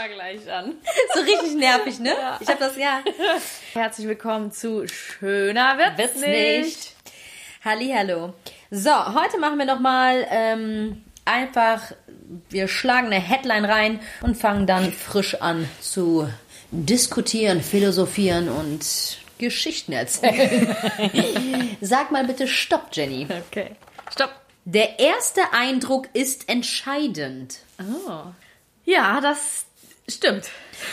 mal 0.00 0.08
gleich 0.08 0.50
an. 0.50 0.74
So 1.14 1.20
richtig 1.20 1.56
nervig, 1.56 1.98
ne? 1.98 2.10
Ja. 2.10 2.38
Ich 2.40 2.48
habe 2.48 2.58
das 2.58 2.76
ja. 2.76 3.02
Herzlich 3.74 4.06
willkommen 4.06 4.50
zu 4.52 4.86
Schöner 4.88 5.76
Witz, 5.76 5.98
Wird's 5.98 6.20
nicht. 6.20 6.64
nicht. 6.64 6.96
Hallihallo. 7.64 8.32
So, 8.70 8.90
heute 8.90 9.38
machen 9.38 9.58
wir 9.58 9.66
noch 9.66 9.80
mal 9.80 10.26
ähm, 10.30 11.04
einfach, 11.26 11.92
wir 12.48 12.68
schlagen 12.68 13.08
eine 13.08 13.20
Headline 13.20 13.64
rein 13.66 14.00
und 14.22 14.36
fangen 14.36 14.66
dann 14.66 14.90
frisch 14.92 15.34
an 15.34 15.68
zu 15.80 16.28
diskutieren, 16.70 17.60
philosophieren 17.60 18.48
und 18.48 19.18
Geschichten 19.36 19.92
erzählen. 19.92 20.74
Sag 21.82 22.10
mal 22.10 22.24
bitte 22.24 22.48
Stopp, 22.48 22.88
Jenny. 22.92 23.26
Okay. 23.48 23.72
Stopp. 24.10 24.30
Der 24.64 24.98
erste 24.98 25.52
Eindruck 25.52 26.08
ist 26.14 26.48
entscheidend. 26.48 27.58
Oh. 27.78 28.22
Ja, 28.84 29.20
das 29.20 29.66
stimmt. 30.10 30.46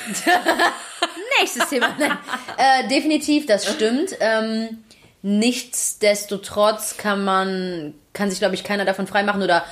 Nächstes 1.39 1.69
Thema. 1.69 1.95
Nein. 1.97 2.17
Äh, 2.57 2.87
definitiv, 2.87 3.45
das 3.45 3.65
stimmt. 3.65 4.15
Ähm, 4.19 4.83
nichtsdestotrotz 5.21 6.97
kann 6.97 7.23
man, 7.23 7.93
kann 8.13 8.29
sich, 8.29 8.39
glaube 8.39 8.55
ich, 8.55 8.63
keiner 8.63 8.85
davon 8.85 9.07
freimachen 9.07 9.41
oder 9.41 9.63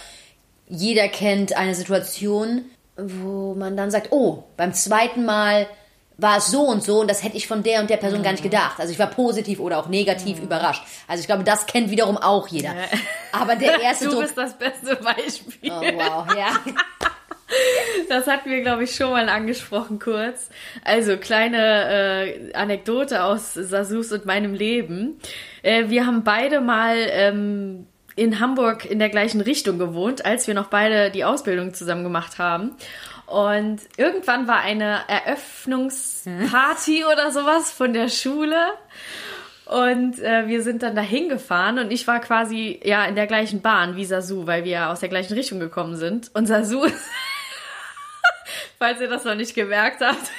jeder 0.68 1.08
kennt 1.08 1.56
eine 1.56 1.76
Situation, 1.76 2.66
wo 2.98 3.56
man 3.56 3.78
dann 3.78 3.92
sagt, 3.92 4.12
oh, 4.12 4.44
beim 4.58 4.74
zweiten 4.74 5.26
Mal 5.26 5.68
war 6.18 6.38
es 6.38 6.48
so 6.48 6.62
und 6.62 6.82
so 6.84 7.02
und 7.02 7.10
das 7.10 7.24
hätte 7.24 7.36
ich 7.36 7.48
von 7.48 7.62
der 7.62 7.82
und 7.82 7.90
der 7.90 7.98
Person 7.98 8.24
gar 8.24 8.32
nicht 8.32 8.44
gedacht. 8.44 8.80
Also 8.80 8.94
ich 8.94 9.00
war 9.00 9.08
positiv 9.08 9.60
oder 9.60 9.78
auch 9.78 9.88
negativ 9.88 10.40
überrascht. 10.40 10.84
Also 11.08 11.22
ich 11.22 11.28
glaube, 11.28 11.44
das 11.44 11.66
kennt 11.66 11.90
wiederum 11.92 12.18
auch 12.18 12.48
jeder. 12.48 12.74
Aber 13.34 13.56
der 13.56 13.82
erste 13.82 14.06
Du 14.06 14.12
Druck... 14.12 14.22
bist 14.24 14.38
das 14.38 14.58
beste 14.58 14.96
Beispiel. 14.96 15.72
Oh, 15.72 15.82
wow, 15.82 16.36
ja. 16.36 16.56
Das 18.08 18.28
hatten 18.28 18.52
wir, 18.52 18.62
glaube 18.62 18.84
ich, 18.84 18.96
schon 18.96 19.10
mal 19.10 19.30
angesprochen 19.30 19.98
kurz. 20.00 20.50
Also, 20.84 21.18
kleine 21.18 22.28
äh, 22.28 22.54
Anekdote 22.54 23.24
aus 23.24 23.56
Sasus 23.56 24.12
und 24.12 24.26
meinem 24.26 24.54
Leben. 24.54 25.20
Äh, 25.64 25.90
wir 25.90 26.06
haben 26.06 26.24
beide 26.24 26.62
mal 26.62 26.96
ähm, 26.98 27.88
in 28.16 28.40
Hamburg 28.40 28.86
in 28.86 29.00
der 29.00 29.10
gleichen 29.10 29.42
Richtung 29.42 29.80
gewohnt, 29.80 30.26
als 30.26 30.48
wir 30.48 30.54
noch 30.54 30.68
beide 30.68 31.10
die 31.12 31.26
Ausbildung 31.26 31.74
zusammen 31.74 32.04
gemacht 32.04 32.38
haben. 32.38 32.76
Und 33.26 33.80
irgendwann 33.98 34.48
war 34.48 34.60
eine 34.60 35.00
Eröffnungsparty 35.08 37.06
oder 37.06 37.32
sowas 37.32 37.72
von 37.72 37.94
der 37.94 38.10
Schule. 38.10 38.56
Und 39.66 40.20
äh, 40.20 40.48
wir 40.48 40.62
sind 40.62 40.84
dann 40.84 40.96
dahin 40.96 41.28
gefahren 41.28 41.80
und 41.80 41.92
ich 41.92 42.06
war 42.06 42.20
quasi 42.20 42.80
ja 42.84 43.04
in 43.06 43.16
der 43.16 43.26
gleichen 43.26 43.62
Bahn 43.62 43.96
wie 43.96 44.06
Sasu, 44.06 44.46
weil 44.46 44.64
wir 44.64 44.92
aus 44.92 45.00
der 45.00 45.10
gleichen 45.10 45.34
Richtung 45.34 45.60
gekommen 45.60 45.96
sind. 45.96 46.30
Und 46.36 46.46
Sasu, 46.46 46.86
falls 48.86 49.02
ihr 49.02 49.08
das 49.08 49.24
noch 49.24 49.34
nicht 49.34 49.56
gemerkt 49.56 50.02
habt, 50.02 50.30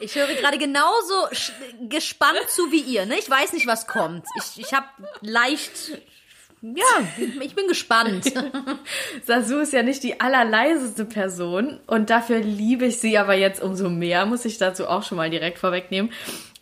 Ich 0.00 0.16
höre 0.16 0.26
gerade 0.26 0.58
genauso 0.58 1.14
gespannt 1.88 2.44
zu 2.48 2.70
wie 2.72 2.80
ihr. 2.80 3.06
Ne? 3.06 3.14
Ich 3.18 3.30
weiß 3.30 3.52
nicht, 3.54 3.66
was 3.66 3.86
kommt. 3.86 4.26
Ich, 4.36 4.60
ich 4.66 4.74
habe 4.74 4.86
leicht... 5.22 5.98
Ja, 6.60 6.84
ich 7.40 7.54
bin 7.54 7.68
gespannt. 7.68 8.32
Sasu 9.24 9.58
ist 9.58 9.72
ja 9.72 9.82
nicht 9.82 10.02
die 10.02 10.20
allerleiseste 10.20 11.04
Person 11.04 11.78
und 11.86 12.10
dafür 12.10 12.40
liebe 12.40 12.86
ich 12.86 12.98
sie 12.98 13.18
aber 13.18 13.34
jetzt 13.34 13.62
umso 13.62 13.90
mehr, 13.90 14.24
muss 14.24 14.46
ich 14.46 14.56
dazu 14.56 14.88
auch 14.88 15.02
schon 15.02 15.18
mal 15.18 15.28
direkt 15.28 15.58
vorwegnehmen. 15.58 16.10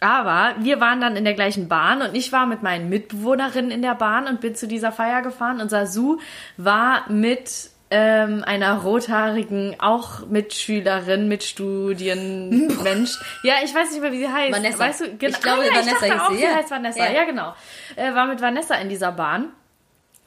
Aber 0.01 0.57
wir 0.59 0.81
waren 0.81 1.01
dann 1.01 1.17
in 1.17 1.25
der 1.25 1.35
gleichen 1.35 1.69
Bahn 1.69 2.03
und 2.03 2.17
ich 2.17 2.33
war 2.33 2.47
mit 2.47 2.63
meinen 2.63 2.89
Mitbewohnerinnen 2.89 3.71
in 3.71 3.83
der 3.83 3.95
Bahn 3.95 4.27
und 4.27 4.41
bin 4.41 4.57
zu 4.57 4.67
dieser 4.67 4.91
Feier 4.91 5.23
gefahren 5.23 5.61
und 5.61 5.71
Sasu 5.71 6.19
war 6.57 7.09
mit 7.11 7.72
ähm, 7.95 8.43
einer 8.43 8.79
rothaarigen, 8.79 9.77
auch 9.79 10.27
Mitschülerin, 10.27 11.29
Mitstudienmensch. 11.29 13.19
ja, 13.43 13.57
ich 13.63 13.75
weiß 13.75 13.91
nicht 13.91 14.01
mehr, 14.01 14.13
wie 14.13 14.19
sie 14.19 14.29
heißt. 14.29 14.55
Vanessa. 14.55 14.79
Weißt 14.79 15.01
du, 15.03 15.17
genau, 15.19 15.37
Ich 15.37 15.43
glaube, 15.43 15.61
ah, 15.61 15.65
ja, 15.65 15.71
Vanessa 15.73 16.07
ich 16.07 16.13
dachte 16.13 16.23
auch, 16.23 16.31
sie, 16.31 16.37
sie 16.39 16.43
ja. 16.43 16.55
heißt 16.55 16.71
Vanessa. 16.71 17.05
Ja. 17.05 17.13
Ja, 17.13 17.25
genau. 17.25 17.55
Äh, 17.97 18.15
war 18.15 18.27
mit 18.27 18.41
Vanessa 18.41 18.77
in 18.77 18.89
dieser 18.89 19.13
Bahn. 19.13 19.53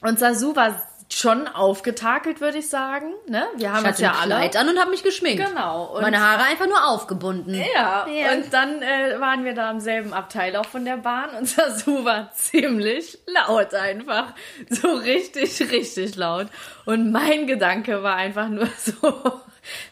Und 0.00 0.20
Sasu 0.20 0.54
war 0.54 0.80
schon 1.08 1.46
aufgetakelt, 1.48 2.40
würde 2.40 2.58
ich 2.58 2.68
sagen. 2.68 3.12
Ne? 3.28 3.46
Wir 3.56 3.72
haben 3.72 3.82
Ich 3.82 3.86
hatte 3.86 4.02
ja 4.02 4.10
ein 4.10 4.16
alle. 4.32 4.34
Kleid 4.36 4.56
an 4.56 4.68
und 4.68 4.78
habe 4.78 4.90
mich 4.90 5.02
geschminkt. 5.04 5.44
Genau. 5.46 5.84
Und 5.94 6.02
Meine 6.02 6.20
Haare 6.20 6.42
einfach 6.44 6.66
nur 6.66 6.84
aufgebunden. 6.86 7.54
ja, 7.54 8.06
Ja. 8.08 8.32
und 8.32 8.52
dann 8.52 8.82
äh, 8.82 9.20
waren 9.20 9.44
wir 9.44 9.54
da 9.54 9.70
im 9.70 9.80
selben 9.80 10.12
Abteil 10.12 10.56
auch 10.56 10.66
von 10.66 10.84
der 10.84 10.96
Bahn 10.96 11.30
und 11.38 11.46
Sasu 11.48 12.04
war 12.04 12.32
ziemlich 12.34 13.18
laut 13.26 13.72
einfach. 13.74 14.34
So 14.68 14.88
richtig, 14.94 15.60
richtig 15.70 16.16
laut. 16.16 16.48
Und 16.86 17.12
mein 17.12 17.46
Gedanke 17.46 18.02
war 18.02 18.16
einfach 18.16 18.48
nur 18.48 18.66
so, 18.78 19.40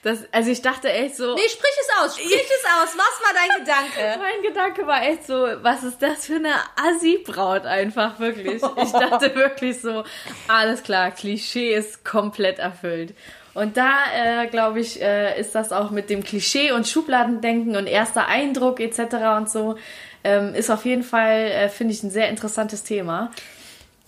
dass, 0.02 0.20
also 0.32 0.50
ich 0.50 0.62
dachte 0.62 0.90
echt 0.90 1.16
so, 1.16 1.34
Nee, 1.34 1.48
sprich 1.48 1.72
es 1.80 2.04
aus, 2.04 2.16
sprich 2.16 2.32
es 2.32 2.64
aus. 2.64 2.96
Was 2.96 3.20
war 3.22 3.32
dein 3.34 3.64
Gedanke? 3.64 4.18
mein 4.22 4.42
Gedanke 4.42 4.86
war 4.86 5.02
echt 5.02 5.26
so, 5.26 5.48
was 5.62 5.82
ist 5.82 6.00
das 6.02 6.26
für 6.26 6.36
eine 6.36 6.54
Assi-Braut 6.76 7.66
einfach, 7.66 8.18
wirklich. 8.18 8.62
Ich 8.62 8.92
dachte 8.92 9.34
wirklich 9.34 9.80
so, 9.80 10.04
alles 10.48 10.82
klar, 10.82 11.10
Klischee 11.10 11.74
ist 11.74 12.04
komplett 12.04 12.58
erfüllt. 12.58 13.14
Und 13.54 13.76
da, 13.76 13.98
äh, 14.16 14.46
glaube 14.48 14.80
ich, 14.80 15.00
äh, 15.00 15.38
ist 15.40 15.54
das 15.54 15.72
auch 15.72 15.90
mit 15.90 16.10
dem 16.10 16.24
Klischee 16.24 16.72
und 16.72 16.88
Schubladendenken 16.88 17.76
und 17.76 17.86
erster 17.86 18.26
Eindruck 18.26 18.80
etc. 18.80 19.14
und 19.36 19.48
so, 19.48 19.78
ähm, 20.24 20.54
ist 20.54 20.70
auf 20.70 20.84
jeden 20.84 21.04
Fall, 21.04 21.50
äh, 21.50 21.68
finde 21.68 21.94
ich, 21.94 22.02
ein 22.02 22.10
sehr 22.10 22.28
interessantes 22.28 22.82
Thema. 22.82 23.30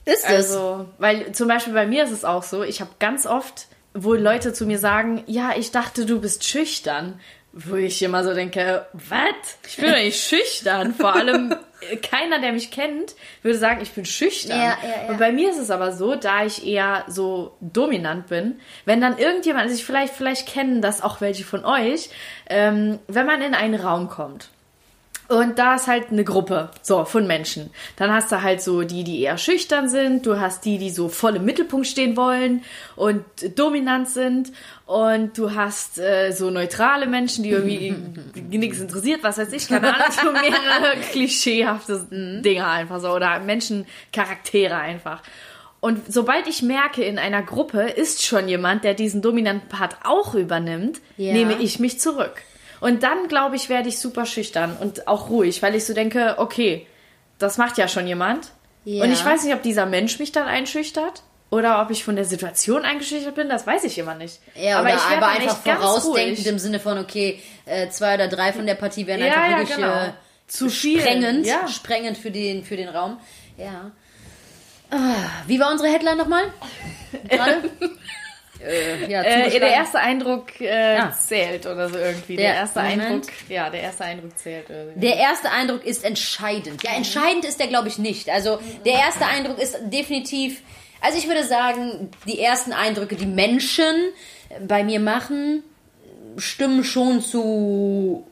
Ist 0.05 0.25
es? 0.25 0.25
Also, 0.25 0.87
weil 0.99 1.33
zum 1.33 1.49
Beispiel 1.49 1.73
bei 1.73 1.87
mir 1.87 2.05
ist 2.05 2.11
es 2.11 2.25
auch 2.25 2.43
so, 2.43 2.63
ich 2.63 2.81
habe 2.81 2.91
ganz 2.99 3.27
oft, 3.27 3.67
wo 3.97 4.15
Leute 4.15 4.53
zu 4.53 4.67
mir 4.67 4.79
sagen, 4.79 5.23
ja, 5.27 5.55
ich 5.57 5.71
dachte, 5.71 6.07
du 6.07 6.21
bist 6.21 6.45
schüchtern. 6.45 7.21
Wo 7.59 7.77
ich 7.77 8.03
immer 8.03 8.23
so 8.23 8.35
denke, 8.35 8.85
was? 8.93 9.59
Ich 9.67 9.77
bin 9.77 9.91
doch 9.91 9.97
nicht 9.97 10.21
schüchtern. 10.29 10.95
Vor 10.95 11.15
allem 11.15 11.55
äh, 11.81 11.97
keiner, 11.97 12.39
der 12.39 12.53
mich 12.53 12.71
kennt, 12.71 13.15
würde 13.41 13.57
sagen, 13.57 13.81
ich 13.81 13.93
bin 13.93 14.05
schüchtern. 14.05 14.59
Ja, 14.59 14.79
ja, 14.83 15.05
ja. 15.05 15.09
Und 15.09 15.19
bei 15.19 15.33
mir 15.33 15.51
ist 15.51 15.59
es 15.59 15.71
aber 15.71 15.93
so, 15.93 16.17
da 16.17 16.45
ich 16.45 16.67
eher 16.67 17.05
so 17.09 17.57
dominant 17.61 18.27
bin, 18.27 18.61
wenn 18.85 19.01
dann 19.01 19.17
irgendjemand, 19.17 19.65
also 19.65 19.75
ich 19.75 19.87
vielleicht, 19.87 20.13
vielleicht 20.13 20.47
kennen 20.47 20.83
das 20.83 21.01
auch 21.01 21.23
welche 21.23 21.45
von 21.45 21.65
euch, 21.65 22.11
ähm, 22.51 22.99
wenn 23.09 23.25
man 23.25 23.41
in 23.41 23.55
einen 23.55 23.81
Raum 23.81 24.11
kommt 24.11 24.51
und 25.29 25.59
da 25.59 25.75
ist 25.75 25.87
halt 25.89 26.11
eine 26.11 26.23
Gruppe, 26.25 26.71
so, 26.83 27.05
von 27.05 27.27
Menschen. 27.27 27.71
Dann 27.97 28.13
hast 28.13 28.31
du 28.31 28.43
halt 28.43 28.63
so 28.63 28.83
die, 28.83 29.03
die 29.05 29.23
eher 29.23 29.39
schüchtern 29.39 29.89
sind. 29.89 30.25
Du 30.27 30.39
hast 30.39 30.65
die, 30.65 30.79
die 30.79 30.91
so 30.91 31.09
voll 31.09 31.37
im 31.37 31.45
Mittelpunkt 31.45 31.87
stehen 31.87 32.17
wollen 32.17 32.63
und 32.95 33.25
dominant 33.59 34.09
sind. 34.09 34.53
Und 34.87 35.37
du 35.37 35.55
hast 35.55 35.99
äh, 35.99 36.31
so 36.31 36.51
neutrale 36.51 37.07
Menschen, 37.07 37.43
die 37.43 37.51
irgendwie 37.51 37.95
nichts 38.57 38.79
interessiert, 38.81 39.23
was 39.23 39.39
weiß 39.39 39.53
ich, 39.53 39.67
keine 39.69 39.93
Ahnung, 39.95 40.07
so 40.23 40.31
mehrere 40.31 40.97
klischeehafte 41.11 42.07
Dinge 42.11 42.67
einfach 42.67 43.01
so. 43.01 43.11
Oder 43.11 43.41
Menschencharaktere 43.41 44.77
einfach. 44.77 45.23
Und 45.81 46.13
sobald 46.13 46.47
ich 46.49 46.63
merke, 46.63 47.05
in 47.05 47.19
einer 47.19 47.43
Gruppe 47.43 47.83
ist 47.83 48.25
schon 48.25 48.49
jemand, 48.49 48.83
der 48.85 48.95
diesen 48.95 49.23
dominanten 49.23 49.69
Part 49.69 49.97
auch 50.05 50.35
übernimmt, 50.35 51.01
Ja. 51.17 51.33
nehme 51.33 51.61
ich 51.61 51.79
mich 51.79 52.01
zurück. 52.01 52.43
Und 52.81 53.03
dann, 53.03 53.29
glaube 53.29 53.57
ich, 53.57 53.69
werde 53.69 53.89
ich 53.89 53.99
super 53.99 54.27
schüchtern 54.27 54.77
und 54.81 55.09
auch 55.09 55.31
ruhig, 55.31 55.63
weil 55.63 55.75
ich 55.75 55.85
so 55.85 55.95
denke, 55.95 56.35
okay, 56.39 56.87
das 57.39 57.59
macht 57.59 57.79
ja 57.79 57.89
schon 57.89 58.07
jemand. 58.07 58.51
Ja. 58.85 59.05
Und 59.05 59.13
ich 59.13 59.25
weiß 59.25 59.45
nicht, 59.45 59.55
ob 59.55 59.63
dieser 59.63 59.87
Mensch 59.87 60.19
mich 60.19 60.33
dann 60.33 60.47
einschüchtert 60.47 61.23
oder 61.51 61.81
ob 61.83 61.91
ich 61.91 62.05
von 62.05 62.17
der 62.17 62.25
Situation 62.25 62.85
eingeschüchtert 62.85 63.35
bin, 63.35 63.49
das 63.49 63.67
weiß 63.67 63.85
ich 63.85 63.99
immer 63.99 64.15
nicht. 64.15 64.41
Ja, 64.55 64.79
aber, 64.79 64.89
ich 64.89 65.11
werd 65.11 65.23
aber 65.23 65.29
einfach 65.29 65.57
vorausdenkend 65.59 66.47
im 66.47 66.59
Sinne 66.59 66.81
von, 66.81 66.99
okay, 66.99 67.41
äh, 67.65 67.89
zwei 67.89 68.15
oder 68.15 68.29
drei 68.29 68.53
von 68.53 68.67
der 68.67 68.75
Partie 68.75 69.07
Ja, 69.07 69.15
einfach 69.15 69.51
ja, 69.51 69.59
wirklich 69.59 69.77
genau. 69.77 70.05
äh, 70.05 70.13
Zu 70.47 70.69
sprengend, 70.71 71.47
Ja. 71.47 71.67
sprengend 71.69 72.19
für 72.19 72.31
den, 72.31 72.65
für 72.65 72.77
den 72.77 72.89
Raum. 72.89 73.19
Ja. 73.57 73.91
Ah, 74.91 75.15
wie 75.47 75.59
war 75.59 75.71
unsere 75.73 75.89
Headline 75.89 76.17
nochmal? 76.19 76.45
Gerade? 77.29 77.71
Äh, 78.65 79.11
ja, 79.11 79.23
Äh, 79.23 79.51
der 79.51 79.69
erste 79.71 79.99
Eindruck 79.99 80.61
äh, 80.61 80.97
Ah. 80.97 81.13
zählt 81.13 81.67
oder 81.67 81.89
so 81.89 81.99
irgendwie. 81.99 82.37
Der, 82.37 82.47
Der- 82.53 82.55
erste 82.61 82.81
Moment. 82.81 83.03
Eindruck, 83.03 83.33
ja, 83.49 83.71
der 83.71 83.81
erste 83.83 84.05
Eindruck 84.05 84.39
zählt. 84.39 84.71
Irgendwie. 84.71 85.01
Der 85.01 85.17
erste 85.17 85.51
Eindruck 85.51 85.85
ist 85.85 86.05
entscheidend. 86.05 86.83
Ja, 86.83 86.91
entscheidend 86.97 87.45
ist 87.45 87.59
der, 87.61 87.67
glaube 87.67 87.89
ich, 87.89 87.99
nicht. 87.99 88.29
Also 88.31 88.59
der 88.85 88.95
erste 88.95 89.27
Eindruck 89.27 89.59
ist 89.59 89.77
definitiv. 89.83 90.61
Also 91.01 91.19
ich 91.19 91.29
würde 91.29 91.45
sagen, 91.45 92.11
die 92.27 92.41
ersten 92.41 92.73
Eindrücke, 92.73 93.17
die 93.17 93.27
Menschen 93.27 93.95
bei 94.67 94.83
mir 94.85 95.01
machen, 95.01 95.63
stimmen 96.39 96.85
schon 96.85 97.21
zu. 97.21 98.27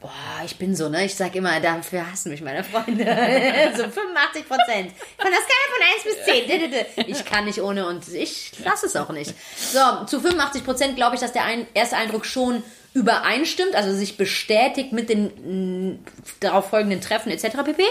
Boah, 0.00 0.10
ich 0.44 0.56
bin 0.58 0.76
so, 0.76 0.88
ne? 0.88 1.06
Ich 1.06 1.16
sag 1.16 1.34
immer, 1.34 1.58
dafür 1.58 2.08
hassen 2.10 2.30
mich 2.30 2.40
meine 2.40 2.62
Freunde. 2.62 3.04
so 3.76 3.82
85 3.82 4.46
Prozent. 4.46 4.92
Von 5.18 5.30
der 5.30 5.40
Skala 5.40 5.64
von 5.74 5.82
1 5.94 6.86
bis 6.94 7.04
10. 7.04 7.06
Ich 7.08 7.24
kann 7.24 7.46
nicht 7.46 7.60
ohne 7.60 7.86
und 7.88 8.06
ich 8.06 8.52
lasse 8.64 8.86
es 8.86 8.94
auch 8.94 9.10
nicht. 9.10 9.34
So, 9.56 10.04
zu 10.06 10.20
85 10.20 10.64
Prozent 10.64 10.96
glaube 10.96 11.16
ich, 11.16 11.20
dass 11.20 11.32
der 11.32 11.44
ein, 11.44 11.66
erste 11.74 11.96
Eindruck 11.96 12.26
schon 12.26 12.62
übereinstimmt, 12.94 13.74
also 13.74 13.92
sich 13.92 14.16
bestätigt 14.16 14.92
mit 14.92 15.08
den 15.08 15.92
mh, 15.92 15.98
darauf 16.40 16.70
folgenden 16.70 17.00
Treffen 17.00 17.32
etc. 17.32 17.56
pp. 17.64 17.82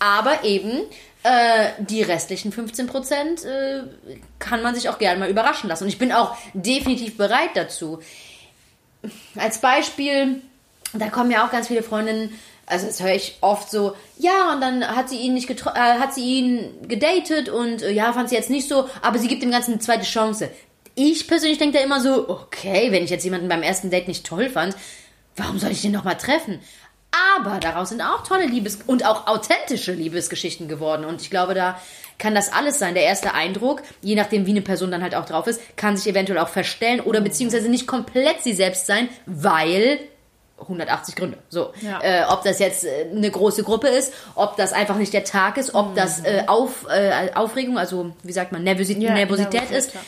Aber 0.00 0.42
eben 0.42 0.82
äh, 1.22 1.70
die 1.78 2.02
restlichen 2.02 2.50
15 2.50 2.88
Prozent 2.88 3.44
äh, 3.44 3.82
kann 4.40 4.62
man 4.62 4.74
sich 4.74 4.88
auch 4.88 4.98
gerne 4.98 5.20
mal 5.20 5.30
überraschen 5.30 5.68
lassen. 5.68 5.84
Und 5.84 5.90
ich 5.90 5.98
bin 5.98 6.10
auch 6.10 6.36
definitiv 6.54 7.16
bereit 7.16 7.50
dazu. 7.54 8.00
als 9.36 9.60
Beispiel, 9.60 10.42
da 11.00 11.08
kommen 11.08 11.30
ja 11.30 11.46
auch 11.46 11.50
ganz 11.50 11.68
viele 11.68 11.82
Freundinnen, 11.82 12.32
also 12.66 12.86
das 12.86 13.02
höre 13.02 13.14
ich 13.14 13.38
oft 13.40 13.70
so, 13.70 13.94
ja, 14.18 14.52
und 14.52 14.60
dann 14.60 14.86
hat 14.86 15.08
sie 15.08 15.18
ihn 15.18 15.34
nicht 15.34 15.48
äh, 15.50 15.70
hat 15.74 16.14
sie 16.14 16.24
ihn 16.24 16.88
gedatet 16.88 17.48
und 17.48 17.82
äh, 17.82 17.92
ja, 17.92 18.12
fand 18.12 18.28
sie 18.28 18.34
jetzt 18.34 18.50
nicht 18.50 18.68
so, 18.68 18.88
aber 19.02 19.18
sie 19.18 19.28
gibt 19.28 19.42
dem 19.42 19.50
Ganzen 19.50 19.72
eine 19.72 19.80
zweite 19.80 20.04
Chance. 20.04 20.50
Ich 20.94 21.28
persönlich 21.28 21.58
denke 21.58 21.78
da 21.78 21.84
immer 21.84 22.00
so, 22.00 22.28
okay, 22.28 22.90
wenn 22.90 23.04
ich 23.04 23.10
jetzt 23.10 23.24
jemanden 23.24 23.48
beim 23.48 23.62
ersten 23.62 23.90
Date 23.90 24.08
nicht 24.08 24.26
toll 24.26 24.48
fand, 24.48 24.74
warum 25.36 25.58
soll 25.58 25.70
ich 25.70 25.82
den 25.82 25.92
nochmal 25.92 26.16
treffen? 26.16 26.60
Aber 27.38 27.60
daraus 27.60 27.90
sind 27.90 28.02
auch 28.02 28.26
tolle 28.26 28.46
Liebes- 28.46 28.78
und 28.86 29.04
auch 29.06 29.26
authentische 29.26 29.92
Liebesgeschichten 29.92 30.68
geworden. 30.68 31.04
Und 31.04 31.22
ich 31.22 31.30
glaube, 31.30 31.54
da 31.54 31.80
kann 32.18 32.34
das 32.34 32.52
alles 32.52 32.78
sein. 32.78 32.94
Der 32.94 33.04
erste 33.04 33.34
Eindruck, 33.34 33.82
je 34.02 34.14
nachdem, 34.14 34.46
wie 34.46 34.50
eine 34.50 34.62
Person 34.62 34.90
dann 34.90 35.02
halt 35.02 35.14
auch 35.14 35.26
drauf 35.26 35.46
ist, 35.46 35.60
kann 35.76 35.96
sich 35.96 36.10
eventuell 36.10 36.38
auch 36.38 36.48
verstellen 36.48 37.00
oder 37.00 37.20
beziehungsweise 37.20 37.68
nicht 37.68 37.86
komplett 37.86 38.42
sie 38.42 38.54
selbst 38.54 38.86
sein, 38.86 39.08
weil 39.26 40.00
180 40.58 41.14
Gründe. 41.16 41.38
So, 41.50 41.72
Ja. 41.82 42.00
äh, 42.02 42.24
ob 42.28 42.42
das 42.44 42.58
jetzt 42.58 42.84
äh, 42.84 43.06
eine 43.10 43.30
große 43.30 43.62
Gruppe 43.62 43.88
ist, 43.88 44.12
ob 44.34 44.56
das 44.56 44.72
einfach 44.72 44.96
nicht 44.96 45.12
der 45.12 45.24
Tag 45.24 45.56
ist, 45.58 45.74
ob 45.74 45.94
das 45.94 46.24
äh, 46.24 46.44
auf, 46.46 46.86
äh, 46.88 47.30
Aufregung, 47.34 47.78
also 47.78 48.12
wie 48.22 48.32
sagt 48.32 48.52
man, 48.52 48.62
Nervosi 48.64 48.94
Ja, 48.98 49.12
Nervosität 49.14 49.52
Nervosität, 49.52 49.78
ist. 49.78 49.90
klar. 49.92 50.04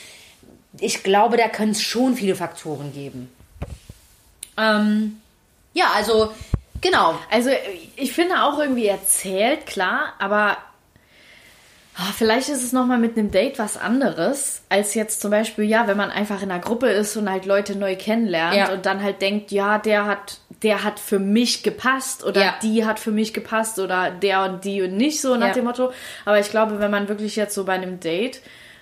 Ich 0.80 1.02
glaube, 1.02 1.36
da 1.36 1.48
können 1.48 1.72
es 1.72 1.82
schon 1.82 2.14
viele 2.14 2.34
Faktoren 2.36 2.92
geben. 2.92 3.30
Ähm, 4.56 5.20
ja, 5.74 5.86
also 5.94 6.32
genau. 6.80 7.14
Also 7.30 7.50
ich 7.96 8.12
finde 8.12 8.42
auch 8.42 8.58
irgendwie 8.58 8.86
erzählt, 8.86 9.66
klar, 9.66 10.14
aber 10.18 10.56
ah, 11.98 12.12
vielleicht 12.16 12.48
ist 12.48 12.62
es 12.62 12.72
nochmal 12.72 12.98
mit 12.98 13.18
einem 13.18 13.30
Date 13.30 13.58
was 13.58 13.76
anderes, 13.76 14.62
als 14.68 14.94
jetzt 14.94 15.20
zum 15.20 15.30
Beispiel, 15.30 15.64
ja, 15.64 15.86
wenn 15.88 15.96
man 15.96 16.10
einfach 16.10 16.40
in 16.42 16.50
einer 16.50 16.60
Gruppe 16.60 16.88
ist 16.88 17.16
und 17.16 17.28
halt 17.28 17.44
Leute 17.44 17.76
neu 17.76 17.96
kennenlernt 17.96 18.56
Ja. 18.56 18.72
und 18.72 18.86
dann 18.86 19.02
halt 19.02 19.20
denkt, 19.20 19.50
ja, 19.50 19.78
der 19.78 20.06
hat, 20.06 20.38
der 20.62 20.84
hat 20.84 21.00
für 21.00 21.18
mich 21.18 21.62
gepasst 21.62 22.24
oder 22.24 22.40
Ja. 22.42 22.54
die 22.62 22.86
hat 22.86 22.98
für 23.00 23.10
mich 23.10 23.34
gepasst 23.34 23.78
oder 23.78 24.10
der 24.10 24.44
und 24.44 24.64
die 24.64 24.82
und 24.82 24.96
nicht 24.96 25.20
so 25.20 25.36
nach 25.36 25.48
Ja. 25.48 25.52
dem 25.54 25.64
Motto. 25.64 25.92
Aber 26.24 26.38
ich 26.38 26.50
glaube, 26.50 26.78
wenn 26.80 26.90
man 26.90 27.08
wirklich 27.08 27.36
jetzt 27.36 27.54
so 27.54 27.64
bei 27.64 27.74
einem 27.74 27.98
Date 28.00 28.40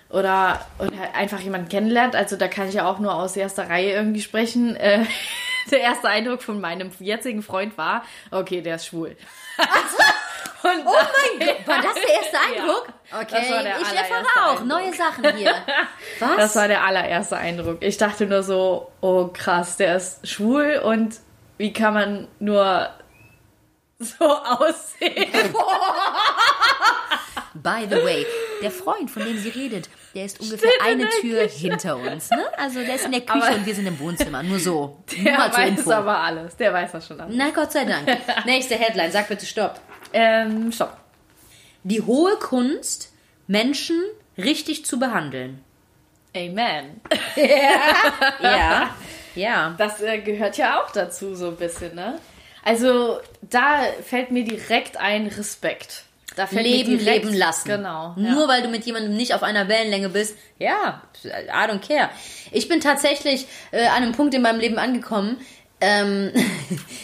oder 0.09 0.65
und 0.77 0.97
halt 0.97 1.15
einfach 1.15 1.39
jemanden 1.39 1.69
kennenlernt, 1.69 2.15
also 2.15 2.35
da 2.37 2.47
kann 2.47 2.69
ich 2.69 2.75
ja 2.75 2.87
auch 2.87 2.99
nur 2.99 3.13
aus 3.15 3.35
erster 3.35 3.69
Reihe 3.69 3.91
irgendwie 3.93 4.21
sprechen. 4.21 4.75
Äh, 4.75 5.05
der 5.71 5.81
erste 5.81 6.07
Eindruck 6.07 6.41
von 6.43 6.61
meinem 6.61 6.91
jetzigen 6.99 7.41
Freund 7.41 7.77
war, 7.77 8.03
okay, 8.31 8.61
der 8.61 8.75
ist 8.75 8.85
schwul. 8.85 9.17
Und 10.63 10.85
Oh 10.85 10.91
mein 11.39 11.47
Gott, 11.47 11.67
war 11.67 11.81
das 11.81 11.93
der 11.93 12.13
erste 12.13 12.37
Eindruck? 12.57 12.87
Okay, 13.11 13.51
war 13.51 13.63
der 13.63 13.79
ich 13.79 13.87
erfahre 13.93 14.25
auch 14.43 14.49
Eindruck. 14.61 14.67
neue 14.67 14.93
Sachen 14.93 15.35
hier. 15.37 15.53
Was? 16.19 16.35
Das 16.37 16.55
war 16.55 16.67
der 16.67 16.83
allererste 16.83 17.37
Eindruck. 17.37 17.77
Ich 17.81 17.97
dachte 17.97 18.25
nur 18.25 18.43
so, 18.43 18.91
oh 19.01 19.27
krass, 19.27 19.77
der 19.77 19.95
ist 19.95 20.27
schwul 20.27 20.81
und 20.83 21.15
wie 21.57 21.73
kann 21.73 21.93
man 21.93 22.27
nur 22.39 22.89
so 23.99 24.25
aussehen? 24.25 25.31
By 27.53 27.87
the 27.89 27.95
way, 28.03 28.25
der 28.61 28.69
Freund, 28.69 29.09
von 29.09 29.23
dem 29.25 29.37
sie 29.37 29.49
redet, 29.49 29.89
der 30.13 30.25
ist 30.25 30.39
ungefähr 30.39 30.69
Steht 30.69 30.81
in 30.93 31.01
eine 31.01 31.09
Tür 31.09 31.41
Küche. 31.43 31.57
hinter 31.57 31.97
uns. 31.97 32.29
Ne? 32.29 32.45
Also 32.55 32.79
der 32.83 32.95
ist 32.95 33.05
in 33.05 33.11
der 33.13 33.21
Küche 33.21 33.43
Aber- 33.47 33.55
und 33.55 33.65
wir 33.65 33.73
sind 33.73 33.87
im 33.87 33.99
Wohnzimmer. 33.99 34.43
Nur 34.43 34.59
so. 34.59 35.03
Nur 35.15 35.23
Der 35.25 35.37
zur 35.51 35.57
weiß 35.57 35.87
aber 35.89 36.17
alles. 36.19 36.55
Der 36.55 36.71
weiß 36.71 36.91
das 36.91 37.07
schon 37.07 37.19
alles. 37.19 37.33
Na 37.35 37.49
Gott 37.49 37.71
sei 37.71 37.85
Dank. 37.85 38.07
Nächste 38.45 38.75
Headline, 38.75 39.11
sag 39.11 39.27
bitte 39.27 39.45
Stopp. 39.47 39.79
Ähm, 40.13 40.71
stopp. 40.71 40.97
Die 41.83 42.01
hohe 42.01 42.35
Kunst, 42.37 43.11
Menschen 43.47 44.01
richtig 44.37 44.85
zu 44.85 44.99
behandeln. 44.99 45.63
Amen. 46.35 47.01
Ja. 48.41 48.95
Ja. 49.35 49.75
Das 49.77 50.01
äh, 50.01 50.19
gehört 50.19 50.57
ja 50.57 50.81
auch 50.81 50.91
dazu 50.91 51.35
so 51.35 51.49
ein 51.49 51.55
bisschen, 51.55 51.95
ne? 51.95 52.19
Also 52.63 53.19
da 53.41 53.83
fällt 54.03 54.31
mir 54.31 54.43
direkt 54.43 54.97
ein 54.97 55.27
Respekt. 55.27 56.03
Leben, 56.51 56.99
direkt, 56.99 57.25
leben 57.25 57.33
lassen. 57.33 57.69
Genau. 57.69 58.13
Nur 58.15 58.41
ja. 58.41 58.47
weil 58.47 58.61
du 58.61 58.69
mit 58.69 58.85
jemandem 58.85 59.15
nicht 59.15 59.33
auf 59.33 59.41
einer 59.41 59.67
Wellenlänge 59.67 60.09
bist. 60.09 60.37
Ja, 60.59 61.01
I 61.23 61.69
don't 61.69 61.79
care. 61.79 62.09
Ich 62.51 62.67
bin 62.67 62.79
tatsächlich 62.79 63.47
äh, 63.71 63.87
an 63.87 64.03
einem 64.03 64.11
Punkt 64.11 64.35
in 64.35 64.43
meinem 64.43 64.59
Leben 64.59 64.77
angekommen. 64.77 65.37
Ähm, 65.81 66.31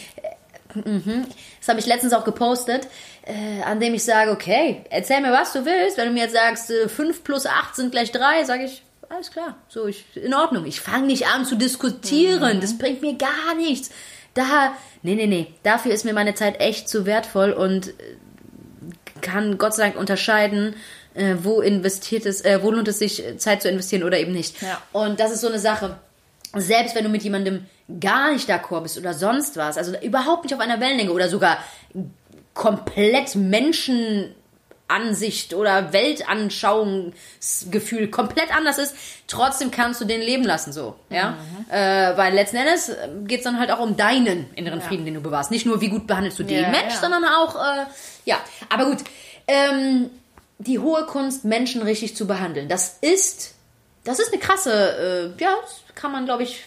mhm. 0.74 1.26
Das 1.64 1.70
habe 1.70 1.80
ich 1.80 1.86
letztens 1.86 2.12
auch 2.12 2.24
gepostet, 2.24 2.88
äh, 3.24 3.62
an 3.62 3.80
dem 3.80 3.94
ich 3.94 4.04
sage, 4.04 4.30
okay, 4.30 4.84
erzähl 4.90 5.22
mir, 5.22 5.32
was 5.32 5.54
du 5.54 5.64
willst. 5.64 5.96
Wenn 5.96 6.08
du 6.08 6.12
mir 6.12 6.24
jetzt 6.24 6.34
sagst, 6.34 6.70
äh, 6.70 6.90
5 6.90 7.24
plus 7.24 7.46
8 7.46 7.74
sind 7.74 7.90
gleich 7.90 8.12
3, 8.12 8.44
sage 8.44 8.64
ich, 8.64 8.82
alles 9.08 9.30
klar, 9.30 9.56
so, 9.68 9.86
ich, 9.86 10.04
in 10.14 10.34
Ordnung. 10.34 10.66
Ich 10.66 10.82
fange 10.82 11.06
nicht 11.06 11.26
an 11.28 11.46
zu 11.46 11.56
diskutieren. 11.56 12.60
Das 12.60 12.76
bringt 12.76 13.00
mir 13.00 13.14
gar 13.14 13.54
nichts. 13.56 13.90
Da, 14.34 14.74
nee, 15.02 15.14
nee, 15.14 15.26
nee. 15.26 15.46
Dafür 15.62 15.92
ist 15.92 16.04
mir 16.04 16.12
meine 16.12 16.34
Zeit 16.34 16.60
echt 16.60 16.86
zu 16.86 17.06
wertvoll 17.06 17.52
und 17.52 17.94
kann 19.22 19.56
Gott 19.56 19.72
sei 19.72 19.84
Dank 19.84 19.96
unterscheiden, 19.96 20.76
äh, 21.14 21.36
wo 21.42 21.62
investiert 21.62 22.26
es, 22.26 22.44
äh, 22.44 22.62
wo 22.62 22.72
lohnt 22.72 22.88
es 22.88 22.98
sich, 22.98 23.24
äh, 23.24 23.38
Zeit 23.38 23.62
zu 23.62 23.70
investieren 23.70 24.02
oder 24.02 24.18
eben 24.18 24.32
nicht. 24.32 24.60
Ja. 24.60 24.82
Und 24.92 25.18
das 25.18 25.32
ist 25.32 25.40
so 25.40 25.48
eine 25.48 25.58
Sache. 25.58 25.96
Selbst 26.54 26.94
wenn 26.94 27.04
du 27.04 27.10
mit 27.10 27.22
jemandem 27.22 27.64
gar 28.00 28.32
nicht 28.32 28.48
d'accord 28.48 28.82
bist 28.82 28.96
oder 28.98 29.12
sonst 29.14 29.56
was, 29.56 29.76
also 29.76 29.92
überhaupt 30.00 30.44
nicht 30.44 30.54
auf 30.54 30.60
einer 30.60 30.78
Wellenlänge 30.80 31.12
oder 31.12 31.28
sogar 31.28 31.58
komplett 32.54 33.34
Menschenansicht 33.34 35.52
oder 35.54 35.92
Weltanschauungsgefühl 35.92 38.08
komplett 38.10 38.54
anders 38.56 38.78
ist, 38.78 38.94
trotzdem 39.26 39.70
kannst 39.70 40.00
du 40.00 40.04
den 40.06 40.20
leben 40.22 40.44
lassen 40.44 40.72
so, 40.72 40.94
ja, 41.10 41.36
äh, 41.70 42.16
weil 42.16 42.32
letzten 42.34 42.56
Endes 42.56 42.90
geht 43.26 43.38
es 43.40 43.44
dann 43.44 43.58
halt 43.58 43.70
auch 43.70 43.80
um 43.80 43.96
deinen 43.96 44.46
inneren 44.54 44.80
Ja. 44.80 44.86
Frieden, 44.86 45.04
den 45.04 45.14
du 45.14 45.20
bewahrst. 45.20 45.50
Nicht 45.50 45.66
nur, 45.66 45.80
wie 45.80 45.88
gut 45.88 46.06
behandelst 46.06 46.38
du 46.38 46.42
den 46.44 46.62
Ja, 46.62 46.68
Mensch, 46.70 46.94
ja. 46.94 47.00
sondern 47.00 47.24
auch, 47.24 47.56
äh, 47.56 47.84
ja, 48.24 48.36
aber 48.70 48.86
gut, 48.86 48.98
ähm, 49.46 50.08
die 50.58 50.78
hohe 50.78 51.04
Kunst, 51.04 51.44
Menschen 51.44 51.82
richtig 51.82 52.16
zu 52.16 52.26
behandeln, 52.26 52.68
das 52.68 52.96
ist, 53.00 53.54
das 54.04 54.20
ist 54.20 54.32
eine 54.32 54.40
krasse, 54.40 55.32
äh, 55.36 55.42
ja, 55.42 55.50
das 55.60 55.82
kann 55.94 56.12
man, 56.12 56.24
glaube 56.24 56.44
ich, 56.44 56.62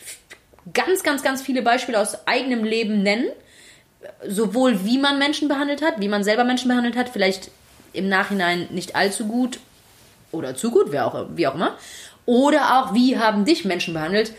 ganz, 0.74 1.04
ganz, 1.04 1.24
ganz 1.24 1.42
viele 1.42 1.62
Beispiele 1.62 2.00
aus 2.00 2.28
eigenem 2.28 2.64
Leben 2.64 3.04
nennen. 3.04 3.28
Sowohl 4.26 4.86
wie 4.86 4.98
man 5.00 5.18
Menschen 5.20 5.48
behandelt 5.48 5.82
hat, 5.82 6.00
wie 6.00 6.08
man 6.08 6.24
selber 6.24 6.44
Menschen 6.44 6.68
behandelt 6.70 6.96
hat, 6.96 7.10
vielleicht 7.10 7.50
im 7.94 8.08
Nachhinein 8.10 8.68
nicht 8.72 8.96
allzu 8.96 9.28
gut 9.28 9.60
oder 10.32 10.56
zu 10.56 10.72
gut, 10.72 10.88
wer 10.92 11.08
auch, 11.08 11.28
wie 11.36 11.48
auch 11.48 11.56
immer. 11.56 11.76
Oder 12.26 12.80
auch, 12.80 12.94
wie 12.94 13.18
haben 13.18 13.44
dich 13.46 13.66
Menschen 13.66 13.94
behandelt, 13.94 14.34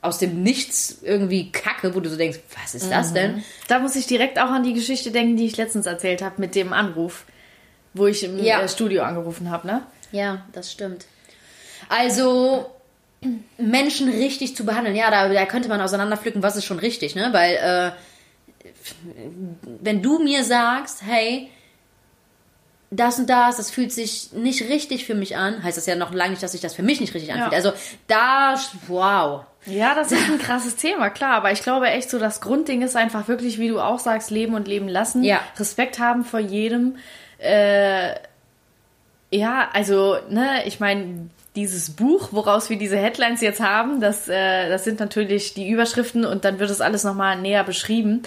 aus 0.00 0.18
dem 0.18 0.42
Nichts 0.42 0.98
irgendwie 1.02 1.50
Kacke, 1.50 1.94
wo 1.94 2.00
du 2.00 2.08
so 2.08 2.16
denkst, 2.16 2.38
was 2.62 2.74
ist 2.74 2.90
das 2.90 3.12
denn? 3.12 3.42
Da 3.66 3.80
muss 3.80 3.96
ich 3.96 4.06
direkt 4.06 4.38
auch 4.38 4.50
an 4.50 4.62
die 4.62 4.72
Geschichte 4.72 5.10
denken, 5.10 5.36
die 5.36 5.46
ich 5.46 5.56
letztens 5.56 5.86
erzählt 5.86 6.22
habe 6.22 6.36
mit 6.40 6.54
dem 6.54 6.72
Anruf, 6.72 7.24
wo 7.94 8.06
ich 8.06 8.22
im 8.24 8.42
Ja. 8.42 8.60
äh, 8.60 8.68
Studio 8.68 9.02
angerufen 9.02 9.50
habe, 9.50 9.66
ne? 9.66 9.82
Ja, 10.12 10.46
das 10.52 10.70
stimmt. 10.72 11.06
Also 11.88 12.70
Menschen 13.56 14.08
richtig 14.08 14.54
zu 14.54 14.64
behandeln, 14.64 14.94
ja, 14.96 15.10
da, 15.10 15.28
da 15.28 15.46
könnte 15.46 15.68
man 15.68 15.80
auseinanderpflücken, 15.80 16.42
was 16.42 16.56
ist 16.56 16.64
schon 16.64 16.78
richtig, 16.78 17.14
ne? 17.14 17.28
Weil 17.32 17.54
äh, 17.56 17.92
wenn 19.82 20.02
du 20.02 20.18
mir 20.18 20.44
sagst, 20.44 21.02
hey, 21.04 21.50
das 22.90 23.18
und 23.18 23.28
das, 23.28 23.58
das 23.58 23.70
fühlt 23.70 23.92
sich 23.92 24.32
nicht 24.32 24.62
richtig 24.68 25.04
für 25.04 25.14
mich 25.14 25.36
an, 25.36 25.62
heißt 25.62 25.76
das 25.76 25.86
ja 25.86 25.94
noch 25.94 26.12
lange 26.12 26.30
nicht, 26.30 26.42
dass 26.42 26.52
sich 26.52 26.60
das 26.60 26.74
für 26.74 26.82
mich 26.82 27.00
nicht 27.00 27.12
richtig 27.12 27.32
anfühlt. 27.32 27.52
Ja. 27.52 27.56
Also 27.56 27.72
da, 28.06 28.54
wow. 28.86 29.44
Ja, 29.66 29.94
das 29.94 30.10
ist 30.12 30.22
ein 30.30 30.38
krasses 30.38 30.76
Thema, 30.76 31.10
klar. 31.10 31.34
Aber 31.34 31.52
ich 31.52 31.62
glaube 31.62 31.88
echt 31.88 32.08
so, 32.08 32.18
das 32.18 32.40
Grundding 32.40 32.82
ist 32.82 32.96
einfach 32.96 33.28
wirklich, 33.28 33.58
wie 33.58 33.68
du 33.68 33.80
auch 33.80 33.98
sagst, 33.98 34.30
leben 34.30 34.54
und 34.54 34.68
leben 34.68 34.88
lassen. 34.88 35.22
Ja. 35.22 35.40
Respekt 35.58 35.98
haben 35.98 36.24
vor 36.24 36.40
jedem. 36.40 36.96
Äh, 37.38 38.14
ja, 39.30 39.68
also, 39.74 40.16
ne, 40.30 40.66
ich 40.66 40.80
meine, 40.80 41.28
dieses 41.56 41.90
Buch, 41.90 42.28
woraus 42.32 42.70
wir 42.70 42.78
diese 42.78 42.96
Headlines 42.96 43.40
jetzt 43.40 43.60
haben, 43.60 44.00
das, 44.00 44.28
äh, 44.28 44.68
das 44.68 44.84
sind 44.84 45.00
natürlich 45.00 45.54
die 45.54 45.68
Überschriften 45.68 46.24
und 46.24 46.44
dann 46.44 46.58
wird 46.58 46.70
es 46.70 46.80
alles 46.80 47.04
nochmal 47.04 47.40
näher 47.40 47.64
beschrieben. 47.64 48.22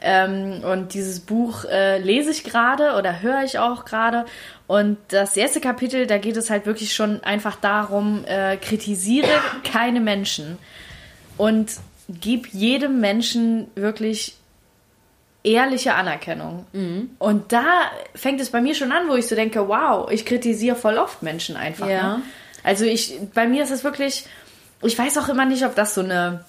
Ähm, 0.00 0.62
und 0.62 0.94
dieses 0.94 1.20
Buch 1.20 1.64
äh, 1.64 1.98
lese 1.98 2.30
ich 2.30 2.44
gerade 2.44 2.96
oder 2.96 3.22
höre 3.22 3.42
ich 3.42 3.58
auch 3.58 3.84
gerade. 3.84 4.24
Und 4.66 4.98
das 5.08 5.36
erste 5.36 5.60
Kapitel, 5.60 6.06
da 6.06 6.18
geht 6.18 6.36
es 6.36 6.50
halt 6.50 6.66
wirklich 6.66 6.94
schon 6.94 7.22
einfach 7.24 7.56
darum, 7.56 8.24
äh, 8.26 8.56
kritisiere 8.56 9.28
keine 9.64 10.00
Menschen 10.00 10.58
und 11.36 11.72
gib 12.08 12.48
jedem 12.48 13.00
Menschen 13.00 13.68
wirklich 13.74 14.36
ehrliche 15.42 15.94
Anerkennung. 15.94 16.66
Und 17.18 17.52
da 17.52 17.90
fängt 18.14 18.40
es 18.40 18.50
bei 18.50 18.60
mir 18.60 18.74
schon 18.74 18.92
an, 18.92 19.08
wo 19.08 19.14
ich 19.14 19.26
so 19.26 19.34
denke, 19.34 19.68
wow, 19.68 20.10
ich 20.10 20.26
kritisiere 20.26 20.76
voll 20.76 20.98
oft 20.98 21.22
Menschen 21.22 21.56
einfach. 21.56 21.88
Ja. 21.88 22.16
Ne? 22.18 22.22
Also 22.66 22.84
ich, 22.84 23.14
bei 23.32 23.46
mir 23.46 23.62
ist 23.62 23.70
es 23.70 23.84
wirklich, 23.84 24.26
ich 24.82 24.98
weiß 24.98 25.18
auch 25.18 25.28
immer 25.28 25.44
nicht, 25.44 25.64
ob 25.64 25.76
das 25.76 25.94
so 25.94 26.00
eine, 26.00 26.44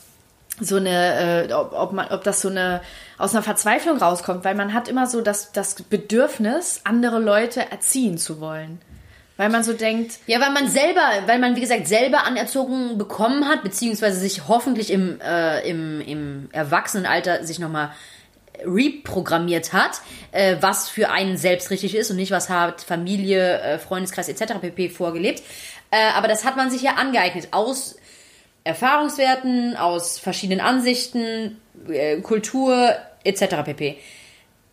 so 0.59 0.77
eine, 0.77 1.47
äh, 1.47 1.53
ob, 1.53 1.73
ob, 1.73 1.93
man, 1.93 2.07
ob 2.07 2.23
das 2.23 2.41
so 2.41 2.49
eine 2.49 2.81
aus 3.19 3.35
einer 3.35 3.43
Verzweiflung 3.43 3.97
rauskommt, 3.97 4.43
weil 4.43 4.55
man 4.55 4.73
hat 4.73 4.87
immer 4.87 5.05
so 5.05 5.21
das, 5.21 5.51
das 5.51 5.75
Bedürfnis, 5.75 6.81
andere 6.85 7.19
Leute 7.19 7.69
erziehen 7.71 8.17
zu 8.17 8.41
wollen. 8.41 8.81
Weil 9.37 9.49
man 9.49 9.63
so 9.63 9.73
denkt, 9.73 10.13
Ja, 10.25 10.41
weil 10.41 10.49
man 10.49 10.67
selber, 10.67 11.03
weil 11.27 11.37
man, 11.37 11.55
wie 11.55 11.61
gesagt, 11.61 11.87
selber 11.87 12.25
anerzogen 12.25 12.97
bekommen 12.97 13.47
hat, 13.47 13.61
beziehungsweise 13.61 14.19
sich 14.19 14.47
hoffentlich 14.47 14.89
im, 14.89 15.21
äh, 15.21 15.69
im, 15.69 16.01
im 16.01 16.49
Erwachsenenalter 16.51 17.45
sich 17.45 17.59
nochmal 17.59 17.91
reprogrammiert 18.65 19.73
hat, 19.73 20.01
äh, 20.31 20.57
was 20.61 20.89
für 20.89 21.09
einen 21.09 21.37
selbst 21.37 21.69
richtig 21.69 21.95
ist 21.95 22.09
und 22.09 22.17
nicht, 22.17 22.31
was 22.31 22.49
hat 22.49 22.81
Familie, 22.81 23.59
äh, 23.59 23.79
Freundeskreis 23.79 24.29
etc. 24.29 24.55
pp. 24.61 24.89
vorgelebt. 24.89 25.43
Äh, 25.91 26.11
aber 26.13 26.27
das 26.27 26.45
hat 26.45 26.57
man 26.57 26.69
sich 26.69 26.81
ja 26.81 26.95
angeeignet 26.95 27.49
aus 27.51 27.97
Erfahrungswerten, 28.63 29.77
aus 29.77 30.19
verschiedenen 30.19 30.59
Ansichten, 30.59 31.59
äh, 31.89 32.19
Kultur 32.21 32.95
etc. 33.23 33.63
pp. 33.63 33.97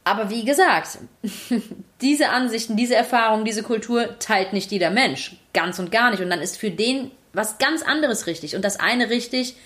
Aber 0.05 0.29
wie 0.31 0.45
gesagt, 0.45 0.99
diese 2.01 2.29
Ansichten, 2.29 2.77
diese 2.77 2.95
Erfahrungen, 2.95 3.45
diese 3.45 3.63
Kultur 3.63 4.19
teilt 4.19 4.53
nicht 4.53 4.71
jeder 4.71 4.91
Mensch. 4.91 5.37
Ganz 5.55 5.79
und 5.79 5.91
gar 5.91 6.11
nicht. 6.11 6.23
Und 6.23 6.31
dann 6.31 6.41
ist 6.41 6.59
für 6.59 6.71
den 6.71 7.11
was 7.33 7.59
ganz 7.59 7.83
anderes 7.83 8.27
richtig. 8.27 8.55
Und 8.55 8.65
das 8.65 8.79
eine 8.79 9.11
richtig 9.11 9.57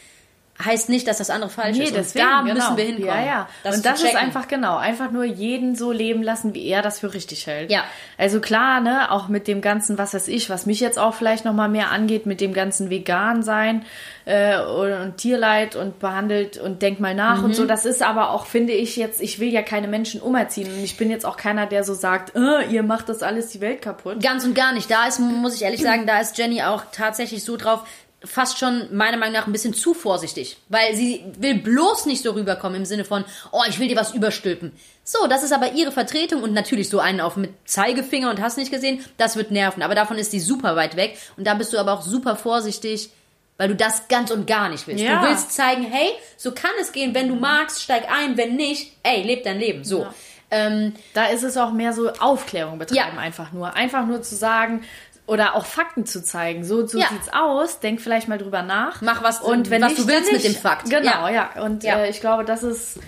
heißt 0.65 0.89
nicht, 0.89 1.07
dass 1.07 1.19
das 1.19 1.31
andere 1.31 1.51
falsch 1.51 1.77
nee, 1.77 1.85
ist. 1.85 1.91
Und 1.91 1.99
deswegen, 1.99 2.25
da 2.25 2.43
genau. 2.43 2.55
müssen 2.55 2.77
wir 2.77 2.85
hinkommen. 2.85 3.09
Ja, 3.09 3.25
ja. 3.25 3.49
Das 3.63 3.77
und 3.77 3.87
das 3.87 4.03
ist 4.03 4.17
einfach 4.17 4.49
genau, 4.49 4.77
einfach 4.77 5.11
nur 5.11 5.25
jeden 5.25 5.77
so 5.77 5.93
leben 5.93 6.23
lassen, 6.23 6.53
wie 6.55 6.67
er 6.67 6.83
das 6.83 6.99
für 6.99 7.15
richtig 7.15 7.47
hält. 7.47 7.71
Ja. 7.71 7.85
Also 8.17 8.41
klar, 8.41 8.81
ne, 8.81 9.11
auch 9.13 9.29
mit 9.29 9.47
dem 9.47 9.61
ganzen, 9.61 9.99
was 9.99 10.15
weiß 10.15 10.27
ich, 10.29 10.51
was 10.51 10.67
mich 10.67 10.81
jetzt 10.81 10.99
auch 10.99 11.15
vielleicht 11.15 11.45
noch 11.45 11.53
mal 11.53 11.69
mehr 11.69 11.91
angeht, 11.91 12.27
mit 12.27 12.41
dem 12.41 12.53
ganzen 12.53 12.91
vegan 12.91 13.43
sein 13.45 13.85
äh, 14.25 14.61
und, 14.61 14.93
und 14.93 15.17
Tierleid 15.17 15.77
und 15.77 16.01
behandelt 16.01 16.59
und 16.59 16.83
denk 16.83 16.99
mal 16.99 17.15
nach 17.15 17.43
und 17.45 17.55
so. 17.55 17.63
Mhm. 17.63 17.69
Das 17.69 17.87
ist 17.87 18.03
aber 18.03 18.31
auch, 18.31 18.47
finde 18.47 18.73
ich 18.73 18.97
jetzt, 18.97 19.21
ich 19.21 19.39
will 19.39 19.49
ja 19.49 19.63
keine 19.63 19.87
Menschen 19.87 20.21
umerziehen 20.21 20.73
und 20.73 20.83
ich 20.83 20.97
bin 20.97 21.09
jetzt 21.09 21.25
auch 21.25 21.37
keiner, 21.37 21.67
der 21.67 21.85
so 21.85 21.95
sagt, 21.95 22.35
äh, 22.35 22.65
ihr 22.69 22.83
macht 22.83 23.09
das 23.09 23.23
alles 23.23 23.51
die 23.51 23.61
Welt 23.61 23.81
kaputt. 23.81 24.21
Ganz 24.23 24.45
und 24.45 24.55
gar 24.55 24.73
nicht. 24.73 24.91
Da 24.91 25.07
ist, 25.07 25.21
muss 25.21 25.55
ich 25.55 25.63
ehrlich 25.63 25.83
sagen, 25.83 26.05
da 26.07 26.19
ist 26.19 26.37
Jenny 26.37 26.63
auch 26.63 26.83
tatsächlich 26.91 27.45
so 27.45 27.57
drauf, 27.57 27.85
fast 28.25 28.59
schon 28.59 28.95
meiner 28.97 29.17
Meinung 29.17 29.35
nach 29.35 29.47
ein 29.47 29.53
bisschen 29.53 29.75
zu 29.75 29.95
vorsichtig. 29.95 30.57
Weil 30.69 30.95
sie 30.97 31.25
will 31.39 31.55
bloß 31.61 32.07
nicht 32.07 32.23
so 32.23 32.33
rüberkommen 32.33 32.77
im 32.79 32.85
Sinne 32.85 33.05
von, 33.05 33.25
oh, 33.53 33.63
ich 33.69 33.79
will 33.79 33.89
dir 33.89 33.97
was 33.97 34.13
überstülpen. 34.13 34.73
So, 35.05 35.27
das 35.29 35.43
ist 35.43 35.53
aber 35.53 35.73
ihre 35.73 35.93
Vertretung 35.93 36.43
und 36.43 36.53
natürlich 36.53 36.89
so 36.89 36.99
einen 36.99 37.21
auf 37.21 37.37
mit 37.37 37.53
Zeigefinger 37.65 38.29
und 38.31 38.41
hast 38.43 38.59
nicht 38.59 38.73
gesehen, 38.73 39.05
das 39.17 39.37
wird 39.37 39.51
nerven. 39.51 39.83
Aber 39.83 39.95
davon 39.95 40.19
ist 40.19 40.33
sie 40.33 40.41
super 40.41 40.75
weit 40.77 40.97
weg 40.97 41.17
und 41.37 41.47
da 41.47 41.55
bist 41.55 41.73
du 41.73 41.79
aber 41.79 41.93
auch 41.93 42.03
super 42.03 42.37
vorsichtig, 42.37 43.11
weil 43.57 43.69
du 43.69 43.77
das 43.77 44.09
ganz 44.09 44.31
und 44.31 44.47
gar 44.47 44.69
nicht 44.69 44.87
willst. 44.87 45.03
Ja. 45.03 45.21
Du 45.23 45.29
willst 45.29 45.53
zeigen, 45.53 45.83
hey, 45.85 46.11
so 46.37 46.53
kann 46.53 46.71
es 46.81 46.93
gehen, 46.93 47.15
wenn 47.15 47.29
du 47.29 47.37
magst, 47.37 47.83
steig 47.83 48.11
ein, 48.11 48.37
wenn 48.37 48.57
nicht, 48.57 48.93
ey, 49.03 49.23
leb 49.23 49.45
dein 49.45 49.59
Leben. 49.59 49.85
So. 49.85 50.03
Ja. 50.03 50.15
Ähm, 50.51 50.95
Da 51.13 51.27
ist 51.27 51.43
es 51.43 51.57
auch 51.59 51.73
mehr 51.73 51.93
so 51.93 52.11
Aufklärung 52.11 52.79
betreiben, 52.79 53.17
Ja. 53.17 53.21
einfach 53.21 53.53
nur. 53.53 53.75
Einfach 53.75 54.07
nur 54.07 54.23
zu 54.23 54.35
sagen 54.35 54.83
oder 55.29 55.55
auch 55.55 55.67
Fakten 55.67 56.05
zu 56.07 56.23
zeigen. 56.25 56.65
So, 56.65 56.87
so 56.87 56.99
Ja. 56.99 57.07
sieht's 57.09 57.29
aus. 57.33 57.79
Denk 57.81 58.01
vielleicht 58.01 58.27
mal 58.29 58.39
drüber 58.39 58.63
nach. 58.63 59.01
Mach 59.03 59.23
was, 59.23 59.41
und 59.41 59.71
wenn 59.71 59.83
was 59.83 59.91
nicht, 59.91 60.03
du 60.03 60.09
willst 60.09 60.27
dann 60.29 60.35
mit 60.35 60.43
nicht. 60.45 60.57
dem 60.57 60.61
Fakt. 60.61 60.91
Genau, 60.91 61.29
Ja. 61.29 61.51
ja. 61.57 61.63
Und 61.63 61.85
Ja. 61.85 61.99
Äh, 61.99 62.11
ich 62.11 62.21
glaube, 62.21 62.45
das 62.45 62.63
ist 62.63 62.99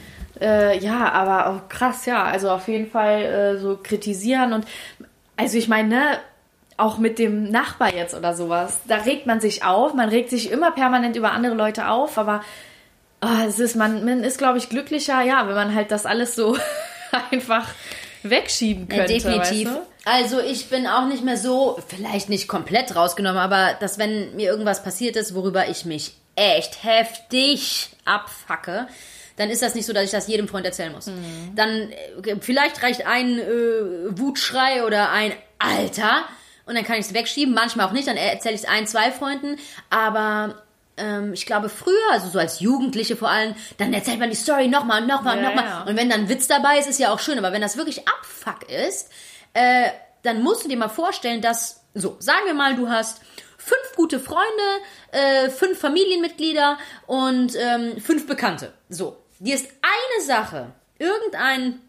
äh, 0.41 0.79
ja, 0.79 1.11
aber 1.13 1.49
auch 1.49 1.69
krass, 1.69 2.07
ja. 2.07 2.23
Also 2.25 2.51
auf 2.51 2.69
jeden 2.69 2.91
Fall 2.91 3.23
äh, 3.23 3.59
so 3.59 3.79
kritisieren 3.83 4.53
und 4.53 4.65
also 5.37 5.59
ich 5.59 5.69
meine, 5.69 5.89
ne, 5.89 6.19
auch 6.77 6.97
mit 6.99 7.19
dem 7.19 7.51
Nachbar 7.51 7.95
jetzt 7.95 8.15
oder 8.15 8.35
sowas, 8.35 8.81
da 8.87 8.97
regt 8.97 9.27
man 9.27 9.41
sich 9.41 9.65
auf. 9.65 9.93
Man 9.95 10.09
regt 10.09 10.31
sich 10.31 10.51
immer 10.51 10.71
permanent 10.71 11.15
über 11.17 11.33
andere 11.33 11.55
Leute 11.55 11.89
auf, 11.89 12.17
aber 12.17 12.43
ah, 13.21 13.45
es 13.47 13.59
ist 13.59 13.77
man, 13.77 14.05
man 14.05 14.23
ist 14.25 14.39
glaube 14.39 14.57
ich 14.59 14.69
glücklicher, 14.71 15.21
ja, 15.23 15.47
wenn 15.47 15.55
man 15.55 15.75
halt 15.75 15.91
das 15.91 16.07
alles 16.07 16.35
so 16.35 16.57
einfach 17.31 17.67
wegschieben 18.23 18.89
Ja, 18.91 18.97
könnte. 19.05 19.13
definitiv. 19.15 19.69
Weißt 19.69 19.77
du? 19.79 19.90
Also 20.05 20.41
ich 20.41 20.69
bin 20.69 20.87
auch 20.87 21.07
nicht 21.07 21.25
mehr 21.25 21.37
so, 21.37 21.79
vielleicht 21.89 22.29
nicht 22.29 22.49
komplett 22.49 22.97
rausgenommen, 22.97 23.41
aber 23.41 23.75
dass 23.81 23.99
wenn 23.99 24.35
mir 24.35 24.51
irgendwas 24.51 24.83
passiert 24.83 25.17
ist, 25.17 25.35
worüber 25.35 25.69
ich 25.69 25.85
mich 25.85 26.15
echt 26.37 26.83
heftig 26.85 27.91
abfacke, 28.05 28.89
dann 29.37 29.51
ist 29.51 29.63
das 29.63 29.75
nicht 29.75 29.87
so, 29.87 29.93
dass 29.93 30.05
ich 30.05 30.11
das 30.11 30.27
jedem 30.27 30.49
Freund 30.49 30.67
erzählen 30.67 30.93
muss. 30.93 31.07
Mhm. 31.07 31.53
Dann 31.55 31.93
äh, 32.25 32.37
vielleicht 32.41 32.83
reicht 32.83 33.07
ein 33.07 33.39
äh, 33.39 34.19
Wutschrei 34.19 34.85
oder 34.85 35.11
ein 35.11 35.33
Alter 35.59 36.25
und 36.67 36.75
dann 36.75 36.85
kann 36.85 36.97
ich 36.97 37.07
es 37.07 37.15
wegschieben, 37.15 37.55
manchmal 37.55 37.87
auch 37.87 37.93
nicht, 37.93 38.09
dann 38.09 38.17
erzähle 38.17 38.55
ich 38.55 38.63
es 38.63 38.69
ein, 38.69 38.87
zwei 38.87 39.11
Freunden, 39.11 39.57
aber 39.91 40.63
ähm, 40.97 41.33
ich 41.33 41.47
glaube 41.47 41.69
früher, 41.69 42.13
also 42.13 42.29
so 42.29 42.39
als 42.39 42.61
Jugendliche 42.61 43.17
vor 43.17 43.29
allem, 43.29 43.55
dann 43.79 43.93
erzählt 43.93 44.19
man 44.19 44.31
die 44.31 44.37
Story 44.37 44.69
nochmal 44.69 45.03
und 45.03 45.09
nochmal 45.09 45.39
und 45.39 45.43
Ja, 45.43 45.49
nochmal 45.49 45.65
ja. 45.65 45.83
und 45.83 45.97
wenn 45.97 46.09
dann 46.09 46.23
ein 46.23 46.29
Witz 46.29 46.47
dabei 46.47 46.79
ist, 46.79 46.89
ist 46.89 47.01
ja 47.01 47.13
auch 47.13 47.19
schön, 47.19 47.39
aber 47.39 47.53
wenn 47.53 47.63
das 47.63 47.77
wirklich 47.77 48.07
Abfuck 48.09 48.71
ist, 48.71 49.11
äh, 49.55 49.91
dann 50.23 50.43
musst 50.43 50.65
du 50.65 50.69
dir 50.69 50.77
mal 50.77 50.89
vorstellen, 50.89 51.41
dass, 51.41 51.83
so, 51.95 52.17
sagen 52.21 52.47
wir 52.47 52.55
mal, 52.55 52.77
du 52.77 52.89
hast 52.89 53.21
fünf 53.59 53.95
gute 53.97 54.21
Freunde, 54.21 54.43
äh, 55.13 55.49
fünf 55.51 55.79
Familienmitglieder 55.79 56.79
und 57.07 57.55
ähm, 57.57 58.01
fünf 58.01 58.27
Bekannte. 58.27 58.73
So, 58.89 59.17
dir 59.39 59.55
ist 59.55 59.67
eine 59.83 60.25
Sache, 60.27 60.73
irgendein 60.99 61.81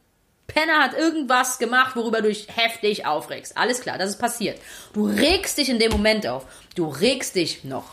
Penner 0.47 0.79
hat 0.83 0.97
irgendwas 0.97 1.59
gemacht, 1.59 1.95
worüber 1.95 2.21
du 2.21 2.27
dich 2.27 2.47
heftig 2.53 3.05
aufregst. 3.05 3.57
Alles 3.57 3.79
klar, 3.81 3.97
das 3.97 4.09
ist 4.11 4.19
passiert. 4.19 4.59
Du 4.93 5.05
regst 5.05 5.57
dich 5.57 5.69
in 5.69 5.79
dem 5.79 5.91
Moment 5.91 6.27
auf. 6.27 6.45
Du 6.75 6.87
regst 6.89 7.35
dich 7.35 7.63
noch 7.63 7.85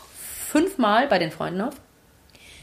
fünfmal 0.51 1.07
bei 1.07 1.19
den 1.19 1.31
Freunden 1.31 1.61
auf, 1.61 1.75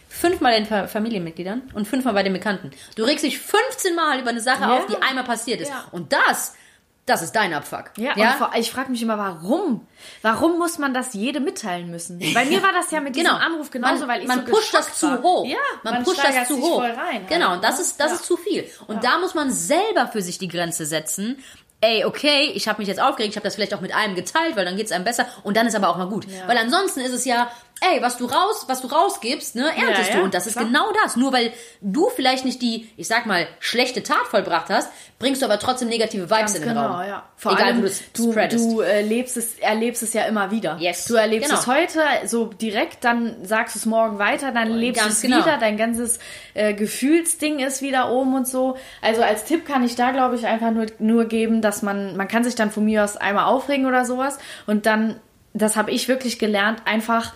fünfmal 0.08 0.52
den 0.54 0.66
Fa- 0.66 0.86
Familienmitgliedern 0.86 1.70
und 1.74 1.86
fünfmal 1.88 2.14
bei 2.14 2.22
den 2.22 2.32
Bekannten. 2.32 2.70
Du 2.94 3.04
regst 3.04 3.24
dich 3.24 3.38
15 3.38 3.94
Mal 3.94 4.20
über 4.20 4.30
eine 4.30 4.40
Sache 4.40 4.62
Ja. 4.62 4.76
auf, 4.78 4.86
die 4.86 4.96
einmal 4.96 5.24
passiert 5.24 5.60
ist. 5.60 5.68
Ja. 5.70 5.86
Und 5.92 6.12
das, 6.12 6.54
das 7.06 7.22
ist 7.22 7.32
dein 7.36 7.54
Abfuck. 7.54 7.92
Ja, 7.96 8.14
Und 8.14 8.26
vor, 8.38 8.50
ich 8.58 8.70
frage 8.70 8.90
mich 8.90 9.00
immer, 9.02 9.16
warum? 9.16 9.86
Warum 10.22 10.58
muss 10.58 10.78
man 10.78 10.92
das 10.92 11.14
jedem 11.14 11.44
mitteilen 11.44 11.90
müssen? 11.90 12.18
Bei 12.34 12.44
mir 12.44 12.62
war 12.62 12.72
das 12.72 12.90
ja 12.90 13.00
mit 13.00 13.14
diesem 13.16 13.28
Genau. 13.30 13.38
Anruf 13.38 13.70
genauso, 13.70 14.00
man, 14.00 14.08
weil 14.08 14.22
ich 14.22 14.28
man 14.28 14.44
so 14.44 14.52
pusht 14.52 14.74
das 14.74 14.86
geschockt 14.86 14.96
zu 14.98 15.06
war. 15.10 15.22
hoch. 15.22 15.46
Ja, 15.46 15.56
man, 15.84 16.02
pusht 16.02 16.18
das 16.22 16.48
zu 16.48 16.56
hoch. 16.60 16.80
Voll 16.80 16.90
rein 16.90 16.98
halt, 17.20 17.28
genau, 17.28 17.54
und 17.54 17.64
das 17.64 17.76
ne? 17.76 17.82
ist 17.82 18.00
das 18.00 18.10
Ja. 18.10 18.14
ist 18.16 18.24
zu 18.26 18.36
viel. 18.36 18.68
Und 18.88 19.04
da 19.04 19.18
muss 19.18 19.34
man 19.34 19.50
selber 19.50 20.08
für 20.08 20.20
sich 20.20 20.38
die 20.38 20.48
Grenze 20.48 20.84
setzen. 20.84 21.38
Ey, 21.82 22.04
okay, 22.06 22.50
ich 22.54 22.68
habe 22.68 22.78
mich 22.80 22.88
jetzt 22.88 23.00
aufgeregt, 23.00 23.32
ich 23.32 23.36
habe 23.36 23.44
das 23.44 23.54
vielleicht 23.54 23.74
auch 23.74 23.82
mit 23.82 23.94
einem 23.94 24.14
geteilt, 24.14 24.56
weil 24.56 24.64
dann 24.64 24.76
geht's 24.76 24.92
einem 24.92 25.04
besser 25.04 25.26
und 25.42 25.56
dann 25.58 25.66
ist 25.66 25.74
aber 25.76 25.90
auch 25.90 25.98
mal 25.98 26.08
gut. 26.08 26.26
Weil 26.46 26.56
ansonsten 26.56 27.00
ist 27.00 27.12
es 27.12 27.24
ja, 27.26 27.50
ey, 27.82 28.00
was 28.00 28.16
du 28.16 28.24
raus, 28.24 28.64
was 28.68 28.80
du 28.80 28.88
rausgibst, 28.88 29.54
ne, 29.54 29.68
erntest 29.76 30.08
Ja, 30.08 30.14
du 30.14 30.18
ja, 30.20 30.24
und 30.24 30.34
das 30.34 30.46
ist 30.46 30.54
klar. 30.54 30.64
genau 30.64 30.86
das. 31.04 31.16
Nur 31.16 31.32
weil 31.32 31.52
du 31.82 32.08
vielleicht 32.08 32.44
nicht 32.46 32.62
die, 32.62 32.90
ich 32.96 33.06
sag 33.06 33.26
mal, 33.26 33.46
schlechte 33.60 34.02
Tat 34.02 34.26
vollbracht 34.30 34.70
hast, 34.70 34.90
bringst 35.18 35.42
du 35.42 35.46
aber 35.46 35.58
trotzdem 35.58 35.88
negative 35.88 36.22
Vibes 36.24 36.38
Ganz 36.38 36.54
in 36.54 36.62
den 36.62 36.68
genau, 36.70 36.86
Raum. 36.86 37.06
ja. 37.06 37.22
Vor 37.36 37.52
Egal, 37.52 37.64
allem, 37.64 37.76
wo 37.78 37.80
du 37.82 37.86
es 37.88 38.02
du, 38.12 38.32
spreadest. 38.32 38.64
du 38.64 38.80
äh, 38.80 39.02
lebst 39.02 39.36
es, 39.36 39.58
erlebst 39.58 40.02
es 40.02 40.14
ja 40.14 40.24
immer 40.24 40.50
wieder. 40.50 40.78
Yes, 40.80 41.04
Du 41.04 41.14
erlebst 41.14 41.50
genau. 41.50 41.60
es 41.60 41.66
heute 41.66 42.00
so 42.26 42.46
direkt, 42.46 43.04
dann 43.04 43.44
sagst 43.44 43.74
du 43.74 43.78
es 43.78 43.86
morgen 43.86 44.18
weiter, 44.18 44.52
dann 44.52 44.70
lebst 44.70 45.04
du 45.04 45.08
es 45.08 45.20
genau. 45.20 45.38
wieder, 45.44 45.58
dein 45.58 45.76
ganzes 45.76 46.18
äh, 46.54 46.72
Gefühlsding 46.72 47.58
ist 47.60 47.82
wieder 47.82 48.10
oben 48.10 48.34
und 48.34 48.48
so. 48.48 48.76
Also 49.02 49.22
als 49.22 49.44
Tipp 49.44 49.66
kann 49.66 49.84
ich 49.84 49.96
da, 49.96 50.12
glaube 50.12 50.34
ich, 50.36 50.46
einfach 50.46 50.70
nur, 50.70 50.86
nur 50.98 51.26
geben, 51.26 51.60
dass 51.60 51.82
man, 51.82 52.16
man 52.16 52.26
kann 52.26 52.42
sich 52.42 52.54
dann 52.54 52.70
von 52.70 52.84
mir 52.86 53.04
aus 53.04 53.16
einmal 53.18 53.44
aufregen 53.44 53.84
oder 53.86 54.04
sowas 54.06 54.38
und 54.66 54.86
dann, 54.86 55.20
das 55.52 55.76
habe 55.76 55.90
ich 55.90 56.08
wirklich 56.08 56.38
gelernt, 56.38 56.80
einfach 56.86 57.34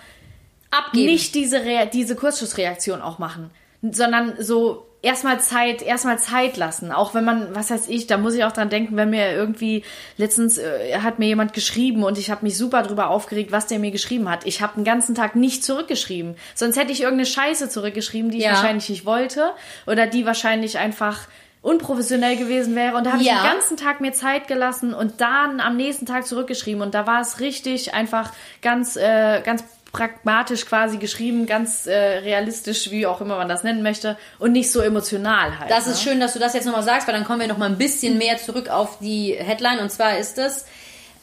Abgeben. 0.71 1.07
nicht 1.07 1.35
diese, 1.35 1.63
Rea 1.65 1.87
diese 1.87 2.15
Kurzschussreaktion 2.17 3.03
auch 3.03 3.19
machen, 3.19 3.51
sondern 3.83 4.35
so 4.39 4.87
erstmal 5.03 5.41
Zeit, 5.41 5.81
erstmal 5.81 6.19
Zeit 6.19 6.57
lassen. 6.59 6.93
Auch 6.93 7.15
wenn 7.15 7.25
man, 7.25 7.55
was 7.55 7.71
weiß 7.71 7.89
ich, 7.89 8.07
da 8.07 8.19
muss 8.19 8.35
ich 8.35 8.45
auch 8.45 8.53
dran 8.53 8.69
denken, 8.69 8.97
wenn 8.97 9.09
mir 9.11 9.33
irgendwie 9.33 9.83
letztens 10.19 10.59
äh, 10.59 10.99
hat 10.99 11.19
mir 11.19 11.27
jemand 11.27 11.55
geschrieben 11.55 12.05
und 12.05 12.19
ich 12.19 12.31
habe 12.31 12.45
mich 12.45 12.57
super 12.59 12.83
drüber 12.83 13.09
aufgeregt, 13.09 13.51
was 13.51 13.67
der 13.67 13.79
mir 13.79 13.91
geschrieben 13.93 14.29
hat. 14.29 14.45
Ich 14.47 14.61
habe 14.61 14.75
den 14.77 14.85
ganzen 14.85 15.15
Tag 15.15 15.37
nicht 15.37 15.65
zurückgeschrieben. 15.65 16.37
Sonst 16.55 16.77
hätte 16.79 16.93
ich 16.93 17.01
irgendeine 17.01 17.27
Scheiße 17.27 17.71
zurückgeschrieben, 17.71 18.31
die 18.31 18.39
ich 18.39 18.45
Ja. 18.45 18.51
wahrscheinlich 18.53 18.91
nicht 18.91 19.07
wollte 19.07 19.53
oder 19.87 20.07
die 20.07 20.27
wahrscheinlich 20.27 20.79
einfach 20.79 21.21
unprofessionell 21.63 22.37
gewesen 22.37 22.75
wäre 22.75 22.97
und 22.97 23.05
da 23.05 23.13
habe 23.13 23.23
Ja. 23.23 23.33
ich 23.35 23.39
den 23.43 23.51
ganzen 23.53 23.77
Tag 23.77 24.01
mir 24.01 24.13
Zeit 24.13 24.49
gelassen 24.49 24.95
und 24.95 25.21
dann 25.21 25.61
am 25.61 25.77
nächsten 25.77 26.07
Tag 26.07 26.27
zurückgeschrieben 26.27 26.81
und 26.83 26.95
da 26.95 27.07
war 27.07 27.21
es 27.21 27.41
richtig 27.41 27.93
einfach 27.93 28.33
ganz 28.63 28.97
äh, 28.97 29.43
ganz 29.43 29.65
pragmatisch 29.93 30.67
quasi 30.67 30.99
geschrieben, 30.99 31.47
ganz 31.47 31.87
äh, 31.87 31.95
realistisch, 31.95 32.91
wie 32.91 33.07
auch 33.07 33.21
immer 33.21 33.37
man 33.37 33.49
das 33.49 33.65
nennen 33.65 33.83
möchte 33.83 34.17
und 34.39 34.53
nicht 34.53 34.71
so 34.71 34.81
emotional 34.81 35.59
halt. 35.59 35.71
Das 35.71 35.87
ne? 35.87 35.93
ist 35.93 36.03
schön, 36.03 36.21
dass 36.21 36.33
du 36.33 36.39
das 36.39 36.55
jetzt 36.55 36.65
nochmal 36.65 36.83
sagst, 36.83 37.09
weil 37.09 37.15
dann 37.15 37.25
kommen 37.25 37.41
wir 37.41 37.49
nochmal 37.49 37.71
ein 37.71 37.79
bisschen 37.79 38.19
mehr 38.19 38.39
zurück 38.39 38.69
auf 38.69 38.99
die 39.01 39.35
Headline. 39.35 39.81
Und 39.81 39.91
zwar 39.91 40.19
ist 40.19 40.39
es, 40.39 40.65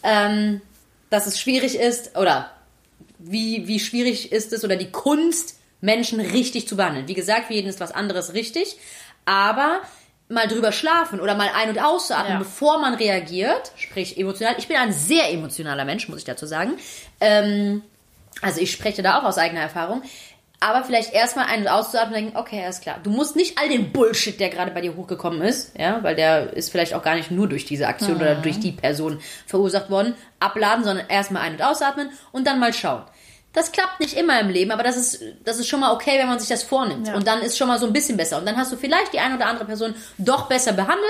ähm, 0.03 0.61
dass 1.09 1.27
es 1.27 1.39
schwierig 1.39 1.79
ist, 1.79 2.17
oder 2.17 2.51
wie, 3.19 3.67
wie 3.67 3.79
schwierig 3.79 4.31
ist 4.31 4.51
es, 4.53 4.63
oder 4.63 4.75
die 4.75 4.91
Kunst, 4.91 5.55
Menschen 5.79 6.19
richtig 6.19 6.67
zu 6.67 6.75
behandeln. 6.75 7.07
Wie 7.07 7.13
gesagt, 7.13 7.47
für 7.47 7.53
jeden 7.53 7.69
ist 7.69 7.79
was 7.79 7.91
anderes 7.91 8.33
richtig, 8.33 8.77
aber 9.25 9.81
mal 10.29 10.47
drüber 10.47 10.71
schlafen 10.71 11.19
oder 11.21 11.35
mal 11.35 11.49
ein- 11.55 11.69
und 11.69 11.79
ausatmen, 11.79 12.33
Ja. 12.33 12.39
bevor 12.39 12.79
man 12.79 12.95
reagiert, 12.95 13.71
sprich 13.77 14.17
emotional. 14.17 14.55
Ich 14.57 14.67
bin 14.67 14.77
ein 14.77 14.91
sehr 14.91 15.31
emotionaler 15.31 15.85
Mensch, 15.85 16.09
muss 16.09 16.19
ich 16.19 16.25
dazu 16.25 16.45
sagen. 16.45 16.73
Ähm, 17.21 17.83
also 18.41 18.61
ich 18.61 18.71
spreche 18.71 19.01
da 19.01 19.19
auch 19.19 19.23
aus 19.23 19.37
eigener 19.37 19.61
Erfahrung. 19.61 20.01
Aber 20.59 20.83
vielleicht 20.83 21.13
erstmal 21.13 21.45
ein- 21.45 21.61
und 21.61 21.67
auszuatmen 21.67 22.15
und 22.15 22.15
denken, 22.15 22.37
okay, 22.37 22.63
alles 22.63 22.81
klar. 22.81 22.99
Du 23.03 23.11
musst 23.11 23.35
nicht 23.35 23.59
all 23.59 23.69
den 23.69 23.91
Bullshit, 23.91 24.39
der 24.39 24.49
gerade 24.49 24.71
bei 24.71 24.81
dir 24.81 24.95
hochgekommen 24.95 25.43
ist, 25.43 25.77
ja, 25.77 26.01
weil 26.01 26.15
der 26.15 26.53
ist 26.53 26.71
vielleicht 26.71 26.95
auch 26.95 27.03
gar 27.03 27.13
nicht 27.13 27.29
nur 27.29 27.47
durch 27.47 27.65
diese 27.65 27.87
Aktion 27.87 28.15
oder 28.17 28.33
durch 28.35 28.59
die 28.59 28.71
Person 28.71 29.19
verursacht 29.45 29.91
worden, 29.91 30.15
abladen, 30.39 30.83
sondern 30.83 31.07
erstmal 31.09 31.43
ein- 31.43 31.53
und 31.53 31.61
ausatmen 31.61 32.09
und 32.31 32.47
dann 32.47 32.59
mal 32.59 32.73
schauen. 32.73 33.03
Das 33.53 33.71
klappt 33.71 33.99
nicht 33.99 34.15
immer 34.15 34.39
im 34.39 34.49
Leben, 34.49 34.69
aber 34.69 34.83
das 34.83 34.97
ist, 34.97 35.23
das 35.43 35.57
ist 35.57 35.67
schon 35.67 35.79
mal 35.79 35.91
okay, 35.91 36.19
wenn 36.19 36.27
man 36.27 36.37
sich 36.39 36.49
das 36.49 36.61
vornimmt. 36.61 37.07
Ja. 37.07 37.15
Und 37.15 37.25
dann 37.25 37.41
ist 37.41 37.57
schon 37.57 37.67
mal 37.67 37.79
so 37.79 37.87
ein 37.87 37.93
bisschen 37.93 38.15
besser. 38.15 38.37
Und 38.37 38.45
dann 38.45 38.55
hast 38.55 38.71
du 38.71 38.77
vielleicht 38.77 39.13
die 39.13 39.19
eine 39.19 39.35
oder 39.35 39.47
andere 39.47 39.65
Person 39.65 39.95
doch 40.19 40.47
besser 40.47 40.73
behandelt, 40.73 41.01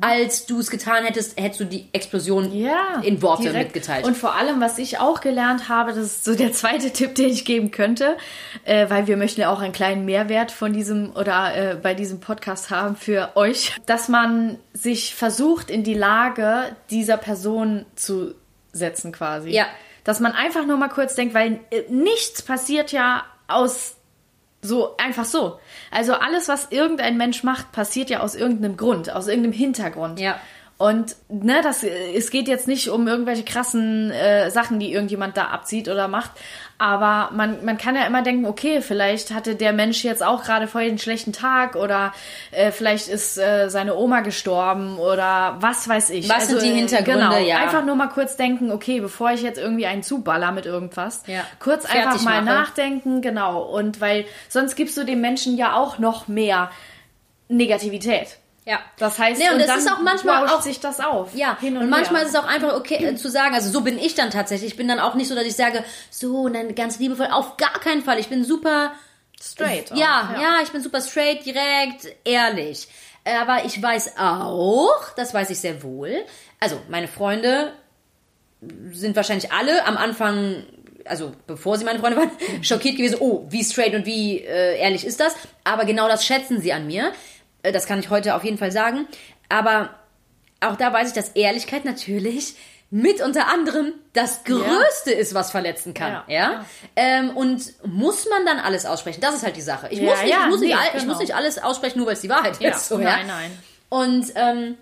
als 0.00 0.46
du 0.46 0.58
es 0.58 0.70
getan 0.70 1.04
hättest, 1.04 1.38
hättest 1.40 1.60
du 1.60 1.64
die 1.66 1.88
Explosion 1.92 2.52
Ja, 2.52 3.00
in 3.02 3.22
Worte 3.22 3.42
direkt. 3.42 3.74
mitgeteilt. 3.74 4.04
Und 4.06 4.16
vor 4.16 4.34
allem, 4.34 4.60
was 4.60 4.78
ich 4.78 4.98
auch 4.98 5.20
gelernt 5.20 5.68
habe, 5.68 5.90
das 5.92 5.98
ist 6.04 6.24
so 6.24 6.34
der 6.34 6.52
zweite 6.52 6.90
Tipp, 6.92 7.14
den 7.14 7.28
ich 7.28 7.44
geben 7.44 7.70
könnte, 7.70 8.16
äh, 8.64 8.90
weil 8.90 9.06
wir 9.06 9.16
möchten 9.16 9.40
ja 9.42 9.50
auch 9.52 9.60
einen 9.60 9.72
kleinen 9.72 10.04
Mehrwert 10.04 10.50
von 10.50 10.72
diesem 10.72 11.12
oder 11.14 11.54
äh, 11.54 11.74
bei 11.76 11.94
diesem 11.94 12.18
Podcast 12.18 12.70
haben 12.70 12.96
für 12.96 13.36
euch, 13.36 13.76
dass 13.86 14.08
man 14.08 14.58
sich 14.72 15.14
versucht, 15.14 15.70
in 15.70 15.84
die 15.84 15.94
Lage 15.94 16.74
dieser 16.90 17.18
Person 17.18 17.84
zu 17.94 18.34
setzen 18.72 19.12
quasi. 19.12 19.50
Ja. 19.50 19.66
Dass 20.08 20.20
man 20.20 20.32
einfach 20.32 20.64
nur 20.64 20.78
mal 20.78 20.88
kurz 20.88 21.16
denkt, 21.16 21.34
weil 21.34 21.60
äh, 21.70 21.82
nichts 21.90 22.40
passiert 22.40 22.92
ja 22.92 23.26
aus 23.46 23.96
so 24.62 24.96
einfach 24.96 25.26
so. 25.26 25.60
Also 25.90 26.14
alles, 26.14 26.48
was 26.48 26.68
irgendein 26.70 27.18
Mensch 27.18 27.42
macht, 27.44 27.72
passiert 27.72 28.08
ja 28.08 28.20
aus 28.20 28.34
irgendeinem 28.34 28.78
Grund, 28.78 29.12
aus 29.12 29.28
irgendeinem 29.28 29.52
Hintergrund. 29.52 30.18
Ja. 30.18 30.40
Und 30.78 31.14
ne, 31.28 31.60
das, 31.62 31.84
es 31.84 32.30
geht 32.30 32.48
jetzt 32.48 32.66
nicht 32.68 32.88
um 32.88 33.06
irgendwelche 33.06 33.44
krassen 33.44 34.10
äh, 34.10 34.50
Sachen, 34.50 34.80
die 34.80 34.94
irgendjemand 34.94 35.36
da 35.36 35.48
abzieht 35.48 35.88
oder 35.88 36.08
macht. 36.08 36.30
Aber 36.80 37.30
man, 37.34 37.64
man 37.64 37.76
kann 37.76 37.96
ja 37.96 38.06
immer 38.06 38.22
denken, 38.22 38.46
okay, 38.46 38.80
vielleicht 38.82 39.32
hatte 39.34 39.56
der 39.56 39.72
Mensch 39.72 40.04
jetzt 40.04 40.22
auch 40.22 40.44
gerade 40.44 40.68
vorher 40.68 40.88
einen 40.88 40.98
schlechten 40.98 41.32
Tag 41.32 41.74
oder 41.74 42.12
äh, 42.52 42.70
vielleicht 42.70 43.08
ist 43.08 43.36
äh, 43.36 43.68
seine 43.68 43.96
Oma 43.96 44.20
gestorben 44.20 44.96
oder 44.96 45.56
was 45.58 45.88
weiß 45.88 46.10
ich. 46.10 46.28
Was 46.28 46.46
sind 46.46 46.62
die 46.62 46.68
äh, 46.70 46.74
Hintergründe, 46.76 47.20
Genau, 47.30 47.36
ja. 47.38 47.56
einfach 47.58 47.84
nur 47.84 47.96
mal 47.96 48.06
kurz 48.06 48.36
denken, 48.36 48.70
okay, 48.70 49.00
bevor 49.00 49.32
ich 49.32 49.42
jetzt 49.42 49.58
irgendwie 49.58 49.86
einen 49.86 50.04
zuballer 50.04 50.52
mit 50.52 50.66
irgendwas, 50.66 51.24
Ja. 51.26 51.40
kurz 51.58 51.84
Fertig 51.84 52.06
einfach 52.06 52.22
mal 52.22 52.42
mache. 52.42 52.54
nachdenken, 52.54 53.22
genau. 53.22 53.60
Und 53.62 54.00
weil 54.00 54.24
sonst 54.48 54.76
gibst 54.76 54.96
du 54.96 55.04
dem 55.04 55.20
Menschen 55.20 55.56
ja 55.56 55.74
auch 55.74 55.98
noch 55.98 56.28
mehr 56.28 56.70
Negativität. 57.48 58.38
Ja. 58.68 58.80
Das 58.98 59.18
heißt, 59.18 59.40
Nee, 59.40 59.46
und 59.48 59.54
und 59.54 59.58
das 59.60 59.66
dann 59.68 59.78
ist 59.78 59.90
auch 59.90 60.00
manchmal 60.00 60.46
auch- 60.48 60.60
sich 60.62 60.78
das 60.80 61.00
auf. 61.00 61.34
Ja, 61.34 61.56
hin 61.58 61.76
und, 61.76 61.84
und, 61.84 61.90
manchmal 61.90 62.22
ist 62.22 62.28
es 62.30 62.34
auch 62.36 62.46
einfach 62.46 62.74
okay 62.76 63.04
äh, 63.04 63.14
zu 63.16 63.28
sagen, 63.30 63.54
also 63.54 63.70
so 63.70 63.80
bin 63.80 63.98
ich 63.98 64.14
dann 64.14 64.30
tatsächlich. 64.30 64.72
Ich 64.72 64.76
bin 64.76 64.88
dann 64.88 65.00
auch 65.00 65.14
nicht 65.14 65.28
so, 65.28 65.34
dass 65.34 65.44
ich 65.46 65.56
sage, 65.56 65.82
so, 66.10 66.42
und 66.42 66.54
dann 66.54 66.74
ganz 66.74 66.98
liebevoll, 66.98 67.28
auf 67.30 67.56
gar 67.56 67.80
keinen 67.80 68.02
Fall. 68.02 68.18
Ich 68.18 68.28
bin 68.28 68.44
super 68.44 68.92
straight. 69.42 69.90
auch, 69.92 69.96
Ja, 69.96 70.34
ja, 70.40 70.56
ich 70.62 70.70
bin 70.70 70.82
super 70.82 71.00
straight, 71.00 71.44
direkt, 71.46 72.06
ehrlich. 72.24 72.88
Aber 73.24 73.64
ich 73.64 73.82
weiß 73.82 74.14
auch, 74.18 75.10
das 75.16 75.34
weiß 75.34 75.50
ich 75.50 75.58
sehr 75.60 75.82
wohl, 75.82 76.24
also 76.60 76.80
meine 76.88 77.08
Freunde 77.08 77.72
sind 78.90 79.14
wahrscheinlich 79.16 79.52
alle 79.52 79.86
am 79.86 79.96
Anfang, 79.96 80.64
also 81.04 81.32
bevor 81.46 81.78
sie 81.78 81.84
meine 81.84 82.00
Freunde 82.00 82.16
waren, 82.18 82.30
schockiert 82.62 82.96
gewesen, 82.96 83.18
oh, 83.20 83.46
wie 83.50 83.62
straight 83.62 83.94
und 83.94 84.06
wie 84.06 84.40
äh, 84.40 84.78
ehrlich 84.78 85.04
ist 85.06 85.20
das. 85.20 85.34
Aber 85.64 85.84
genau 85.84 86.08
das 86.08 86.24
schätzen 86.24 86.60
sie 86.60 86.72
an 86.72 86.86
mir. 86.86 87.12
Äh, 87.62 87.72
Das 87.72 87.86
kann 87.86 87.98
ich 88.00 88.10
heute 88.10 88.34
auf 88.34 88.44
jeden 88.44 88.58
Fall 88.58 88.72
sagen. 88.72 89.06
Aber 89.48 89.90
auch 90.60 90.76
da 90.76 90.92
weiß 90.92 91.08
ich, 91.08 91.14
dass 91.14 91.30
Ehrlichkeit 91.30 91.84
natürlich 91.84 92.56
mit 92.90 93.20
unter 93.20 93.48
anderem 93.52 93.92
das 94.14 94.44
Größte 94.44 95.12
ist, 95.12 95.34
was 95.34 95.50
verletzen 95.50 95.92
kann. 95.92 96.12
Ja. 96.12 96.24
Ja, 96.26 96.50
ja. 96.52 96.64
Ähm, 96.96 97.30
und 97.36 97.62
muss 97.86 98.26
man 98.30 98.46
dann 98.46 98.58
alles 98.58 98.86
aussprechen? 98.86 99.20
Das 99.20 99.34
ist 99.34 99.44
halt 99.44 99.56
die 99.56 99.60
Sache. 99.62 99.88
Ich, 99.90 99.98
Ja, 99.98 100.06
muss, 100.08 100.20
nicht, 100.22 100.30
ja, 100.30 100.36
ich, 100.44 100.48
muss, 100.50 100.60
nicht, 100.60 100.74
nee, 100.74 100.80
ich 100.86 100.92
genau. 101.00 101.12
muss 101.12 101.18
nicht 101.20 101.34
alles 101.34 101.62
aussprechen, 101.62 101.98
nur 101.98 102.06
weil 102.06 102.14
es 102.14 102.22
die 102.22 102.30
Wahrheit 102.30 102.58
Ja, 102.60 102.70
ist. 102.70 102.88
So, 102.88 102.96
nein, 102.96 103.26
ja? 103.28 103.34
nein. 103.34 103.50
Und 103.90 104.32
ähm, 104.36 104.74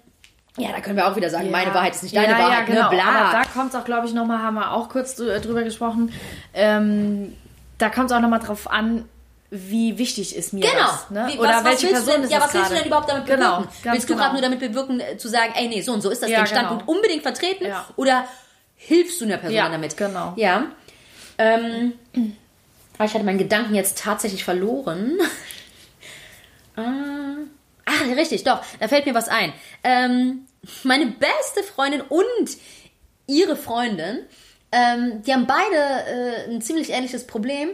ja, 0.56 0.70
da 0.72 0.80
können 0.80 0.96
wir 0.96 1.06
auch 1.10 1.16
wieder 1.16 1.30
sagen, 1.30 1.50
meine 1.50 1.70
Ja. 1.70 1.74
Wahrheit 1.74 1.94
ist 1.96 2.04
nicht 2.04 2.16
deine 2.16 2.32
ja, 2.32 2.38
Wahrheit. 2.38 2.68
Ja, 2.68 2.74
genau. 2.74 2.90
ne? 2.90 2.96
Bla. 2.96 3.32
Da 3.32 3.42
kommt 3.52 3.74
es 3.74 3.78
auch, 3.80 3.84
glaube 3.84 4.06
ich, 4.06 4.14
nochmal, 4.14 4.38
haben 4.38 4.54
wir 4.54 4.70
auch 4.72 4.88
kurz 4.88 5.18
drü- 5.20 5.38
drüber 5.40 5.64
gesprochen, 5.64 6.12
ähm, 6.54 7.36
da 7.78 7.90
kommt 7.90 8.10
es 8.10 8.16
auch 8.16 8.20
nochmal 8.20 8.38
drauf 8.40 8.70
an, 8.70 9.04
wie 9.50 9.96
wichtig 9.98 10.34
ist 10.34 10.52
mir 10.52 10.60
Genau. 10.60 10.74
das. 10.86 11.10
Ne? 11.10 11.28
Wie, 11.32 11.38
Oder 11.38 11.48
was, 11.50 11.56
was 11.56 11.64
welche 11.64 11.82
willst 11.82 11.92
Person 11.92 12.06
du 12.06 12.12
denn, 12.12 12.22
ist 12.24 12.32
ja, 12.32 12.40
was 12.40 12.54
willst 12.54 12.70
du 12.70 12.74
denn 12.74 12.86
überhaupt 12.86 13.08
damit 13.10 13.26
Genau, 13.26 13.56
bewirken? 13.58 13.74
ganz 13.84 13.94
willst 13.94 14.08
du 14.08 14.12
genau. 14.14 14.22
gerade 14.24 14.32
nur 14.34 14.42
damit 14.42 14.58
bewirken, 14.60 15.00
äh, 15.00 15.16
zu 15.18 15.28
sagen, 15.28 15.52
ey, 15.56 15.68
nee, 15.68 15.80
so 15.82 15.92
und 15.92 16.00
so 16.00 16.10
ist 16.10 16.22
das 16.22 16.30
Ja, 16.30 16.38
den 16.42 16.46
Standpunkt 16.46 16.84
genau. 16.86 16.96
unbedingt 16.96 17.22
vertreten? 17.22 17.66
Ja. 17.66 17.86
Oder 17.96 18.26
hilfst 18.74 19.20
du 19.20 19.24
einer 19.24 19.36
Person 19.38 19.56
Ja, 19.56 19.68
damit? 19.68 19.96
genau. 19.96 20.32
Ja. 20.36 20.66
Ähm, 21.38 21.92
ich 22.14 23.14
hatte 23.14 23.24
meinen 23.24 23.38
Gedanken 23.38 23.74
jetzt 23.74 23.98
tatsächlich 23.98 24.42
verloren. 24.44 25.18
ah, 26.76 26.82
ah, 27.84 28.14
richtig, 28.14 28.44
doch, 28.44 28.62
da 28.80 28.88
fällt 28.88 29.06
mir 29.06 29.14
was 29.14 29.28
ein. 29.28 29.52
Ähm, 29.84 30.46
meine 30.82 31.06
beste 31.06 31.62
Freundin 31.62 32.00
und 32.02 32.24
ihre 33.26 33.56
Freundin, 33.56 34.20
ähm, 34.72 35.22
die 35.22 35.32
haben 35.32 35.46
beide 35.46 35.76
äh, 35.76 36.50
ein 36.50 36.60
ziemlich 36.60 36.90
ähnliches 36.90 37.26
Problem. 37.26 37.70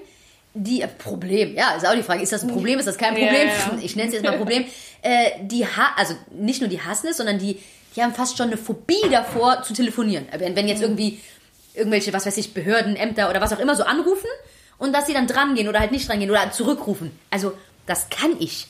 Die, 0.55 0.83
äh, 0.83 0.89
Problem, 0.89 1.55
ja, 1.55 1.75
ist 1.75 1.87
auch 1.87 1.95
die 1.95 2.03
Frage, 2.03 2.23
ist 2.23 2.33
das 2.33 2.43
ein 2.43 2.51
Problem, 2.51 2.79
ist 2.79 2.87
das 2.87 2.99
kein 2.99 3.15
Problem? 3.15 3.49
ja. 3.49 3.79
Ich 3.83 3.97
nenne 3.97 4.09
es 4.09 4.15
jetzt 4.15 4.25
mal 4.25 4.37
Problem. 4.37 4.67
Äh, 5.01 5.31
die 5.43 5.67
ha 5.67 5.93
also 5.97 6.15
nicht 6.31 6.61
nur 6.61 6.69
die 6.69 6.81
hassen 6.81 7.09
es, 7.09 7.17
sondern 7.17 7.39
die, 7.39 7.59
die 7.97 8.03
haben 8.03 8.15
fast 8.15 8.37
schon 8.37 8.49
eine 8.49 8.57
Phobie 8.57 9.09
davor 9.11 9.63
zu 9.63 9.73
telefonieren. 9.73 10.27
Wenn, 10.37 10.55
wenn 10.55 10.69
jetzt 10.69 10.83
irgendwie 10.83 11.21
irgendwelche, 11.75 12.13
was 12.13 12.27
weiß 12.27 12.37
ich, 12.37 12.55
Behörden, 12.55 12.97
Ämter 12.97 13.31
oder 13.31 13.41
was 13.41 13.53
auch 13.53 13.59
immer 13.59 13.75
so 13.75 13.85
anrufen 13.85 14.29
und 14.79 14.93
dass 14.93 15.07
sie 15.07 15.15
dann 15.15 15.27
dran 15.27 15.55
gehen 15.55 15.69
oder 15.69 15.81
halt 15.81 15.93
nicht 15.93 16.09
dran 16.09 16.21
gehen 16.21 16.31
oder 16.31 16.51
zurückrufen. 16.51 17.11
Also, 17.31 17.57
das 17.87 18.11
kann 18.11 18.37
ich. 18.39 18.67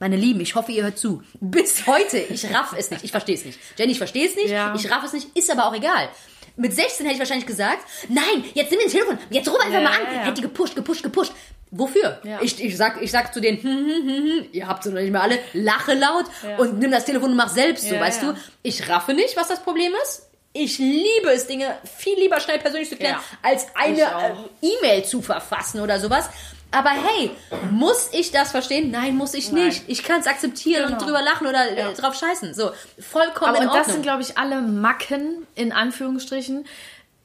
Meine 0.00 0.16
Lieben, 0.16 0.40
ich 0.40 0.54
hoffe, 0.54 0.72
ihr 0.72 0.82
hört 0.82 0.98
zu. 0.98 1.22
Bis 1.40 1.86
heute, 1.86 2.18
ich 2.18 2.52
raff 2.52 2.74
es 2.76 2.90
nicht. 2.90 3.04
Ich 3.04 3.10
verstehe 3.10 3.36
es 3.36 3.44
nicht. 3.44 3.58
Jenny, 3.78 3.92
ich 3.92 3.98
verstehe 3.98 4.28
es 4.28 4.34
nicht. 4.34 4.50
Ja. 4.50 4.74
Ich 4.74 4.90
raff 4.90 5.04
es 5.04 5.12
nicht. 5.12 5.36
Ist 5.36 5.50
aber 5.50 5.66
auch 5.66 5.74
egal. 5.74 6.08
Mit 6.56 6.72
16 6.74 7.04
hätte 7.06 7.14
ich 7.14 7.20
wahrscheinlich 7.20 7.46
gesagt, 7.46 7.84
nein, 8.08 8.44
jetzt 8.54 8.70
nimm 8.70 8.80
den 8.80 8.90
Telefon, 8.90 9.18
jetzt 9.30 9.48
ruf 9.48 9.58
einfach 9.58 9.74
Ja, 9.74 9.80
mal 9.80 9.90
an. 9.92 10.00
ja, 10.06 10.12
ja. 10.12 10.18
Hätte 10.20 10.34
die 10.34 10.42
gepusht, 10.42 10.76
gepusht, 10.76 11.02
gepusht. 11.02 11.32
Wofür? 11.72 12.20
Ich, 12.40 12.62
ich, 12.62 12.76
sag, 12.76 13.02
ich 13.02 13.10
sag 13.10 13.34
zu 13.34 13.40
denen, 13.40 13.60
hm, 13.60 13.68
hm, 13.68 14.08
hm, 14.08 14.16
hm, 14.30 14.46
ihr 14.52 14.68
habt 14.68 14.84
sie 14.84 14.90
noch 14.90 15.00
nicht 15.00 15.10
mehr 15.10 15.22
alle, 15.22 15.40
lache 15.54 15.94
laut 15.94 16.26
und 16.58 16.78
nimm 16.78 16.92
das 16.92 17.04
Telefon 17.04 17.30
und 17.30 17.36
mach 17.36 17.48
selbst 17.48 17.88
so, 17.88 17.98
weißt 17.98 18.22
du? 18.22 18.34
Ich 18.62 18.88
raffe 18.88 19.12
nicht, 19.14 19.36
was 19.36 19.48
das 19.48 19.60
Problem 19.60 19.92
ist. 20.04 20.28
Ich 20.52 20.78
liebe 20.78 21.30
es, 21.34 21.48
Dinge 21.48 21.76
viel 21.98 22.16
lieber 22.16 22.38
schnell 22.38 22.60
persönlich 22.60 22.88
zu 22.88 22.94
klären, 22.94 23.16
als 23.42 23.66
eine 23.74 24.02
äh, 24.02 24.32
E-Mail 24.62 25.04
zu 25.04 25.20
verfassen 25.20 25.80
oder 25.80 25.98
sowas. 25.98 26.28
Aber 26.74 26.90
hey, 26.90 27.30
muss 27.70 28.08
ich 28.12 28.30
das 28.32 28.50
verstehen? 28.50 28.90
Nein, 28.90 29.16
muss 29.16 29.32
ich 29.34 29.52
Nein. 29.52 29.66
nicht. 29.66 29.84
Ich 29.86 30.02
kann 30.02 30.20
es 30.20 30.26
akzeptieren 30.26 30.84
und 30.84 30.98
Genau. 30.98 31.04
drüber 31.04 31.22
lachen 31.22 31.46
oder 31.46 31.72
Ja. 31.72 31.90
äh, 31.90 31.94
drauf 31.94 32.14
scheißen. 32.14 32.52
So, 32.54 32.72
vollkommen 32.98 33.50
Aber 33.50 33.58
in 33.58 33.68
und 33.68 33.74
das 33.74 33.78
Ordnung. 33.82 33.92
sind, 33.94 34.02
glaube 34.02 34.22
ich, 34.22 34.36
alle 34.38 34.60
Macken, 34.60 35.46
in 35.54 35.72
Anführungsstrichen, 35.72 36.66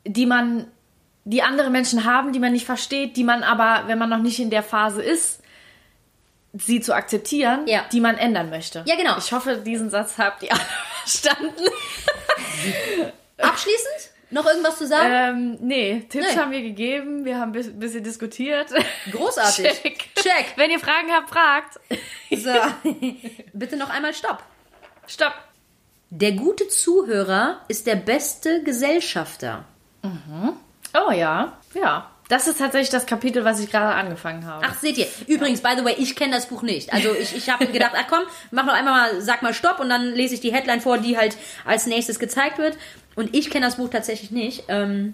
die 0.05 0.25
man, 0.25 0.67
die 1.25 1.41
andere 1.41 1.69
Menschen 1.69 2.05
haben, 2.05 2.31
die 2.33 2.39
man 2.39 2.53
nicht 2.53 2.65
versteht, 2.65 3.17
die 3.17 3.23
man 3.23 3.43
aber, 3.43 3.83
wenn 3.87 3.97
man 3.97 4.09
noch 4.09 4.19
nicht 4.19 4.39
in 4.39 4.49
der 4.49 4.63
Phase 4.63 5.01
ist, 5.01 5.39
sie 6.53 6.79
zu 6.81 6.93
akzeptieren, 6.95 7.67
Ja. 7.67 7.85
die 7.91 7.99
man 8.01 8.17
ändern 8.17 8.49
möchte. 8.49 8.83
Ja, 8.87 8.95
genau. 8.95 9.17
Ich 9.17 9.31
hoffe, 9.31 9.57
diesen 9.57 9.89
Satz 9.89 10.17
habt 10.17 10.41
ihr 10.43 10.51
alle 10.51 10.61
verstanden. 11.05 11.63
Abschließend 13.37 14.09
noch 14.31 14.45
irgendwas 14.45 14.77
zu 14.77 14.87
sagen? 14.87 15.09
ähm, 15.11 15.57
nee, 15.61 16.05
Tipps 16.09 16.33
Nee. 16.33 16.39
haben 16.39 16.51
wir 16.51 16.61
gegeben, 16.61 17.25
wir 17.25 17.37
haben 17.39 17.49
ein 17.49 17.53
bis- 17.53 17.77
bisschen 17.77 18.03
diskutiert. 18.03 18.67
Großartig. 19.11 19.65
Check. 19.81 20.09
Check. 20.15 20.53
Wenn 20.55 20.69
ihr 20.71 20.79
Fragen 20.79 21.11
habt, 21.11 21.29
fragt. 21.29 21.79
So. 22.31 22.51
Bitte 23.53 23.75
noch 23.75 23.89
einmal 23.89 24.13
Stopp. 24.13 24.43
Stopp. 25.07 25.33
Der 26.11 26.31
gute 26.33 26.67
Zuhörer 26.67 27.61
ist 27.67 27.87
der 27.87 27.95
beste 27.95 28.61
Gesellschafter. 28.63 29.65
Oh 30.93 31.11
ja, 31.11 31.57
ja. 31.73 32.09
Das 32.29 32.47
ist 32.47 32.59
tatsächlich 32.59 32.91
das 32.91 33.07
Kapitel, 33.07 33.43
was 33.43 33.59
ich 33.59 33.71
gerade 33.71 33.95
angefangen 33.95 34.45
habe. 34.45 34.63
Ach, 34.67 34.77
seht 34.79 34.99
ihr. 34.99 35.07
Übrigens, 35.25 35.61
by 35.61 35.69
the 35.75 35.83
way, 35.83 35.95
ich 35.97 36.15
kenne 36.15 36.35
das 36.35 36.45
Buch 36.45 36.61
nicht. 36.61 36.93
Also 36.93 37.11
ich, 37.15 37.35
ich 37.35 37.49
habe 37.49 37.65
gedacht, 37.65 37.93
ach 37.95 38.05
komm, 38.07 38.21
mach 38.51 38.65
noch 38.65 38.73
einmal 38.73 39.13
mal, 39.13 39.21
sag 39.21 39.41
mal 39.41 39.51
Stopp 39.55 39.79
und 39.79 39.89
dann 39.89 40.13
lese 40.13 40.35
ich 40.35 40.39
die 40.39 40.53
Headline 40.53 40.79
vor, 40.79 40.99
die 40.99 41.17
halt 41.17 41.35
als 41.65 41.87
nächstes 41.87 42.19
gezeigt 42.19 42.59
wird. 42.59 42.77
Und 43.19 43.35
ich 43.35 43.49
kenne 43.49 43.65
das 43.65 43.75
Buch 43.75 43.89
tatsächlich 43.89 44.31
nicht. 44.31 44.63
Ähm, 44.69 45.13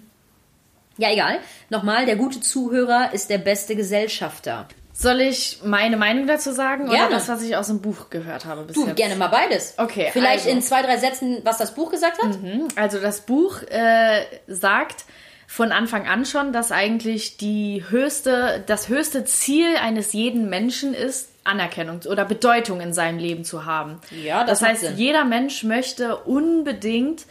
ja, 0.96 1.10
egal. 1.10 1.40
Nochmal, 1.70 2.06
der 2.06 2.14
gute 2.14 2.40
Zuhörer 2.40 3.12
ist 3.12 3.30
der 3.30 3.38
beste 3.38 3.74
Gesellschafter. 3.74 4.68
Soll 4.92 5.20
ich 5.22 5.58
meine 5.64 5.96
Meinung 5.96 6.28
dazu 6.28 6.52
sagen 6.52 6.88
Gerne. 6.88 7.08
oder 7.08 7.16
das, 7.16 7.28
was 7.28 7.42
ich 7.42 7.56
aus 7.56 7.66
dem 7.66 7.80
Buch 7.80 8.08
gehört 8.08 8.44
habe 8.44 8.62
bis 8.62 8.76
Du, 8.76 8.86
jetzt? 8.86 8.96
gerne 8.96 9.16
mal 9.16 9.26
beides. 9.26 9.74
Okay, 9.76 10.10
Vielleicht 10.12 10.44
also. 10.46 10.56
in 10.56 10.62
zwei, 10.62 10.82
drei 10.82 10.98
Sätzen, 10.98 11.40
was 11.42 11.58
das 11.58 11.74
Buch 11.74 11.90
gesagt 11.90 12.22
hat? 12.22 12.38
Also 12.76 13.00
das 13.00 13.22
Buch 13.22 13.62
äh, 13.62 14.22
sagt 14.46 15.04
von 15.48 15.72
Anfang 15.72 16.06
an 16.06 16.24
schon, 16.26 16.52
dass 16.52 16.70
eigentlich 16.70 17.36
die 17.38 17.82
höchste, 17.90 18.62
das 18.68 18.88
höchste 18.88 19.24
Ziel 19.24 19.76
eines 19.82 20.12
jeden 20.12 20.48
Menschen 20.48 20.94
ist, 20.94 21.30
Anerkennung 21.42 22.00
oder 22.08 22.24
Bedeutung 22.24 22.80
in 22.80 22.92
seinem 22.92 23.18
Leben 23.18 23.44
zu 23.44 23.64
haben. 23.64 24.00
Ja, 24.24 24.44
das 24.44 24.60
das 24.60 24.68
heißt, 24.68 24.90
jeder 24.96 25.24
Mensch 25.24 25.62
möchte 25.64 26.16
unbedingt 26.16 27.26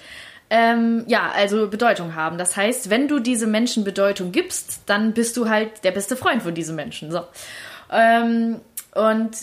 ähm, 0.55 1.03
ja, 1.07 1.31
also 1.35 1.67
Bedeutung 1.67 2.15
haben. 2.15 2.37
Das 2.37 2.55
heißt, 2.55 2.89
wenn 2.89 3.09
du 3.09 3.19
diese 3.19 3.45
Menschen 3.45 3.83
Bedeutung 3.83 4.31
gibst, 4.31 4.79
dann 4.85 5.11
bist 5.11 5.35
du 5.35 5.49
halt 5.49 5.83
der 5.83 5.91
beste 5.91 6.15
Freund 6.15 6.43
von 6.43 6.55
diesen 6.55 6.77
Menschen. 6.77 7.11
So. 7.11 7.25
Ähm, 7.91 8.61
und 8.93 9.35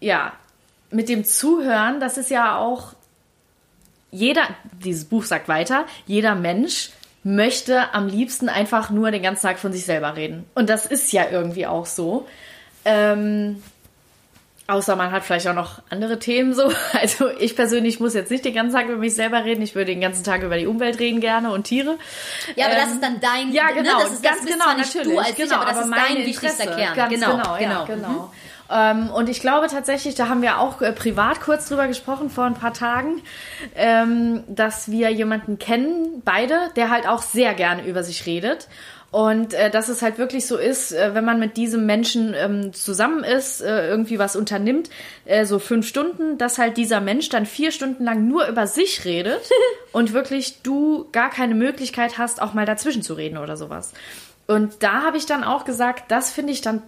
ja, 0.00 0.32
mit 0.90 1.08
dem 1.08 1.24
Zuhören, 1.24 2.00
das 2.00 2.18
ist 2.18 2.30
ja 2.30 2.58
auch 2.58 2.94
jeder, 4.10 4.42
dieses 4.84 5.04
Buch 5.04 5.24
sagt 5.24 5.46
weiter, 5.46 5.86
jeder 6.06 6.34
Mensch 6.34 6.90
möchte 7.22 7.94
am 7.94 8.08
liebsten 8.08 8.48
einfach 8.48 8.90
nur 8.90 9.12
den 9.12 9.22
ganzen 9.22 9.46
Tag 9.46 9.60
von 9.60 9.72
sich 9.72 9.84
selber 9.84 10.16
reden. 10.16 10.46
Und 10.54 10.68
das 10.68 10.84
ist 10.86 11.12
ja 11.12 11.30
irgendwie 11.30 11.66
auch 11.66 11.86
so. 11.86 12.26
Ähm, 12.84 13.62
Außer 14.68 14.96
man 14.96 15.12
hat 15.12 15.24
vielleicht 15.24 15.46
auch 15.46 15.54
noch 15.54 15.80
andere 15.90 16.18
Themen 16.18 16.52
so. 16.52 16.72
Also 16.92 17.28
ich 17.38 17.54
persönlich 17.54 18.00
muss 18.00 18.14
jetzt 18.14 18.30
nicht 18.30 18.44
den 18.44 18.54
ganzen 18.54 18.74
Tag 18.74 18.86
über 18.88 18.96
mich 18.96 19.14
selber 19.14 19.44
reden. 19.44 19.62
Ich 19.62 19.74
würde 19.74 19.92
den 19.92 20.00
ganzen 20.00 20.24
Tag 20.24 20.42
über 20.42 20.56
die 20.56 20.66
Umwelt 20.66 20.98
reden 20.98 21.20
gerne 21.20 21.52
und 21.52 21.64
Tiere. 21.64 21.98
Ja, 22.56 22.66
aber 22.66 22.74
ähm, 22.74 22.80
das 22.82 22.92
ist 22.92 23.02
dann 23.02 23.20
dein. 23.20 23.52
Ja, 23.52 23.68
genau. 23.68 23.82
Ne? 23.82 24.02
Das 24.02 24.12
ist, 24.12 24.22
ganz 24.22 24.40
das 24.40 24.50
genau, 24.50 24.76
natürlich. 24.76 25.14
du 25.14 25.18
als 25.18 25.34
genau, 25.36 25.46
ich, 25.46 25.52
aber 25.52 25.64
das 25.66 25.76
aber 25.76 25.84
ist 25.84 25.90
mein 25.90 26.16
dein 26.16 26.26
wichtigster 26.26 26.64
Interesse. 26.64 26.82
Kern. 26.82 26.96
Ganz 26.96 27.14
genau, 27.14 27.30
genau, 27.36 27.56
genau. 27.56 27.72
Ja, 27.72 27.84
genau. 27.84 28.32
Ähm, 28.68 29.10
und 29.10 29.28
ich 29.28 29.40
glaube 29.40 29.68
tatsächlich, 29.68 30.14
da 30.14 30.28
haben 30.28 30.42
wir 30.42 30.58
auch 30.58 30.82
äh, 30.82 30.92
privat 30.92 31.40
kurz 31.40 31.68
drüber 31.68 31.86
gesprochen 31.86 32.30
vor 32.30 32.44
ein 32.44 32.54
paar 32.54 32.72
Tagen, 32.72 33.22
ähm, 33.74 34.42
dass 34.48 34.90
wir 34.90 35.10
jemanden 35.10 35.58
kennen, 35.58 36.22
beide, 36.24 36.70
der 36.74 36.90
halt 36.90 37.06
auch 37.06 37.22
sehr 37.22 37.54
gerne 37.54 37.86
über 37.86 38.02
sich 38.02 38.26
redet. 38.26 38.68
Und 39.16 39.54
äh, 39.54 39.70
dass 39.70 39.88
es 39.88 40.02
halt 40.02 40.18
wirklich 40.18 40.46
so 40.46 40.58
ist, 40.58 40.92
äh, 40.92 41.14
wenn 41.14 41.24
man 41.24 41.40
mit 41.40 41.56
diesem 41.56 41.86
Menschen 41.86 42.34
ähm, 42.36 42.74
zusammen 42.74 43.24
ist, 43.24 43.62
äh, 43.62 43.88
irgendwie 43.88 44.18
was 44.18 44.36
unternimmt, 44.36 44.90
äh, 45.24 45.46
so 45.46 45.58
fünf 45.58 45.88
Stunden, 45.88 46.36
dass 46.36 46.58
halt 46.58 46.76
dieser 46.76 47.00
Mensch 47.00 47.30
dann 47.30 47.46
vier 47.46 47.70
Stunden 47.72 48.04
lang 48.04 48.28
nur 48.28 48.46
über 48.46 48.66
sich 48.66 49.06
redet 49.06 49.40
und 49.92 50.12
wirklich 50.12 50.60
du 50.60 51.08
gar 51.12 51.30
keine 51.30 51.54
Möglichkeit 51.54 52.18
hast, 52.18 52.42
auch 52.42 52.52
mal 52.52 52.66
dazwischen 52.66 53.00
zu 53.00 53.14
reden 53.14 53.38
oder 53.38 53.56
sowas. 53.56 53.94
Und 54.46 54.82
da 54.84 55.02
habe 55.02 55.16
ich 55.16 55.26
dann 55.26 55.42
auch 55.42 55.64
gesagt, 55.64 56.04
das 56.10 56.30
finde 56.30 56.52
ich 56.52 56.60
dann 56.60 56.82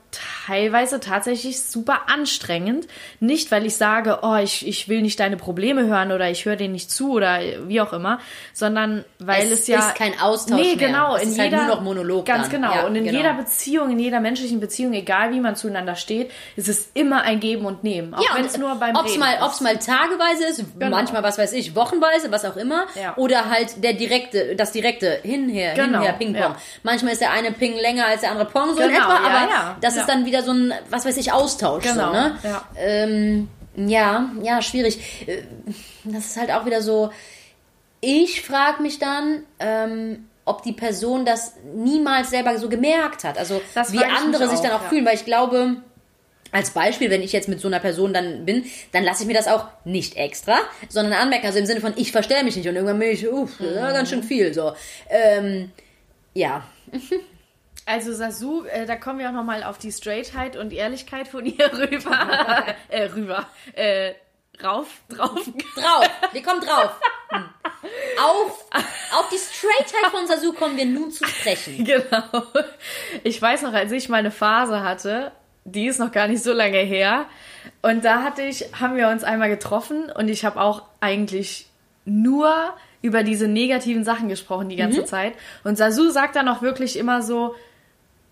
teilweise 0.46 1.00
tatsächlich 1.00 1.60
super 1.60 2.02
anstrengend. 2.06 2.86
Nicht, 3.18 3.50
weil 3.50 3.66
ich 3.66 3.76
sage, 3.76 4.20
oh, 4.22 4.36
ich, 4.36 4.66
ich 4.66 4.88
will 4.88 5.02
nicht 5.02 5.18
deine 5.18 5.36
Probleme 5.36 5.86
hören 5.86 6.12
oder 6.12 6.30
ich 6.30 6.44
höre 6.44 6.54
denen 6.54 6.72
nicht 6.74 6.90
zu 6.90 7.10
oder 7.12 7.40
wie 7.66 7.80
auch 7.80 7.92
immer, 7.92 8.20
sondern 8.52 9.04
weil 9.18 9.46
es, 9.46 9.60
Es 9.62 9.66
ja. 9.66 9.80
ist 9.80 9.96
kein 9.96 10.18
Austausch 10.20 10.56
Nee, 10.60 10.76
mehr. 10.76 10.86
genau. 10.88 11.16
Es 11.16 11.22
in 11.24 11.28
ist 11.30 11.38
halt 11.40 11.50
jeder, 11.50 11.64
nur 11.66 11.74
noch 11.74 11.82
Monolog 11.82 12.26
Ganz 12.26 12.48
dann. 12.48 12.62
genau. 12.62 12.74
Ja, 12.74 12.86
und 12.86 12.94
in 12.94 13.04
genau. 13.04 13.16
jeder 13.16 13.32
Beziehung, 13.34 13.90
in 13.90 13.98
jeder 13.98 14.20
menschlichen 14.20 14.60
Beziehung, 14.60 14.92
egal 14.92 15.32
wie 15.32 15.40
man 15.40 15.56
zueinander 15.56 15.96
steht, 15.96 16.30
ist 16.54 16.68
es 16.68 16.90
immer 16.94 17.22
ein 17.22 17.40
Geben 17.40 17.66
und 17.66 17.82
Nehmen. 17.82 18.14
Auch 18.14 18.22
Ja, 18.22 18.36
wenn 18.36 18.44
es 18.44 18.56
nur 18.56 18.74
beim 18.76 18.94
ob's 18.94 19.10
Reden 19.10 19.18
mal, 19.20 19.34
ist. 19.34 19.42
ob's 19.42 19.60
mal 19.60 19.76
tageweise 19.78 20.44
ist, 20.44 20.64
manchmal, 20.78 21.24
was 21.24 21.38
weiß 21.38 21.52
ich, 21.54 21.74
wochenweise, 21.74 22.30
was 22.30 22.44
auch 22.44 22.56
immer. 22.56 22.86
Ja. 22.94 23.16
Oder 23.16 23.50
halt 23.50 23.82
der 23.82 23.94
direkte, 23.94 24.54
das 24.54 24.70
direkte 24.70 25.18
Hinher, 25.22 25.74
Genau, 25.74 25.98
Hinher, 25.98 26.12
Ping-Pong. 26.12 26.40
ja. 26.40 26.56
Manchmal 26.84 27.12
ist 27.14 27.20
der 27.20 27.32
eine 27.32 27.47
Ping 27.54 27.76
länger 27.76 28.06
als 28.06 28.20
der 28.22 28.30
andere 28.32 28.48
Pong, 28.48 28.74
so 28.74 28.80
in 28.82 28.88
Genau, 28.90 29.00
etwa, 29.04 29.14
ja, 29.14 29.18
aber 29.28 29.50
ja, 29.50 29.76
das 29.80 29.94
ja. 29.94 30.00
ist 30.02 30.06
dann 30.08 30.24
wieder 30.26 30.42
so 30.42 30.52
ein, 30.52 30.72
was 30.90 31.04
weiß 31.04 31.16
ich, 31.16 31.32
Austausch. 31.32 31.84
Genau, 31.84 32.06
So, 32.08 32.12
ne? 32.12 32.38
ja. 32.42 32.64
Ähm, 32.76 33.48
ja, 33.76 34.30
ja, 34.42 34.60
schwierig. 34.62 34.98
Äh, 35.28 35.42
Das 36.04 36.26
ist 36.26 36.36
halt 36.36 36.50
auch 36.50 36.64
wieder 36.66 36.82
so, 36.82 37.10
ich 38.00 38.42
frage 38.42 38.82
mich 38.82 38.98
dann, 38.98 39.42
ähm, 39.60 40.28
ob 40.44 40.62
die 40.62 40.72
Person 40.72 41.24
das 41.24 41.54
niemals 41.74 42.30
selber 42.30 42.56
so 42.58 42.68
gemerkt 42.68 43.24
hat. 43.24 43.36
Also 43.38 43.60
Das 43.74 43.92
wie 43.92 44.02
andere 44.02 44.44
mich 44.44 44.52
sich 44.52 44.60
dann 44.60 44.72
auch, 44.72 44.82
auch 44.84 44.88
fühlen, 44.88 45.04
weil 45.04 45.14
ich 45.14 45.24
glaube, 45.24 45.76
als 46.50 46.70
Beispiel, 46.70 47.10
wenn 47.10 47.22
ich 47.22 47.32
jetzt 47.32 47.48
mit 47.48 47.60
so 47.60 47.68
einer 47.68 47.78
Person 47.80 48.14
dann 48.14 48.46
bin, 48.46 48.64
dann 48.92 49.04
lasse 49.04 49.22
ich 49.22 49.26
mir 49.26 49.34
das 49.34 49.46
auch 49.46 49.66
nicht 49.84 50.16
extra, 50.16 50.56
sondern 50.88 51.12
anmerken, 51.14 51.46
also 51.46 51.58
im 51.58 51.66
Sinne 51.66 51.80
von, 51.82 51.92
ich 51.96 52.10
verstelle 52.10 52.44
mich 52.44 52.56
nicht 52.56 52.66
und 52.66 52.74
irgendwann 52.74 52.98
bin 52.98 53.10
ich, 53.10 53.28
uff, 53.30 53.60
ja, 53.60 53.92
ganz 53.92 54.08
schön 54.08 54.22
viel, 54.22 54.54
so. 54.54 54.72
Ähm, 55.10 55.70
ja. 56.34 56.62
Also 57.88 58.12
Sasu, 58.12 58.64
äh, 58.64 58.84
da 58.84 58.96
kommen 58.96 59.18
wir 59.18 59.30
auch 59.30 59.32
nochmal 59.32 59.62
auf 59.62 59.78
die 59.78 59.90
Straightheit 59.90 60.56
und 60.56 60.74
Ehrlichkeit 60.74 61.26
von 61.26 61.46
ihr 61.46 61.72
rüber. 61.72 62.66
äh, 62.90 63.04
rüber. 63.04 63.46
Äh, 63.72 64.12
rauf, 64.62 64.88
drauf. 65.08 65.40
Drauf, 65.74 66.10
wir 66.32 66.42
kommen 66.42 66.60
drauf. 66.60 67.00
Hm. 67.30 67.44
Auf, 68.22 68.66
auf 69.18 69.28
die 69.32 69.38
Straightheit 69.38 70.10
von 70.10 70.26
Sasu 70.26 70.52
kommen 70.52 70.76
wir 70.76 70.84
nun 70.84 71.10
zu 71.10 71.24
sprechen. 71.24 71.82
Genau. 71.86 72.42
Ich 73.24 73.40
weiß 73.40 73.62
noch, 73.62 73.72
als 73.72 73.90
ich 73.92 74.10
meine 74.10 74.30
Phase 74.30 74.82
hatte, 74.82 75.32
die 75.64 75.86
ist 75.86 75.98
noch 75.98 76.12
gar 76.12 76.28
nicht 76.28 76.42
so 76.42 76.52
lange 76.52 76.78
her. 76.78 77.24
Und 77.80 78.04
da 78.04 78.22
hatte 78.22 78.42
ich, 78.42 78.66
haben 78.78 78.96
wir 78.96 79.08
uns 79.08 79.24
einmal 79.24 79.48
getroffen 79.48 80.12
und 80.14 80.28
ich 80.28 80.44
habe 80.44 80.60
auch 80.60 80.82
eigentlich 81.00 81.70
nur 82.04 82.74
über 83.00 83.22
diese 83.22 83.48
negativen 83.48 84.04
Sachen 84.04 84.28
gesprochen 84.28 84.68
die 84.68 84.76
ganze 84.76 85.06
Zeit. 85.06 85.32
Und 85.64 85.78
Sasu 85.78 86.10
sagt 86.10 86.36
dann 86.36 86.48
auch 86.48 86.60
wirklich 86.60 86.98
immer 86.98 87.22
so, 87.22 87.54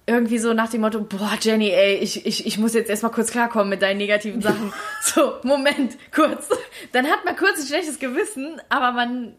irgendwie 0.09 0.39
so 0.39 0.53
nach 0.55 0.71
dem 0.71 0.83
Motto, 0.83 1.01
boah, 1.01 1.33
Jenny, 1.41 1.71
ey, 1.71 1.97
ich, 1.97 2.25
ich, 2.27 2.47
ich 2.47 2.59
muss 2.59 2.75
jetzt 2.75 2.89
erstmal 2.91 3.11
kurz 3.13 3.31
klarkommen 3.33 3.69
mit 3.69 3.83
deinen 3.83 3.99
negativen 3.99 4.41
Sachen. 4.41 4.73
So, 5.03 5.35
Moment, 5.43 5.97
kurz. 6.15 6.49
Dann 6.93 7.07
hat 7.11 7.25
man 7.25 7.37
kurz 7.37 7.59
ein 7.61 7.67
schlechtes 7.67 7.99
Gewissen, 7.99 8.61
aber 8.69 8.93
man, 8.93 9.37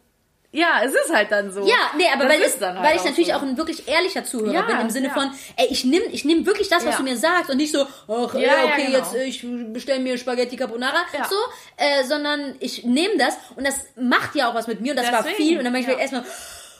ja, 0.51 0.81
es 0.83 0.91
ist 0.93 1.13
halt 1.13 1.31
dann 1.31 1.51
so. 1.51 1.65
Ja, 1.67 1.75
nee, 1.97 2.05
aber 2.13 2.23
Das 2.25 2.33
weil, 2.33 2.41
ist 2.41 2.53
es, 2.55 2.59
dann 2.59 2.79
halt 2.79 2.85
weil 2.89 2.95
ich 2.97 3.03
natürlich 3.03 3.27
so. 3.29 3.33
auch 3.35 3.41
ein 3.43 3.57
wirklich 3.57 3.87
ehrlicher 3.87 4.23
Zuhörer 4.25 4.53
Ja, 4.53 4.61
bin, 4.63 4.79
im 4.79 4.89
Sinne 4.89 5.07
ja. 5.07 5.13
von, 5.13 5.31
ey, 5.57 5.67
ich 5.69 5.85
nehme 5.85 6.05
ich 6.07 6.25
nehm 6.25 6.45
wirklich 6.45 6.67
das, 6.69 6.85
was 6.85 6.93
Ja. 6.95 6.97
du 6.97 7.03
mir 7.03 7.17
sagst 7.17 7.49
und 7.49 7.57
nicht 7.57 7.71
so, 7.71 7.81
ach, 8.07 8.33
ja, 8.35 8.65
okay, 8.65 8.85
genau. 8.87 8.97
jetzt 8.97 9.13
äh, 9.15 9.23
ich 9.25 9.45
bestelle 9.73 9.99
mir 10.01 10.17
Spaghetti 10.17 10.55
Carbonara, 10.57 11.05
so, 11.29 11.35
äh, 11.77 12.03
sondern 12.05 12.55
ich 12.59 12.83
nehme 12.85 13.17
das 13.17 13.37
und 13.55 13.65
das 13.67 13.75
macht 13.95 14.35
ja 14.35 14.49
auch 14.49 14.55
was 14.55 14.67
mit 14.67 14.81
mir 14.81 14.91
und 14.91 14.97
das 14.97 15.11
war 15.11 15.23
Deswegen, 15.23 15.37
viel 15.37 15.57
und 15.59 15.63
dann 15.65 15.73
möchte 15.73 15.91
ich 15.91 15.97
ja. 15.97 16.01
erstmal, 16.01 16.23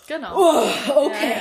Genau. 0.07 0.33
oh, 0.37 0.63
okay. 1.05 1.35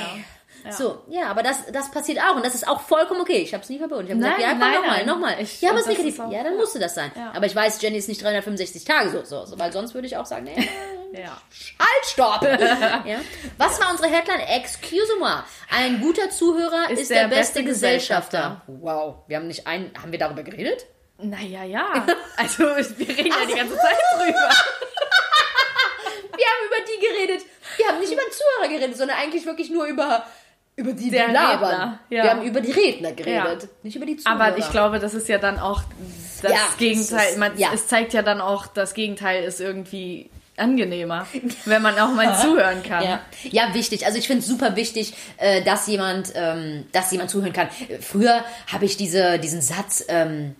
Ja. 0.67 0.71
So, 0.73 1.03
ja, 1.07 1.27
aber 1.27 1.43
das, 1.43 1.57
das 1.71 1.91
passiert 1.91 2.19
auch 2.19 2.35
und 2.35 2.45
das 2.45 2.55
ist 2.55 2.67
auch 2.67 2.81
vollkommen 2.81 3.21
okay. 3.21 3.37
Ich 3.41 3.53
habe 3.53 3.63
es 3.63 3.69
nie 3.69 3.77
verboten. 3.79 4.05
Ich 4.05 4.11
habe 4.11 4.19
gesagt, 4.21 4.39
ja, 4.41 4.49
komm, 4.49 4.59
nochmal, 4.73 5.05
nochmal. 5.05 5.35
Ich- 5.41 5.61
Ja, 5.61 5.69
aber 5.69 5.79
es 5.79 5.85
ist 5.85 5.89
negativ. 5.89 6.13
ist 6.15 6.19
auch- 6.21 6.31
ja, 6.31 6.43
dann 6.43 6.57
musste 6.57 6.79
das 6.79 6.93
sein. 6.95 7.11
Aber 7.33 7.45
ich 7.45 7.55
weiß, 7.55 7.81
Jenny 7.81 7.97
ist 7.97 8.07
nicht 8.09 8.21
365 8.23 8.83
Tage 8.85 9.09
so, 9.11 9.23
so, 9.23 9.45
so 9.45 9.57
weil 9.59 9.71
sonst 9.71 9.93
würde 9.93 10.07
ich 10.07 10.17
auch 10.17 10.25
sagen, 10.25 10.43
nee, 10.45 10.69
Ja. 11.13 11.41
Halt, 11.79 12.05
stopp! 12.05 12.41
ja? 13.05 13.19
Was 13.57 13.79
war 13.79 13.91
unsere 13.91 14.09
Headline? 14.09 14.41
Excuse 14.41 15.15
moi. 15.17 15.41
Ein 15.71 16.01
guter 16.01 16.29
Zuhörer 16.29 16.89
ist, 16.89 17.09
der, 17.09 17.29
beste, 17.29 17.63
Gesellschafter. 17.63 18.61
Wow. 18.67 19.19
Wir 19.27 19.37
haben 19.37 19.47
nicht 19.47 19.65
einen. 19.65 19.89
Haben 19.99 20.11
wir 20.11 20.19
darüber 20.19 20.43
geredet? 20.43 20.85
Naja, 21.17 21.63
ja. 21.63 22.05
Also, 22.37 22.63
wir 22.65 23.09
reden 23.09 23.27
ja 23.27 23.45
die 23.47 23.55
ganze 23.55 23.75
Zeit 23.77 23.95
drüber. 24.17 24.49
Wir 26.35 26.45
haben 26.45 26.67
über 26.67 26.85
die 26.85 26.99
geredet. 27.07 27.45
Wir 27.77 27.87
haben 27.87 27.99
nicht 27.99 28.11
über 28.11 28.21
den 28.21 28.31
Zuhörer 28.31 28.67
geredet, 28.77 28.97
sondern 28.97 29.17
eigentlich 29.17 29.45
wirklich 29.45 29.69
nur 29.69 29.85
über, 29.85 30.25
über 30.77 30.93
die, 30.93 31.05
die 31.05 31.09
Der 31.11 31.27
labern. 31.33 31.69
Redner, 31.69 31.99
ja. 32.09 32.23
Wir 32.23 32.29
haben 32.31 32.43
über 32.43 32.61
die 32.61 32.71
Redner 32.71 33.11
geredet. 33.11 33.63
Ja. 33.63 33.69
Nicht 33.83 33.95
über 33.97 34.05
die 34.05 34.15
Zuhörer. 34.17 34.39
Aber 34.41 34.57
ich 34.57 34.69
glaube, 34.71 34.99
das 34.99 35.13
ist 35.13 35.27
ja 35.27 35.37
dann 35.39 35.59
auch 35.59 35.81
das 36.41 36.51
Ja, 36.51 36.57
Gegenteil. 36.77 37.19
es 37.25 37.31
ist- 37.33 37.37
Man. 37.39 37.51
Es 37.73 37.87
zeigt 37.87 38.13
ja 38.13 38.21
dann 38.21 38.39
auch, 38.41 38.67
das 38.67 38.93
Gegenteil 38.93 39.43
ist 39.43 39.59
irgendwie 39.59 40.29
angenehmer, 40.55 41.27
wenn 41.65 41.81
man 41.81 41.97
auch 41.99 42.11
mal 42.13 42.39
zuhören 42.39 42.81
kann. 42.83 43.03
Ja. 43.03 43.21
ja, 43.43 43.73
wichtig. 43.73 44.05
Also 44.05 44.17
ich 44.17 44.27
finde 44.27 44.41
es 44.41 44.47
super 44.47 44.75
wichtig, 44.75 45.13
äh, 45.37 45.61
dass 45.63 45.87
jemand, 45.87 46.31
ähm, 46.35 46.85
dass 46.93 47.11
jemand 47.11 47.29
zuhören 47.31 47.53
kann. 47.53 47.69
Früher 48.01 48.43
habe 48.71 48.85
ich 48.85 48.97
diese, 48.97 49.37
diesen 49.39 49.61
Satz, 49.61 50.03
ähm, 50.07 50.55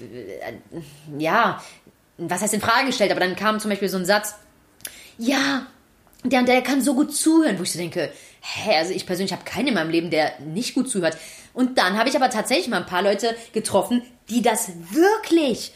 äh, 0.00 0.52
ja, 1.18 1.62
was 2.16 2.42
heißt 2.42 2.54
in 2.54 2.60
Frage 2.60 2.86
gestellt, 2.86 3.10
aber 3.12 3.20
dann 3.20 3.36
kam 3.36 3.60
zum 3.60 3.70
Beispiel 3.70 3.88
so 3.88 3.96
ein 3.98 4.04
Satz, 4.04 4.34
ja, 5.18 5.66
der 6.24 6.40
und 6.40 6.48
der 6.48 6.62
kann 6.62 6.82
so 6.82 6.94
gut 6.94 7.14
zuhören, 7.14 7.58
wo 7.58 7.62
ich 7.62 7.72
so 7.72 7.78
denke, 7.78 8.10
hä, 8.40 8.76
also 8.76 8.92
ich 8.92 9.06
persönlich 9.06 9.32
habe 9.32 9.44
keinen 9.44 9.68
in 9.68 9.74
meinem 9.74 9.90
Leben, 9.90 10.10
der 10.10 10.32
nicht 10.40 10.74
gut 10.74 10.90
zuhört. 10.90 11.16
Und 11.54 11.78
dann 11.78 11.98
habe 11.98 12.08
ich 12.08 12.16
aber 12.16 12.30
tatsächlich 12.30 12.68
mal 12.68 12.78
ein 12.78 12.86
paar 12.86 13.02
Leute 13.02 13.34
getroffen, 13.52 14.02
die 14.30 14.42
das 14.42 14.70
wirklich 14.90 15.72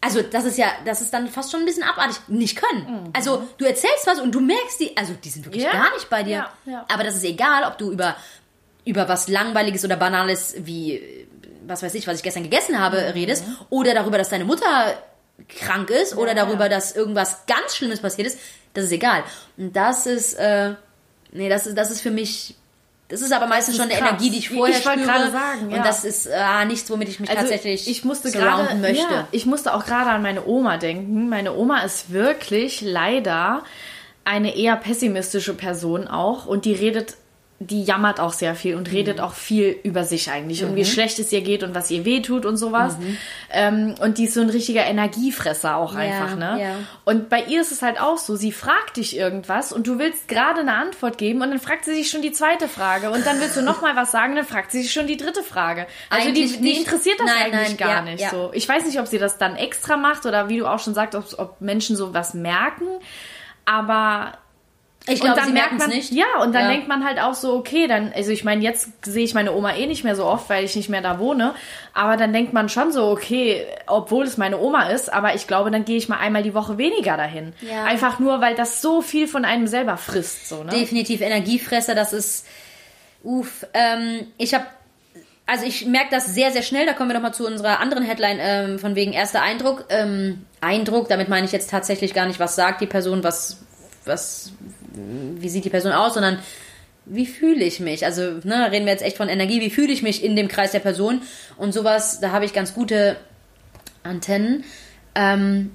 also 0.00 0.22
das 0.22 0.44
ist 0.44 0.56
ja, 0.58 0.66
das 0.84 1.00
ist 1.00 1.12
dann 1.12 1.26
fast 1.26 1.50
schon 1.50 1.58
ein 1.58 1.66
bisschen 1.66 1.82
abartig, 1.82 2.18
nicht 2.28 2.56
können. 2.56 3.10
Also 3.14 3.42
du 3.58 3.64
erzählst 3.64 4.06
was 4.06 4.20
und 4.20 4.30
du 4.32 4.38
merkst 4.38 4.78
die, 4.78 4.96
also 4.96 5.12
die 5.12 5.28
sind 5.28 5.44
wirklich 5.44 5.64
Ja. 5.64 5.72
gar 5.72 5.92
nicht 5.92 6.08
bei 6.08 6.22
dir. 6.22 6.36
Ja, 6.36 6.52
ja. 6.66 6.86
Aber 6.88 7.02
das 7.02 7.16
ist 7.16 7.24
egal, 7.24 7.64
ob 7.64 7.78
du 7.78 7.90
über, 7.90 8.14
über 8.84 9.08
was 9.08 9.26
Langweiliges 9.26 9.84
oder 9.84 9.96
Banales 9.96 10.54
wie, 10.58 11.26
was 11.66 11.82
weiß 11.82 11.94
ich, 11.96 12.06
was 12.06 12.18
ich 12.18 12.22
gestern 12.22 12.44
gegessen 12.44 12.78
habe, 12.78 12.98
Mhm. 12.98 13.08
redest, 13.14 13.44
oder 13.70 13.92
darüber, 13.92 14.18
dass 14.18 14.28
deine 14.28 14.44
Mutter 14.44 15.02
krank 15.48 15.90
ist, 15.90 16.16
oder 16.16 16.32
darüber, 16.32 16.68
dass 16.68 16.94
irgendwas 16.94 17.44
ganz 17.46 17.74
Schlimmes 17.74 17.98
passiert 18.00 18.28
ist. 18.28 18.38
Das 18.74 18.84
ist 18.84 18.92
egal. 18.92 19.24
Und 19.56 19.74
das 19.74 20.06
ist, 20.06 20.34
äh, 20.34 20.74
nee, 21.32 21.48
das 21.48 21.66
ist, 21.66 21.76
das 21.76 21.90
ist 21.90 22.00
für 22.00 22.10
mich, 22.10 22.54
das 23.08 23.22
ist 23.22 23.32
aber 23.32 23.46
meistens 23.46 23.74
ist 23.76 23.80
schon 23.82 23.90
eine 23.90 23.98
krass. 23.98 24.08
Energie, 24.10 24.30
die 24.30 24.38
ich 24.38 24.50
Ich 24.50 24.56
vorher 24.56 24.74
wollte 24.84 25.00
spüre. 25.00 25.06
gerade 25.06 25.30
sagen, 25.30 25.70
ja. 25.70 25.76
Und 25.78 25.86
das 25.86 26.04
ist 26.04 26.26
äh, 26.26 26.64
nichts, 26.66 26.90
womit 26.90 27.08
ich 27.08 27.20
mich 27.20 27.30
Also 27.30 27.42
tatsächlich 27.42 27.88
ich 27.88 28.04
musste 28.04 28.30
gerade 28.30 28.74
möchte. 28.76 28.96
Ja, 29.02 29.28
ich 29.30 29.46
musste 29.46 29.74
auch 29.74 29.84
gerade 29.86 30.10
an 30.10 30.22
meine 30.22 30.46
Oma 30.46 30.76
denken. 30.76 31.28
Meine 31.28 31.54
Oma 31.54 31.80
ist 31.82 32.12
wirklich 32.12 32.80
leider 32.82 33.62
eine 34.24 34.54
eher 34.56 34.76
pessimistische 34.76 35.54
Person 35.54 36.06
auch 36.06 36.44
und 36.46 36.64
die 36.66 36.74
redet 36.74 37.16
die 37.60 37.82
jammert 37.82 38.20
auch 38.20 38.32
sehr 38.32 38.54
viel 38.54 38.76
und 38.76 38.92
redet 38.92 39.20
auch 39.20 39.32
viel 39.32 39.76
über 39.82 40.04
sich 40.04 40.30
eigentlich 40.30 40.62
und 40.62 40.76
wie 40.76 40.84
schlecht 40.84 41.18
es 41.18 41.32
ihr 41.32 41.40
geht 41.40 41.64
und 41.64 41.74
was 41.74 41.90
ihr 41.90 42.04
weh 42.04 42.22
tut 42.22 42.46
und 42.46 42.56
sowas. 42.56 42.96
Ähm, 43.50 43.96
und 44.00 44.18
die 44.18 44.24
ist 44.26 44.34
so 44.34 44.40
ein 44.40 44.50
richtiger 44.50 44.84
Energiefresser 44.84 45.76
auch 45.76 45.96
einfach, 45.96 46.36
ne? 46.36 46.62
ja. 46.62 46.74
Und 47.04 47.28
bei 47.28 47.42
ihr 47.42 47.60
ist 47.60 47.72
es 47.72 47.82
halt 47.82 48.00
auch 48.00 48.16
so, 48.16 48.36
sie 48.36 48.52
fragt 48.52 48.96
dich 48.96 49.16
irgendwas 49.16 49.72
und 49.72 49.88
du 49.88 49.98
willst 49.98 50.28
gerade 50.28 50.60
eine 50.60 50.74
Antwort 50.74 51.18
geben 51.18 51.42
und 51.42 51.50
dann 51.50 51.58
fragt 51.58 51.84
sie 51.84 51.94
sich 51.94 52.10
schon 52.10 52.22
die 52.22 52.30
zweite 52.30 52.68
Frage 52.68 53.10
und 53.10 53.26
dann 53.26 53.40
willst 53.40 53.56
du 53.56 53.62
noch 53.62 53.82
mal 53.82 53.96
was 53.96 54.12
sagen, 54.12 54.36
dann 54.36 54.46
fragt 54.46 54.70
sie 54.70 54.82
sich 54.82 54.92
schon 54.92 55.08
die 55.08 55.16
dritte 55.16 55.42
Frage. 55.42 55.88
Also 56.10 56.30
die, 56.32 56.60
die 56.60 56.76
interessiert 56.78 57.18
das 57.18 57.26
Nein, 57.26 57.52
eigentlich 57.52 57.70
nein, 57.70 57.76
gar 57.76 57.90
ja, 57.90 58.02
nicht 58.02 58.20
ja. 58.20 58.30
so. 58.30 58.50
Ich 58.54 58.68
weiß 58.68 58.86
nicht, 58.86 59.00
ob 59.00 59.08
sie 59.08 59.18
das 59.18 59.36
dann 59.36 59.56
extra 59.56 59.96
macht 59.96 60.26
oder 60.26 60.48
wie 60.48 60.58
du 60.58 60.66
auch 60.66 60.78
schon 60.78 60.94
sagst, 60.94 61.16
ob, 61.16 61.26
ob 61.38 61.60
Menschen 61.60 61.96
sowas 61.96 62.34
merken, 62.34 62.86
aber 63.64 64.34
Ich 65.08 65.20
glaube, 65.20 65.36
dann 65.36 65.46
sie 65.46 65.52
merkt 65.52 65.72
merken 65.72 65.76
es 65.82 65.86
man, 65.88 65.96
nicht. 65.96 66.12
Ja, 66.12 66.42
und 66.42 66.54
dann 66.54 66.64
Ja. 66.64 66.68
denkt 66.70 66.88
man 66.88 67.04
halt 67.04 67.18
auch 67.20 67.34
so, 67.34 67.54
okay, 67.54 67.86
dann, 67.86 68.12
also 68.14 68.30
ich 68.30 68.44
meine, 68.44 68.62
jetzt 68.62 68.88
sehe 69.04 69.24
ich 69.24 69.34
meine 69.34 69.52
Oma 69.54 69.74
eh 69.74 69.86
nicht 69.86 70.04
mehr 70.04 70.14
so 70.16 70.24
oft, 70.24 70.48
weil 70.50 70.64
ich 70.64 70.74
nicht 70.76 70.88
mehr 70.88 71.00
da 71.02 71.18
wohne. 71.18 71.54
Aber 71.94 72.16
dann 72.16 72.32
denkt 72.32 72.52
man 72.52 72.68
schon 72.68 72.92
so, 72.92 73.08
okay, 73.08 73.66
obwohl 73.86 74.24
es 74.24 74.36
meine 74.36 74.58
Oma 74.58 74.90
ist, 74.90 75.12
aber 75.12 75.34
ich 75.34 75.46
glaube, 75.46 75.70
dann 75.70 75.84
gehe 75.84 75.96
ich 75.96 76.08
mal 76.08 76.18
einmal 76.18 76.42
die 76.42 76.54
Woche 76.54 76.78
weniger 76.78 77.16
dahin. 77.16 77.52
Ja. 77.60 77.84
Einfach 77.84 78.18
nur, 78.18 78.40
weil 78.40 78.54
das 78.54 78.82
so 78.82 79.02
viel 79.02 79.26
von 79.28 79.44
einem 79.44 79.66
selber 79.66 79.96
frisst, 79.96 80.48
so, 80.48 80.62
ne? 80.64 80.70
Definitiv 80.70 81.20
Energiefresser, 81.20 81.94
das 81.94 82.12
ist. 82.12 82.46
Uff, 83.24 83.66
ähm, 83.74 84.26
ich 84.38 84.54
habe. 84.54 84.64
Also 85.50 85.64
ich 85.64 85.86
merke 85.86 86.08
das 86.10 86.26
sehr, 86.26 86.52
sehr 86.52 86.60
schnell. 86.62 86.84
Da 86.84 86.92
kommen 86.92 87.08
wir 87.08 87.14
nochmal 87.14 87.32
zu 87.32 87.46
unserer 87.46 87.80
anderen 87.80 88.04
Headline 88.04 88.38
ähm, 88.38 88.78
von 88.78 88.94
wegen 88.94 89.14
erster 89.14 89.40
Eindruck. 89.40 89.86
Ähm, 89.88 90.44
Eindruck, 90.60 91.08
damit 91.08 91.30
meine 91.30 91.46
ich 91.46 91.52
jetzt 91.52 91.70
tatsächlich 91.70 92.12
gar 92.12 92.26
nicht, 92.26 92.38
was 92.38 92.54
sagt 92.54 92.82
die 92.82 92.86
Person, 92.86 93.24
was, 93.24 93.62
was, 94.04 94.52
wie 94.92 95.48
sieht 95.48 95.64
die 95.64 95.70
Person 95.70 95.92
aus, 95.92 96.14
sondern 96.14 96.38
wie 97.06 97.26
fühle 97.26 97.64
ich 97.64 97.80
mich? 97.80 98.04
Also, 98.04 98.22
ne, 98.22 98.40
da 98.44 98.64
reden 98.64 98.84
wir 98.84 98.92
jetzt 98.92 99.04
echt 99.04 99.16
von 99.16 99.28
Energie, 99.28 99.60
wie 99.60 99.70
fühle 99.70 99.92
ich 99.92 100.02
mich 100.02 100.22
in 100.22 100.36
dem 100.36 100.48
Kreis 100.48 100.72
der 100.72 100.80
Person? 100.80 101.22
Und 101.56 101.72
sowas, 101.72 102.20
da 102.20 102.32
habe 102.32 102.44
ich 102.44 102.52
ganz 102.52 102.74
gute 102.74 103.16
Antennen. 104.02 104.64
Ähm, 105.14 105.72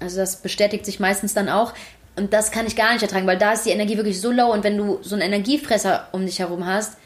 also 0.00 0.16
das 0.16 0.42
bestätigt 0.42 0.84
sich 0.84 1.00
meistens 1.00 1.34
dann 1.34 1.48
auch. 1.48 1.72
Und 2.16 2.32
das 2.32 2.50
kann 2.50 2.66
ich 2.66 2.76
gar 2.76 2.92
nicht 2.92 3.02
ertragen, 3.02 3.26
weil 3.26 3.38
da 3.38 3.52
ist 3.52 3.64
die 3.64 3.70
Energie 3.70 3.96
wirklich 3.96 4.20
so 4.20 4.30
low 4.30 4.52
und 4.52 4.64
wenn 4.64 4.76
du 4.76 4.98
so 5.02 5.14
einen 5.14 5.22
Energiefresser 5.22 6.08
um 6.12 6.26
dich 6.26 6.40
herum 6.40 6.66
hast, 6.66 6.98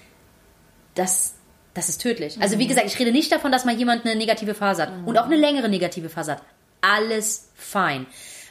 das, 0.94 1.34
das 1.74 1.88
ist 1.88 2.00
tödlich. 2.00 2.38
Also 2.40 2.58
wie 2.58 2.66
gesagt, 2.66 2.86
ich 2.86 2.98
rede 2.98 3.12
nicht 3.12 3.30
davon, 3.30 3.52
dass 3.52 3.64
mal 3.64 3.76
jemand 3.76 4.04
eine 4.04 4.16
negative 4.16 4.54
Phase 4.54 4.82
hat 4.82 4.92
und 5.04 5.16
auch 5.16 5.26
eine 5.26 5.36
längere 5.36 5.68
negative 5.68 6.08
Phase 6.08 6.32
hat. 6.32 6.42
Alles 6.80 7.50
fein. 7.54 8.06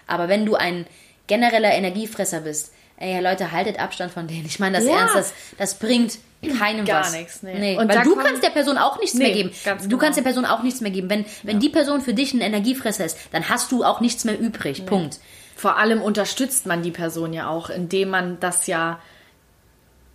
Aber 0.07 0.29
wenn 0.29 0.45
du 0.45 0.55
ein 0.55 0.85
genereller 1.27 1.73
Energiefresser 1.73 2.41
bist, 2.41 2.71
ey 2.97 3.19
Leute, 3.21 3.51
haltet 3.51 3.79
Abstand 3.79 4.11
von 4.11 4.27
denen. 4.27 4.45
Ich 4.45 4.59
meine 4.59 4.77
das 4.77 4.85
Ja. 4.87 4.99
ernst, 4.99 5.15
das, 5.15 5.33
das 5.57 5.73
bringt 5.75 6.17
keinem 6.59 6.85
Gar 6.85 7.01
was. 7.01 7.13
nichts, 7.13 7.41
nee. 7.43 7.75
Und 7.75 7.83
Und 7.85 7.95
weil 7.95 8.03
du 8.03 8.15
kannst 8.15 8.43
der 8.43 8.49
Person 8.51 8.77
auch 8.77 8.99
nichts 8.99 9.15
Nee, 9.15 9.23
mehr 9.25 9.33
geben. 9.33 9.51
Du 9.81 9.87
genau. 9.87 9.97
kannst 9.97 10.17
der 10.17 10.23
Person 10.23 10.45
auch 10.45 10.61
nichts 10.63 10.79
mehr 10.81 10.91
geben. 10.91 11.09
Wenn, 11.09 11.25
wenn 11.43 11.59
die 11.59 11.69
Person 11.69 12.01
für 12.01 12.13
dich 12.13 12.33
ein 12.33 12.41
Energiefresser 12.41 13.03
ist, 13.05 13.17
dann 13.31 13.49
hast 13.49 13.71
du 13.71 13.83
auch 13.83 13.99
nichts 13.99 14.25
mehr 14.25 14.39
übrig. 14.39 14.85
Punkt. 14.85 15.19
Vor 15.55 15.77
allem 15.77 16.01
unterstützt 16.01 16.65
man 16.67 16.83
die 16.83 16.91
Person 16.91 17.33
ja 17.33 17.47
auch, 17.49 17.69
indem 17.69 18.09
man 18.09 18.39
das 18.39 18.67
ja. 18.67 18.99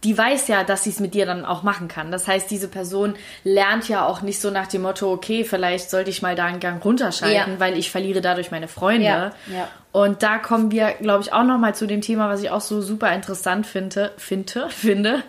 Die 0.04 0.16
weiß 0.16 0.48
ja, 0.48 0.64
dass 0.64 0.84
sie 0.84 0.90
es 0.90 0.98
mit 1.00 1.12
dir 1.12 1.26
dann 1.26 1.44
auch 1.44 1.62
machen 1.62 1.86
kann. 1.88 2.10
Das 2.10 2.26
heißt, 2.26 2.50
diese 2.50 2.68
Person 2.68 3.16
lernt 3.44 3.86
ja 3.86 4.06
auch 4.06 4.22
nicht 4.22 4.40
so 4.40 4.50
nach 4.50 4.66
dem 4.66 4.80
Motto, 4.82 5.12
okay, 5.12 5.44
vielleicht 5.44 5.90
sollte 5.90 6.08
ich 6.08 6.22
mal 6.22 6.34
da 6.34 6.46
einen 6.46 6.58
Gang 6.60 6.82
runterschalten, 6.82 7.54
Ja. 7.54 7.60
weil 7.60 7.76
ich 7.76 7.90
verliere 7.90 8.22
dadurch 8.22 8.50
meine 8.50 8.66
Freunde. 8.66 9.04
Ja, 9.04 9.32
ja. 9.52 9.68
Und 9.92 10.22
da 10.22 10.38
kommen 10.38 10.70
wir, 10.70 10.92
glaube 10.92 11.22
ich, 11.22 11.32
auch 11.32 11.42
noch 11.42 11.58
mal 11.58 11.74
zu 11.74 11.86
dem 11.86 12.00
Thema, 12.00 12.28
was 12.28 12.42
ich 12.42 12.50
auch 12.50 12.60
so 12.60 12.80
super 12.80 13.12
interessant 13.12 13.66
finde, 13.66 14.12
finde, 14.16 14.68
finde, 14.70 15.22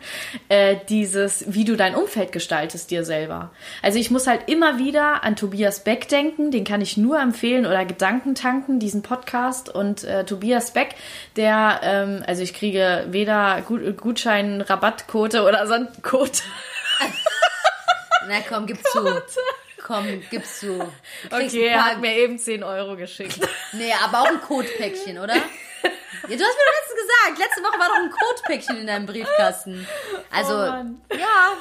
äh, 0.50 0.76
dieses, 0.88 1.46
wie 1.48 1.66
du 1.66 1.76
dein 1.76 1.96
Umfeld 1.96 2.32
gestaltest 2.32 2.92
dir 2.92 3.04
selber. 3.04 3.50
Also 3.82 3.98
ich 3.98 4.12
muss 4.12 4.28
halt 4.28 4.48
immer 4.48 4.78
wieder 4.78 5.24
an 5.24 5.36
Tobias 5.36 5.84
Beck 5.84 6.08
denken, 6.08 6.52
den 6.52 6.64
kann 6.64 6.82
ich 6.82 6.96
nur 6.96 7.20
empfehlen 7.20 7.66
oder 7.66 7.86
Gedanken 7.86 8.36
tanken, 8.36 8.80
diesen 8.80 9.02
Podcast 9.02 9.74
und 9.74 10.04
äh, 10.04 10.26
Tobias 10.26 10.72
Beck, 10.72 10.96
der, 11.36 11.80
ähm, 11.84 12.24
also 12.28 12.44
ich 12.44 12.54
kriege 12.54 13.06
weder 13.10 13.62
Gut 13.62 13.98
Gutschein, 13.98 14.62
Rabattquote 14.62 15.44
oder 15.44 15.66
Code. 16.04 16.32
Na 18.28 18.36
komm, 18.48 18.68
gib 18.68 18.78
zu. 18.88 19.00
Komm, 19.84 20.22
gib's 20.30 20.60
zu. 20.60 20.78
Du 20.78 21.36
Okay, 21.36 21.68
er 21.68 21.86
hat 21.86 22.02
mir 22.02 22.16
eben 22.16 22.38
10 22.38 22.64
Euro 22.64 22.96
geschickt. 22.96 23.40
Nee, 23.74 23.94
aber 24.04 24.22
auch 24.22 24.28
ein 24.28 24.42
Codepäckchen, 24.42 25.18
oder? 25.18 25.34
Ja, 25.34 26.38
du 26.38 26.44
hast 26.44 26.56
mir 26.58 26.66
doch 26.68 26.78
letztens 26.82 27.02
gesagt, 27.02 27.40
letzte 27.40 27.64
Woche 27.64 27.80
war 27.80 27.88
doch 27.88 27.96
ein 27.96 28.12
Codepäckchen 28.12 28.78
in 28.82 28.88
deinem 28.88 29.06
Briefkasten. 29.06 29.88
Also, 30.30 30.54
Oh 30.54 31.16
ja. 31.16 31.54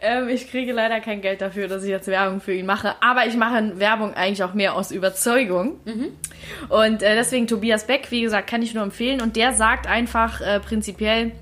Ähm, 0.00 0.28
ich 0.28 0.50
kriege 0.50 0.72
leider 0.72 1.00
kein 1.00 1.20
Geld 1.22 1.40
dafür, 1.40 1.66
dass 1.66 1.82
ich 1.82 1.88
jetzt 1.90 2.06
Werbung 2.06 2.40
für 2.40 2.52
ihn 2.52 2.66
mache. 2.66 2.94
Aber 3.00 3.26
ich 3.26 3.34
mache 3.34 3.78
Werbung 3.78 4.14
eigentlich 4.14 4.44
auch 4.44 4.54
mehr 4.54 4.74
aus 4.74 4.90
Überzeugung. 4.90 5.80
Und 6.68 7.02
äh, 7.02 7.14
deswegen 7.14 7.46
Tobias 7.46 7.86
Beck, 7.86 8.10
wie 8.10 8.20
gesagt, 8.22 8.48
kann 8.48 8.62
ich 8.62 8.74
nur 8.74 8.84
empfehlen. 8.84 9.20
Und 9.20 9.36
der 9.36 9.52
sagt 9.54 9.86
einfach 9.86 10.40
äh, 10.40 10.60
prinzipiell, 10.60 11.32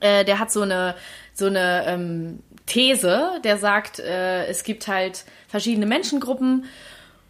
äh, 0.00 0.24
der 0.24 0.38
hat 0.38 0.52
so 0.52 0.62
eine, 0.62 0.94
so 1.34 1.46
eine 1.46 1.84
ähm, 1.86 2.40
These, 2.70 3.40
der 3.42 3.58
sagt, 3.58 3.98
äh, 3.98 4.46
es 4.46 4.62
gibt 4.62 4.86
halt 4.86 5.24
verschiedene 5.48 5.86
Menschengruppen 5.86 6.66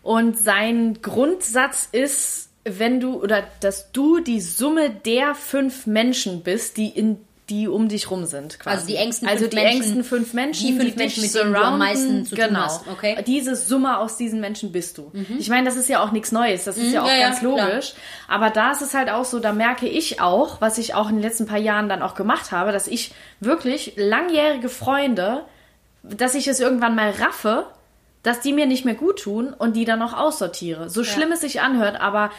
und 0.03 0.39
sein 0.39 1.01
Grundsatz 1.01 1.89
ist, 1.91 2.51
wenn 2.65 3.01
du 3.01 3.23
oder 3.23 3.45
dass 3.61 3.91
du 3.91 4.21
die 4.21 4.43
Summe 4.43 4.91
der 4.91 5.35
fünf 5.35 5.87
Menschen 5.87 6.43
bist, 6.43 6.77
die 6.77 6.89
in 6.89 7.25
die 7.51 7.69
um 7.69 7.89
dich 7.89 8.11
rum 8.11 8.25
sind. 8.25 8.59
Quasi. 8.59 8.77
Also 8.77 8.87
die 8.87 8.97
engsten 8.97 9.29
also 9.29 9.41
fünf 9.41 9.51
die 9.51 9.57
Menschen, 9.57 9.77
engsten 9.77 10.05
fünf 10.05 10.33
Menschen, 10.33 10.67
die 10.67 10.73
fünf 10.73 10.85
dich 10.85 10.97
Menschen, 10.97 11.23
mit 11.23 11.35
denen 11.35 11.53
du 11.53 11.61
am 11.61 11.79
meisten 11.79 12.25
zu 12.25 12.37
tun 12.37 12.47
genau. 12.47 12.61
hast, 12.61 12.87
okay. 12.89 13.17
Mhm. 13.19 13.25
Diese 13.25 13.57
Summe 13.57 13.99
aus 13.99 14.17
diesen 14.17 14.41
Menschen 14.41 14.73
bist 14.73 14.97
du. 14.99 15.13
Ich 15.39 15.49
meine, 15.49 15.67
das 15.67 15.77
ist 15.77 15.89
ja 15.89 16.03
auch 16.03 16.13
nichts 16.13 16.33
Neues, 16.33 16.65
das 16.65 16.77
ist 16.77 16.93
ja 16.93 17.03
auch 17.03 17.09
ja, 17.09 17.17
ja, 17.17 17.29
ganz 17.29 17.41
klar. 17.41 17.69
logisch. 17.69 17.95
Aber 18.29 18.51
da 18.51 18.73
ist 18.73 18.83
es 18.83 18.95
halt 18.95 19.11
auch 19.11 19.25
so, 19.25 19.41
da 19.41 19.53
merke 19.53 19.89
ich 19.89 20.21
auch, 20.21 20.61
was 20.61 20.79
ich 20.79 20.95
auch 20.95 21.09
in 21.09 21.17
den 21.17 21.23
letzten 21.23 21.47
paar 21.47 21.59
Jahren 21.59 21.89
dann 21.89 22.03
auch 22.03 22.15
gemacht 22.15 22.53
habe, 22.53 22.73
dass 22.73 22.87
ich 22.87 23.13
wirklich 23.41 23.95
langjährige 23.97 24.69
Freunde, 24.69 25.45
dass 26.03 26.35
ich 26.35 26.47
es 26.49 26.61
irgendwann 26.61 26.95
mal 26.95 27.11
raffe, 27.11 27.67
dass 28.23 28.41
die 28.41 28.53
mir 28.53 28.67
nicht 28.67 28.85
mehr 28.85 28.95
gut 28.95 29.21
tun 29.21 29.55
und 29.57 29.75
die 29.75 29.85
dann 29.85 30.03
auch 30.03 30.13
aussortiere. 30.13 30.91
So 30.91 31.05
schlimm 31.05 31.33
es 31.33 31.41
sich 31.41 31.61
anhört, 31.61 32.01
aber 32.01 32.31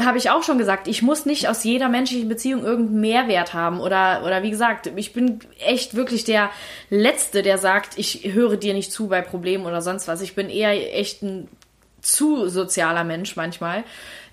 habe 0.00 0.18
ich 0.18 0.30
auch 0.30 0.42
schon 0.42 0.58
gesagt, 0.58 0.88
ich 0.88 1.02
muss 1.02 1.26
nicht 1.26 1.48
aus 1.48 1.64
jeder 1.64 1.88
menschlichen 1.88 2.28
Beziehung 2.28 2.64
irgendeinen 2.64 3.00
Mehrwert 3.00 3.54
haben 3.54 3.80
oder 3.80 4.22
oder 4.24 4.42
wie 4.42 4.50
gesagt, 4.50 4.90
ich 4.96 5.12
bin 5.12 5.40
echt 5.58 5.94
wirklich 5.94 6.24
der 6.24 6.50
letzte, 6.90 7.42
der 7.42 7.58
sagt, 7.58 7.98
ich 7.98 8.32
höre 8.32 8.56
dir 8.56 8.74
nicht 8.74 8.92
zu 8.92 9.08
bei 9.08 9.20
Problemen 9.20 9.66
oder 9.66 9.82
sonst 9.82 10.08
was. 10.08 10.20
Ich 10.20 10.34
bin 10.34 10.48
eher 10.48 10.98
echt 10.98 11.22
ein 11.22 11.48
zu 12.00 12.48
sozialer 12.48 13.04
Mensch 13.04 13.36
manchmal. 13.36 13.84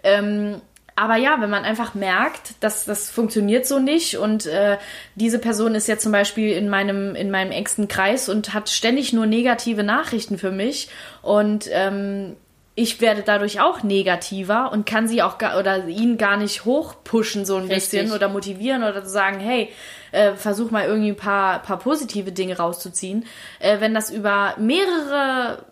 Ähm, 0.04 0.62
aber 0.95 1.15
ja, 1.15 1.39
wenn 1.39 1.49
man 1.49 1.63
einfach 1.63 1.95
merkt, 1.95 2.54
dass 2.60 2.86
das 2.86 3.10
funktioniert 3.10 3.65
so 3.65 3.80
nicht 3.80 4.17
und 4.17 4.45
äh, 4.45 4.77
diese 5.15 5.39
Person 5.39 5.73
ist 5.73 5.88
jetzt 5.88 6.04
zum 6.04 6.12
Beispiel 6.12 6.51
in 6.51 6.69
meinem 6.69 7.15
in 7.15 7.32
meinem 7.32 7.51
engsten 7.51 7.88
Kreis 7.88 8.30
und 8.30 8.54
hat 8.54 8.69
ständig 8.69 9.13
nur 9.13 9.25
negative 9.25 9.84
Nachrichten 9.84 10.38
für 10.38 10.51
mich 10.51 10.89
und 11.21 11.67
ähm, 11.71 12.36
ich 12.75 13.01
werde 13.01 13.21
dadurch 13.21 13.60
auch 13.60 13.84
negativer 13.84 14.71
und 14.71 14.86
kann 14.86 15.07
sie 15.07 15.21
auch 15.21 15.38
gar, 15.38 15.60
oder 15.60 15.88
ihn 15.88 16.17
gar 16.17 16.38
nicht 16.38 16.63
hochpushen 16.63 17.45
so 17.45 17.57
ein 17.57 17.63
Richtig. 17.63 17.77
bisschen 17.77 18.12
oder 18.13 18.29
motivieren 18.29 18.84
oder 18.84 19.03
zu 19.03 19.10
sagen, 19.10 19.39
hey, 19.39 19.69
äh, 20.12 20.34
versuch 20.34 20.71
mal 20.71 20.86
irgendwie 20.86 21.10
ein 21.10 21.17
paar, 21.17 21.60
paar 21.60 21.79
positive 21.79 22.31
Dinge 22.31 22.57
rauszuziehen. 22.57 23.25
Äh, 23.60 23.81
wenn 23.81 23.93
das 23.93 24.10
über 24.10 24.55
mehrere 24.57 25.65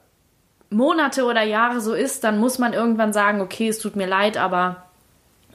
Monate 0.69 1.23
oder 1.23 1.41
Jahre 1.41 1.79
so 1.81 1.93
ist, 1.93 2.23
dann 2.23 2.37
muss 2.37 2.59
man 2.59 2.73
irgendwann 2.73 3.13
sagen, 3.13 3.41
okay, 3.41 3.69
es 3.69 3.79
tut 3.79 3.95
mir 3.95 4.07
leid, 4.07 4.37
aber 4.37 4.88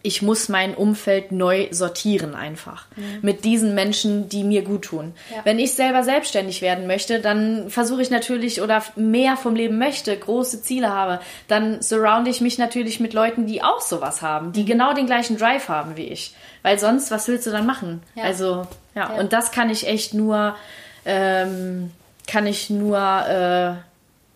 ich 0.06 0.20
muss 0.20 0.48
mein 0.50 0.74
Umfeld 0.74 1.32
neu 1.32 1.66
sortieren 1.70 2.34
einfach. 2.34 2.86
Mit 3.22 3.44
diesen 3.44 3.74
Menschen, 3.74 4.28
die 4.28 4.44
mir 4.44 4.62
gut 4.62 4.82
tun. 4.82 5.14
Wenn 5.44 5.58
ich 5.58 5.72
selber 5.72 6.04
selbstständig 6.04 6.60
werden 6.60 6.86
möchte, 6.86 7.20
dann 7.20 7.70
versuche 7.70 8.02
ich 8.02 8.10
natürlich 8.10 8.60
oder 8.60 8.82
mehr 8.96 9.36
vom 9.38 9.56
Leben 9.56 9.78
möchte, 9.78 10.14
große 10.16 10.60
Ziele 10.62 10.90
habe, 10.90 11.20
dann 11.48 11.80
surrounde 11.80 12.30
ich 12.30 12.42
mich 12.42 12.58
natürlich 12.58 13.00
mit 13.00 13.14
Leuten, 13.14 13.46
die 13.46 13.62
auch 13.62 13.80
sowas 13.80 14.20
haben, 14.20 14.52
die 14.52 14.66
genau 14.66 14.92
den 14.92 15.06
gleichen 15.06 15.38
Drive 15.38 15.68
haben 15.70 15.96
wie 15.96 16.04
ich. 16.08 16.34
Weil 16.62 16.78
sonst, 16.78 17.10
was 17.10 17.26
willst 17.26 17.46
du 17.46 17.50
dann 17.50 17.64
machen? 17.66 18.02
Ja. 18.14 18.24
Also, 18.24 18.66
ja, 18.94 19.10
Ja. 19.14 19.20
und 19.20 19.32
das 19.32 19.52
kann 19.52 19.70
ich 19.70 19.86
echt 19.88 20.12
nur, 20.12 20.54
ähm, 21.06 21.90
kann 22.30 22.46
ich 22.46 22.68
nur, 22.70 22.98
äh, 22.98 23.74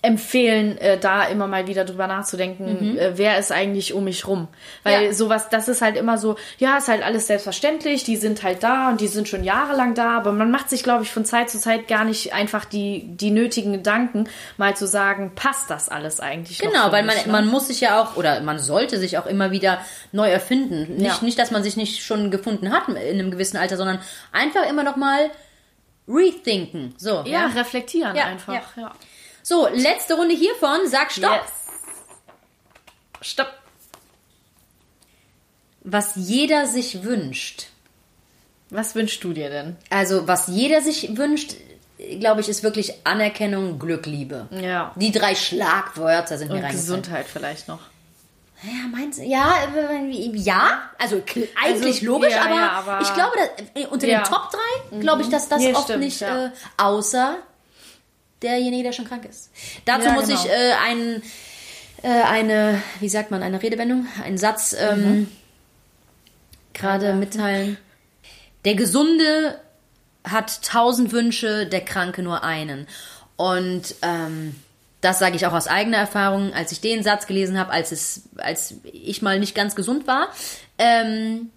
empfehlen, 0.00 0.78
äh, 0.78 0.96
da 0.96 1.24
immer 1.24 1.48
mal 1.48 1.66
wieder 1.66 1.84
drüber 1.84 2.06
nachzudenken, 2.06 2.92
Mhm. 2.92 2.98
äh, 2.98 3.18
wer 3.18 3.37
ist 3.37 3.50
eigentlich 3.50 3.92
um 3.94 4.04
mich 4.04 4.28
rum. 4.28 4.46
Weil 4.84 5.06
Ja. 5.06 5.12
sowas, 5.12 5.48
das 5.48 5.66
ist 5.66 5.82
halt 5.82 5.96
immer 5.96 6.18
so, 6.18 6.37
ja, 6.58 6.76
ist 6.78 6.87
halt 6.87 7.02
alles 7.02 7.26
selbstverständlich, 7.26 8.04
die 8.04 8.16
sind 8.16 8.44
halt 8.44 8.62
da 8.62 8.90
und 8.90 9.00
die 9.00 9.08
sind 9.08 9.26
schon 9.26 9.42
jahrelang 9.42 9.94
da, 9.94 10.16
aber 10.16 10.30
man 10.30 10.52
macht 10.52 10.70
sich, 10.70 10.84
glaube 10.84 11.02
ich, 11.02 11.11
von 11.11 11.24
Zeit 11.24 11.50
zu 11.50 11.58
Zeit 11.58 11.88
gar 11.88 12.04
nicht 12.04 12.32
einfach 12.32 12.64
die, 12.64 13.08
die 13.08 13.32
nötigen 13.32 13.72
Gedanken, 13.72 14.28
mal 14.56 14.76
zu 14.76 14.87
sagen, 14.87 15.32
passt 15.34 15.68
das 15.68 15.88
alles 15.88 16.20
eigentlich 16.20 16.61
Genau, 16.61 16.92
weil 16.92 17.02
man, 17.02 17.16
mich, 17.16 17.26
ne? 17.26 17.32
man 17.32 17.48
muss 17.48 17.66
sich 17.66 17.80
ja 17.80 18.00
auch, 18.00 18.16
oder 18.16 18.40
man 18.40 18.61
sollte 18.61 18.98
sich 18.98 19.18
auch 19.18 19.26
immer 19.26 19.50
wieder 19.50 19.80
neu 20.12 20.28
erfinden. 20.30 20.94
Nicht, 20.96 21.06
Ja. 21.06 21.24
nicht, 21.24 21.38
dass 21.40 21.50
man 21.50 21.64
sich 21.64 21.76
nicht 21.76 22.04
schon 22.04 22.30
gefunden 22.30 22.70
hat 22.72 22.87
in 22.88 22.96
einem 22.96 23.32
gewissen 23.32 23.56
Alter, 23.56 23.76
sondern 23.76 23.98
einfach 24.30 24.62
immer 24.70 24.84
noch 24.84 24.94
mal 24.96 25.28
rethinken. 26.06 26.94
So, 26.96 27.22
Ja, 27.26 27.46
reflektieren 27.54 28.16
Ja, 28.16 28.24
einfach, 28.26 28.76
ja. 28.76 28.92
So, 29.48 29.66
letzte 29.72 30.12
Runde 30.14 30.34
hiervon. 30.34 30.87
Sag 30.88 31.11
Stopp. 31.11 31.32
Yes. 31.42 31.52
Stopp. 33.32 33.48
Was 35.80 36.12
jeder 36.16 36.66
sich 36.66 37.02
wünscht. 37.02 37.68
Was 38.68 38.94
wünschst 38.94 39.24
du 39.24 39.32
dir 39.32 39.48
denn? 39.48 39.76
Also, 39.88 40.28
was 40.28 40.48
jeder 40.48 40.82
sich 40.82 41.16
wünscht, 41.16 41.54
glaube 42.20 42.42
ich, 42.42 42.50
ist 42.50 42.62
wirklich 42.62 42.92
Anerkennung, 43.04 43.78
Glück, 43.78 44.04
Liebe. 44.04 44.48
Ja. 44.50 44.92
Die 44.96 45.12
drei 45.12 45.34
Schlagwörter 45.34 46.37
sind 46.37 46.48
mir 46.48 46.56
Und 46.56 46.64
reingefallen. 46.64 46.87
Gesundheit 47.02 47.26
vielleicht 47.26 47.68
noch. 47.68 47.80
Ja, 48.62 48.87
meinst 48.92 49.18
du? 49.18 49.22
Ja, 49.22 49.54
ja. 50.34 50.90
Also 50.98 51.16
kl- 51.18 51.48
eigentlich 51.56 51.94
Also, 52.02 52.06
logisch, 52.06 52.32
ja, 52.34 52.42
aber, 52.44 52.54
ja, 52.54 52.70
aber- 52.72 53.00
ich 53.00 53.14
glaube, 53.14 53.32
dass, 53.38 53.82
äh, 53.82 53.87
unter 53.87 54.06
den 54.06 54.24
Top 54.24 54.50
3 54.90 54.98
glaube 55.00 55.22
ich, 55.22 55.30
dass 55.30 55.48
das 55.48 55.61
Nee, 55.61 55.72
oft 55.72 55.84
stimmt, 55.84 56.00
nicht, 56.00 56.20
äh, 56.20 56.50
außer 56.76 57.38
derjenige, 58.42 58.85
der 58.85 58.92
schon 58.92 59.07
krank 59.07 59.24
ist. 59.24 59.51
Dazu 59.85 60.07
Ja, 60.07 60.12
muss 60.12 60.27
genau. 60.29 60.40
ich 60.44 60.51
äh, 60.51 60.72
ein, 60.87 61.22
äh, 62.03 62.22
eine, 62.24 62.83
wie 63.01 63.09
sagt 63.09 63.31
man, 63.31 63.42
eine 63.42 63.62
Redewendung, 63.62 64.07
einen 64.24 64.38
Satz 64.38 64.74
ähm, 64.79 65.03
Mhm. 65.20 65.29
gerade 66.74 67.14
mitteilen. 67.14 67.77
Der 68.64 68.74
Gesunde 68.74 69.59
hat 70.24 70.62
tausend 70.62 71.12
Wünsche, 71.12 71.66
der 71.66 71.81
Kranke 71.85 72.22
nur 72.22 72.44
einen. 72.44 72.87
Und 73.37 73.94
ähm, 74.03 74.55
das 75.01 75.20
sage 75.20 75.37
ich 75.37 75.46
auch 75.46 75.53
aus 75.53 75.68
eigener 75.68 75.98
Erfahrung, 75.98 76.53
als 76.53 76.72
ich 76.72 76.81
den 76.81 77.03
Satz 77.03 77.27
gelesen 77.27 77.59
habe, 77.59 77.70
als 77.72 77.92
es, 77.92 78.22
als 78.37 78.74
ich 78.85 79.22
mal 79.22 79.38
nicht 79.38 79.55
ganz 79.55 79.74
gesund 79.77 80.07
war. 80.07 80.29
Ähm, 80.77 81.51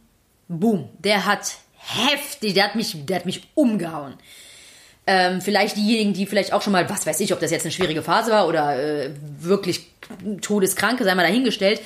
boom, 0.48 0.90
der 1.00 1.26
hat 1.26 1.56
heftig, 1.76 2.54
der 2.54 2.66
hat 2.66 2.76
mich, 2.76 3.06
der 3.06 3.16
hat 3.18 3.26
mich 3.26 3.48
umgehauen. 3.56 4.14
Ähm, 5.08 5.42
vielleicht 5.42 5.78
diejenigen, 5.78 6.14
die 6.14 6.26
vielleicht 6.28 6.54
auch 6.54 6.62
schon 6.62 6.74
mal, 6.74 6.88
was 6.90 7.06
weiß 7.08 7.20
ich, 7.22 7.34
ob 7.34 7.40
das 7.40 7.50
jetzt 7.52 7.64
eine 7.64 7.72
schwierige 7.72 8.04
Phase 8.04 8.32
war 8.32 8.48
oder 8.48 8.78
äh, 8.78 9.10
wirklich 9.40 9.88
Todeskranke, 10.42 11.04
sei 11.04 11.16
mal 11.16 11.24
dahingestellt. 11.24 11.82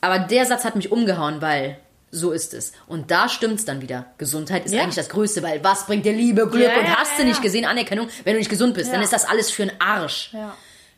Aber 0.00 0.18
der 0.18 0.44
Satz 0.44 0.64
hat 0.64 0.76
mich 0.76 0.92
umgehauen, 0.92 1.40
weil 1.40 1.78
so 2.10 2.30
ist 2.30 2.54
es. 2.54 2.72
Und 2.86 3.10
da 3.10 3.28
stimmt's 3.28 3.64
dann 3.64 3.80
wieder. 3.80 4.06
Gesundheit 4.18 4.66
ist 4.66 4.72
Ja. 4.72 4.82
eigentlich 4.82 4.94
das 4.94 5.08
Größte, 5.08 5.42
weil 5.42 5.64
was 5.64 5.86
bringt 5.86 6.04
dir 6.04 6.12
Liebe, 6.12 6.46
Glück 6.48 6.62
Ja, 6.68 6.78
und 6.78 6.84
ja, 6.86 6.96
hast 6.98 7.18
du 7.18 7.24
nicht 7.24 7.42
gesehen, 7.42 7.64
Anerkennung, 7.64 8.08
wenn 8.24 8.34
du 8.34 8.38
nicht 8.38 8.50
gesund 8.50 8.74
bist, 8.74 8.92
dann 8.92 9.02
ist 9.02 9.12
das 9.12 9.24
alles 9.24 9.50
für 9.50 9.62
einen 9.62 9.72
Arsch. 9.80 10.30
Ja. 10.32 10.54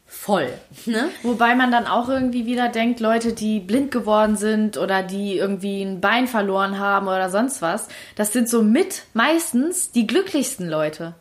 Voll. 0.08 0.48
Ne? 0.86 1.08
Wobei 1.22 1.54
man 1.54 1.70
dann 1.70 1.86
auch 1.86 2.08
irgendwie 2.08 2.46
wieder 2.46 2.68
denkt, 2.68 3.00
Leute, 3.00 3.32
die 3.32 3.60
blind 3.60 3.90
geworden 3.90 4.36
sind 4.36 4.76
oder 4.76 5.02
die 5.02 5.36
irgendwie 5.36 5.82
ein 5.82 6.00
Bein 6.00 6.26
verloren 6.28 6.78
haben 6.78 7.06
oder 7.08 7.28
sonst 7.30 7.60
was, 7.62 7.88
das 8.14 8.32
sind 8.32 8.48
so 8.48 8.62
mit 8.62 9.02
meistens 9.14 9.90
die 9.92 10.06
glücklichsten 10.06 10.68
Leute. 10.68 11.14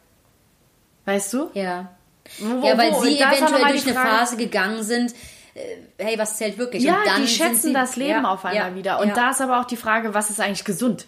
Weißt 1.06 1.34
du? 1.34 1.50
Ja. 1.54 1.92
Wo- 2.40 2.66
Ja, 2.68 2.78
weil 2.78 2.92
wo- 2.94 3.02
sie 3.02 3.20
eventuell 3.20 3.62
durch 3.72 3.84
die 3.84 3.92
eine 3.92 4.00
Frage- 4.00 4.10
Phase 4.18 4.38
gegangen 4.38 4.84
sind, 4.84 5.14
äh, 5.54 5.60
hey, 6.04 6.18
was 6.18 6.38
zählt 6.38 6.58
wirklich? 6.58 6.84
Ja, 6.84 6.98
und 7.00 7.08
dann 7.08 7.22
die 7.22 7.28
schätzen 7.28 7.68
sie, 7.68 7.74
das 7.74 7.96
Leben 7.96 8.24
ja, 8.24 8.30
auf 8.30 8.44
einmal 8.46 8.72
ja, 8.72 8.76
wieder. 8.76 9.00
Und 9.00 9.10
ja. 9.10 9.14
da 9.14 9.30
ist 9.30 9.42
aber 9.42 9.60
auch 9.60 9.66
die 9.66 9.78
Frage, 9.78 10.14
was 10.14 10.30
ist 10.30 10.40
eigentlich 10.40 10.66
gesund? 10.66 11.08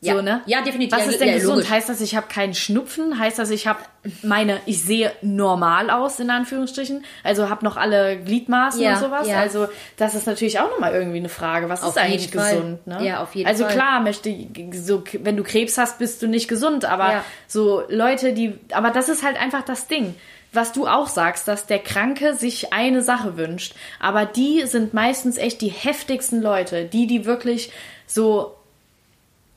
Ja. 0.00 0.14
So, 0.14 0.22
ne? 0.22 0.42
Ja, 0.46 0.62
definitiv. 0.62 0.96
Was 0.96 1.08
ist 1.08 1.20
denn 1.20 1.28
ja, 1.28 1.34
gesund? 1.34 1.56
logisch. 1.56 1.70
Heißt 1.70 1.88
das, 1.88 2.00
ich 2.00 2.14
habe 2.14 2.28
keinen 2.28 2.54
Schnupfen? 2.54 3.18
Heißt 3.18 3.36
das, 3.40 3.50
ich 3.50 3.66
habe 3.66 3.80
meine, 4.22 4.60
ich 4.64 4.80
sehe 4.84 5.10
normal 5.22 5.90
aus, 5.90 6.20
in 6.20 6.30
Anführungsstrichen? 6.30 7.04
Also 7.24 7.50
habe 7.50 7.64
noch 7.64 7.76
alle 7.76 8.16
Gliedmaßen 8.16 8.80
Ja, 8.80 8.94
und 8.94 9.00
sowas? 9.00 9.26
ja. 9.26 9.40
Also 9.40 9.66
das 9.96 10.14
ist 10.14 10.28
natürlich 10.28 10.60
auch 10.60 10.70
nochmal 10.70 10.94
irgendwie 10.94 11.18
eine 11.18 11.28
Frage. 11.28 11.68
Was 11.68 11.82
Auf 11.82 11.96
ist 11.96 11.98
eigentlich 11.98 12.30
Fall. 12.30 12.54
gesund? 12.54 12.86
Ne? 12.86 13.04
Ja, 13.04 13.22
auf 13.24 13.34
jeden 13.34 13.48
also 13.48 13.64
Fall. 13.64 13.74
klar, 13.74 14.00
möchte 14.00 14.32
so, 14.72 15.02
wenn 15.20 15.36
du 15.36 15.42
Krebs 15.42 15.76
hast, 15.78 15.98
bist 15.98 16.22
du 16.22 16.28
nicht 16.28 16.46
gesund. 16.46 16.84
Aber 16.84 17.10
Ja. 17.10 17.24
so 17.48 17.82
Leute, 17.88 18.32
die, 18.34 18.56
aber 18.70 18.90
das 18.90 19.08
ist 19.08 19.24
halt 19.24 19.36
einfach 19.40 19.62
das 19.62 19.88
Ding. 19.88 20.14
Was 20.52 20.72
du 20.72 20.86
auch 20.86 21.08
sagst, 21.08 21.48
dass 21.48 21.66
der 21.66 21.80
Kranke 21.80 22.34
sich 22.34 22.72
eine 22.72 23.02
Sache 23.02 23.36
wünscht. 23.36 23.74
Aber 23.98 24.26
die 24.26 24.64
sind 24.66 24.94
meistens 24.94 25.36
echt 25.38 25.60
die 25.60 25.68
heftigsten 25.68 26.40
Leute. 26.40 26.84
Die, 26.84 27.06
die 27.08 27.26
wirklich 27.26 27.72
so 28.06 28.54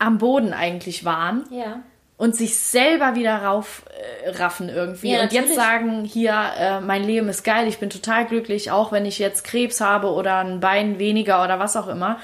am 0.02 0.18
Boden 0.18 0.52
eigentlich 0.54 1.06
waren 1.06 1.44
Ja. 1.52 1.82
und 2.18 2.36
sich 2.36 2.58
selber 2.58 3.16
wieder 3.16 3.44
rauf 3.44 3.84
äh, 4.26 4.30
raffen 4.32 4.68
irgendwie 4.70 5.12
Ja, 5.12 5.22
und 5.24 5.32
jetzt 5.34 5.54
sagen 5.56 6.04
hier 6.06 6.34
äh, 6.58 6.82
mein 6.82 7.04
Leben 7.04 7.30
ist 7.30 7.44
geil 7.44 7.68
ich 7.68 7.78
bin 7.78 7.90
total 7.90 8.26
glücklich 8.26 8.72
auch 8.72 8.92
wenn 8.92 9.06
ich 9.06 9.20
jetzt 9.20 9.44
Krebs 9.44 9.80
habe 9.80 10.08
oder 10.12 10.38
ein 10.40 10.60
Bein 10.60 10.98
weniger 11.00 11.44
oder 11.44 11.60
was 11.60 11.76
auch 11.78 11.88
immer 11.88 12.20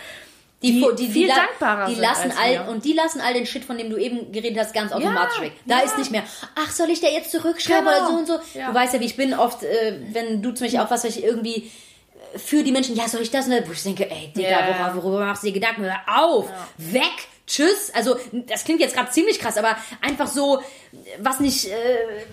Die, 0.63 0.71
die, 0.71 0.81
die, 0.97 1.05
die, 1.05 1.11
viel 1.11 1.27
la- 1.27 1.35
dankbarer 1.35 1.85
die 1.85 1.93
sind 1.93 2.01
lassen 2.03 2.31
all 2.43 2.51
wir. 2.51 2.67
und 2.71 2.83
die 2.83 2.93
lassen 2.93 3.21
all 3.21 3.33
den 3.35 3.45
Shit, 3.45 3.63
von 3.63 3.77
dem 3.77 3.91
du 3.91 3.97
eben 3.97 4.31
geredet 4.31 4.57
hast, 4.59 4.73
ganz 4.73 4.91
automatisch 4.91 5.37
Ja, 5.37 5.43
weg. 5.43 5.51
Da 5.67 5.77
ja. 5.77 5.83
ist 5.83 5.97
nicht 5.99 6.09
mehr, 6.09 6.23
ach, 6.55 6.71
soll 6.71 6.89
ich 6.89 6.99
da 6.99 7.07
jetzt 7.07 7.29
zurückschreiben 7.31 7.85
Genau. 7.85 7.95
oder 7.97 8.07
so 8.07 8.13
und 8.17 8.25
so. 8.27 8.39
Ja. 8.59 8.69
Du 8.69 8.73
weißt 8.73 8.95
ja, 8.95 8.99
wie 8.99 9.05
ich 9.05 9.15
bin 9.15 9.35
oft, 9.35 9.61
äh, 9.61 9.99
wenn 10.13 10.41
du 10.41 10.51
zum 10.53 10.65
Beispiel 10.65 10.79
auch 10.79 10.89
was, 10.89 11.03
was 11.03 11.15
ich 11.15 11.23
irgendwie 11.23 11.69
äh, 12.33 12.39
für 12.39 12.63
die 12.63 12.71
Menschen, 12.71 12.95
ja, 12.95 13.07
soll 13.07 13.21
ich 13.21 13.29
das? 13.29 13.47
Wo 13.47 13.71
ich 13.71 13.83
denke, 13.83 14.09
ey, 14.09 14.33
Digga, 14.35 14.57
worüber, 14.67 15.03
worüber 15.03 15.25
machst 15.27 15.43
du 15.43 15.47
dir 15.47 15.53
Gedanken? 15.53 15.83
Hör 15.83 16.23
auf! 16.23 16.49
Weg! 16.77 17.03
Tschüss! 17.47 17.91
Also, 17.93 18.17
das 18.31 18.65
klingt 18.65 18.81
jetzt 18.81 18.95
gerade 18.95 19.09
ziemlich 19.09 19.39
krass, 19.39 19.57
aber 19.57 19.77
einfach 20.01 20.27
so, 20.27 20.61
was 21.19 21.39
nicht, 21.39 21.65
äh, 21.65 22.25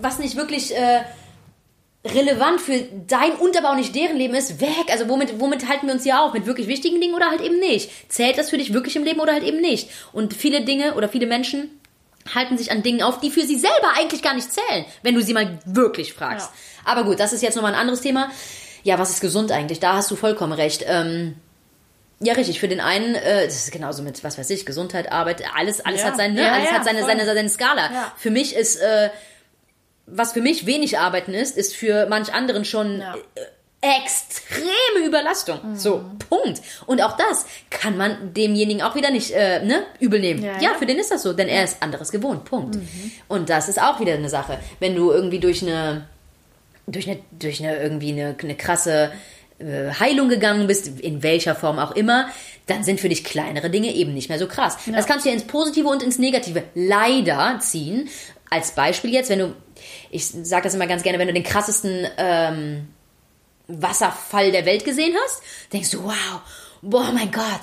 was 0.00 0.18
nicht 0.18 0.36
wirklich, 0.36 0.76
äh, 0.76 1.04
relevant 2.14 2.60
für 2.60 2.80
dein 3.06 3.32
auch 3.32 3.74
nicht 3.74 3.94
deren 3.94 4.16
Leben 4.16 4.34
ist, 4.34 4.60
weg. 4.60 4.86
Also 4.90 5.08
womit, 5.08 5.40
womit 5.40 5.68
halten 5.68 5.86
wir 5.86 5.94
uns 5.94 6.04
hier 6.04 6.20
auf? 6.20 6.32
Mit 6.32 6.46
wirklich 6.46 6.68
wichtigen 6.68 7.00
Dingen 7.00 7.14
oder 7.14 7.30
halt 7.30 7.40
eben 7.40 7.58
nicht? 7.58 7.90
Zählt 8.10 8.38
das 8.38 8.50
für 8.50 8.58
dich 8.58 8.72
wirklich 8.72 8.96
im 8.96 9.04
Leben 9.04 9.20
oder 9.20 9.32
halt 9.32 9.44
eben 9.44 9.60
nicht? 9.60 9.90
Und 10.12 10.34
viele 10.34 10.64
Dinge 10.64 10.94
oder 10.94 11.08
viele 11.08 11.26
Menschen 11.26 11.70
halten 12.34 12.58
sich 12.58 12.70
an 12.70 12.82
Dingen 12.82 13.02
auf, 13.02 13.20
die 13.20 13.30
für 13.30 13.42
sie 13.42 13.56
selber 13.56 13.92
eigentlich 13.96 14.22
gar 14.22 14.34
nicht 14.34 14.52
zählen, 14.52 14.84
wenn 15.02 15.14
du 15.14 15.22
sie 15.22 15.34
mal 15.34 15.58
wirklich 15.64 16.12
fragst. 16.12 16.50
Aber 16.84 17.04
gut, 17.04 17.20
das 17.20 17.32
ist 17.32 17.42
jetzt 17.42 17.54
nochmal 17.54 17.74
ein 17.74 17.80
anderes 17.80 18.00
Thema. 18.00 18.30
Ja, 18.82 18.98
was 18.98 19.10
ist 19.10 19.20
gesund 19.20 19.52
eigentlich? 19.52 19.80
Da 19.80 19.94
hast 19.94 20.10
du 20.10 20.16
vollkommen 20.16 20.52
recht. 20.52 20.84
Ähm, 20.86 21.36
ja, 22.20 22.32
richtig. 22.34 22.60
Für 22.60 22.68
den 22.68 22.80
einen, 22.80 23.14
äh, 23.14 23.44
das 23.44 23.54
ist 23.56 23.72
genauso 23.72 24.02
mit, 24.02 24.22
was 24.24 24.38
weiß 24.38 24.48
ich, 24.50 24.64
Gesundheit, 24.66 25.12
Arbeit, 25.12 25.42
alles, 25.56 25.84
alles 25.84 26.00
Ja. 26.02 26.06
hat 26.08 26.16
seine, 26.16 26.34
ne? 26.34 26.42
Ja, 26.42 26.52
alles 26.52 26.68
ja, 26.68 26.72
hat 26.74 26.84
seine, 26.84 27.00
voll. 27.00 27.08
seine, 27.08 27.24
seine 27.26 27.48
Skala. 27.48 28.12
Für 28.16 28.30
mich 28.30 28.54
ist, 28.56 28.76
äh, 28.76 29.10
was 30.06 30.32
für 30.32 30.40
mich 30.40 30.66
wenig 30.66 30.98
Arbeiten 30.98 31.34
ist, 31.34 31.56
ist 31.56 31.74
für 31.76 32.06
manch 32.06 32.32
anderen 32.32 32.64
schon. 32.64 32.98
Mhm. 32.98 33.02
äh, 33.02 33.40
extreme 34.04 35.06
Überlastung. 35.06 35.76
So, 35.76 36.02
Punkt. 36.28 36.60
Und 36.86 37.02
auch 37.02 37.16
das 37.16 37.46
kann 37.70 37.96
man 37.96 38.32
demjenigen 38.34 38.82
auch 38.82 38.94
wieder 38.96 39.10
nicht 39.10 39.30
äh, 39.32 39.62
ne, 39.64 39.84
übel 40.00 40.18
nehmen. 40.18 40.42
Ja, 40.42 40.58
Ja, 40.60 40.74
für 40.78 40.86
den 40.86 40.98
ist 40.98 41.10
das 41.10 41.22
so, 41.22 41.32
denn 41.34 41.46
er 41.46 41.62
ist 41.64 41.82
anderes 41.82 42.10
gewohnt. 42.10 42.44
Punkt. 42.46 42.76
Mhm. 42.76 43.12
Und 43.28 43.48
das 43.50 43.68
ist 43.68 43.80
auch 43.80 44.00
wieder 44.00 44.14
eine 44.14 44.28
Sache. 44.28 44.58
Wenn 44.80 44.96
du 44.96 45.12
irgendwie 45.12 45.38
durch 45.38 45.62
eine 45.62 46.06
durch 46.88 47.08
eine, 47.08 47.20
durch 47.32 47.60
eine 47.62 47.76
irgendwie 47.80 48.12
eine, 48.12 48.34
eine 48.40 48.54
krasse 48.56 49.12
Heilung 49.58 50.28
gegangen 50.28 50.66
bist, 50.66 51.00
in 51.00 51.22
welcher 51.22 51.54
Form 51.54 51.78
auch 51.78 51.92
immer, 51.92 52.28
dann 52.66 52.84
sind 52.84 53.00
für 53.00 53.08
dich 53.08 53.24
kleinere 53.24 53.70
Dinge 53.70 53.94
eben 53.94 54.12
nicht 54.12 54.28
mehr 54.28 54.38
so 54.38 54.46
krass. 54.46 54.76
Das 54.92 55.06
kannst 55.06 55.24
du 55.24 55.30
ja 55.30 55.34
ins 55.34 55.46
Positive 55.46 55.88
und 55.88 56.02
ins 56.02 56.18
Negative 56.18 56.64
leider 56.74 57.58
ziehen. 57.60 58.08
Als 58.50 58.72
Beispiel 58.72 59.12
jetzt, 59.12 59.30
wenn 59.30 59.38
du, 59.38 59.54
ich 60.10 60.26
sage 60.26 60.64
das 60.64 60.74
immer 60.74 60.86
ganz 60.86 61.02
gerne, 61.02 61.18
wenn 61.18 61.28
du 61.28 61.34
den 61.34 61.42
krassesten 61.42 62.06
ähm, 62.18 62.88
Wasserfall 63.66 64.52
der 64.52 64.66
Welt 64.66 64.84
gesehen 64.84 65.14
hast, 65.24 65.42
denkst 65.72 65.90
du, 65.90 66.04
wow, 66.04 66.40
boah, 66.82 67.10
mein 67.12 67.30
Gott. 67.30 67.60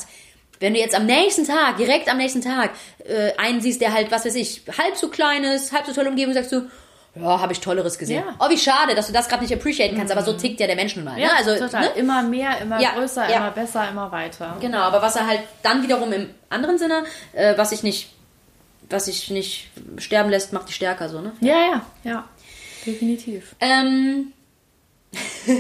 Wenn 0.60 0.74
du 0.74 0.80
jetzt 0.80 0.96
am 0.96 1.06
nächsten 1.06 1.46
Tag, 1.46 1.78
direkt 1.78 2.10
am 2.10 2.18
nächsten 2.18 2.42
Tag, 2.42 2.72
äh, 3.06 3.34
einen 3.38 3.62
siehst, 3.62 3.82
der 3.82 3.94
halt, 3.94 4.12
was 4.12 4.26
weiß 4.26 4.36
ich, 4.36 4.64
halb 4.78 4.96
so 4.96 5.10
klein 5.10 5.44
ist, 5.44 5.74
halb 5.74 5.86
so 5.86 5.94
tolle 5.94 6.10
Umgebung, 6.10 6.34
sagst 6.34 6.54
du, 6.54 6.70
ja, 7.16 7.40
habe 7.40 7.54
ich 7.54 7.60
Tolleres 7.60 8.00
gesehen. 8.00 8.24
Ja. 8.26 8.36
Oh, 8.40 8.50
wie 8.50 8.58
schade, 8.58 8.96
dass 8.96 9.06
du 9.08 9.14
das 9.14 9.28
gerade 9.30 9.44
nicht 9.44 9.54
appreciaten 9.54 9.96
kannst, 9.96 10.12
aber 10.12 10.24
so 10.24 10.34
tickt 10.34 10.60
ja 10.60 10.66
der 10.66 10.76
Mensch 10.76 10.96
nun 10.96 11.06
mal. 11.06 11.20
ja 11.20 11.28
ne? 11.28 11.34
Also, 11.38 11.58
total 11.58 11.82
ne? 11.82 11.90
immer 11.96 12.24
mehr 12.24 12.58
immer 12.60 12.80
Ja, 12.82 12.94
größer 12.94 13.30
ja. 13.30 13.38
immer 13.38 13.52
besser 13.52 13.88
immer 13.90 14.12
weiter 14.12 14.58
Genau, 14.60 14.80
aber 14.80 15.02
was 15.02 15.16
er 15.16 15.28
halt 15.28 15.42
dann 15.62 15.84
wiederum 15.84 16.12
im 16.12 16.30
anderen 16.50 16.80
Sinne, 16.80 17.04
äh, 17.34 17.56
was 17.56 17.70
sich 17.70 17.84
nicht, 17.84 18.14
was 18.90 19.06
sich 19.06 19.30
nicht 19.30 19.70
sterben 20.00 20.32
lässt, 20.32 20.54
macht 20.54 20.70
dich 20.70 20.76
stärker, 20.76 21.08
so, 21.08 21.22
ne? 21.22 21.34
ja 21.40 21.56
ja 21.56 21.82
ja 22.04 22.24
definitiv 22.86 23.56
Ähm, 23.60 24.34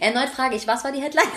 erneut 0.00 0.30
frage 0.30 0.56
ich, 0.56 0.66
was 0.66 0.82
war 0.82 0.92
die 0.92 1.02
Headline? 1.02 1.28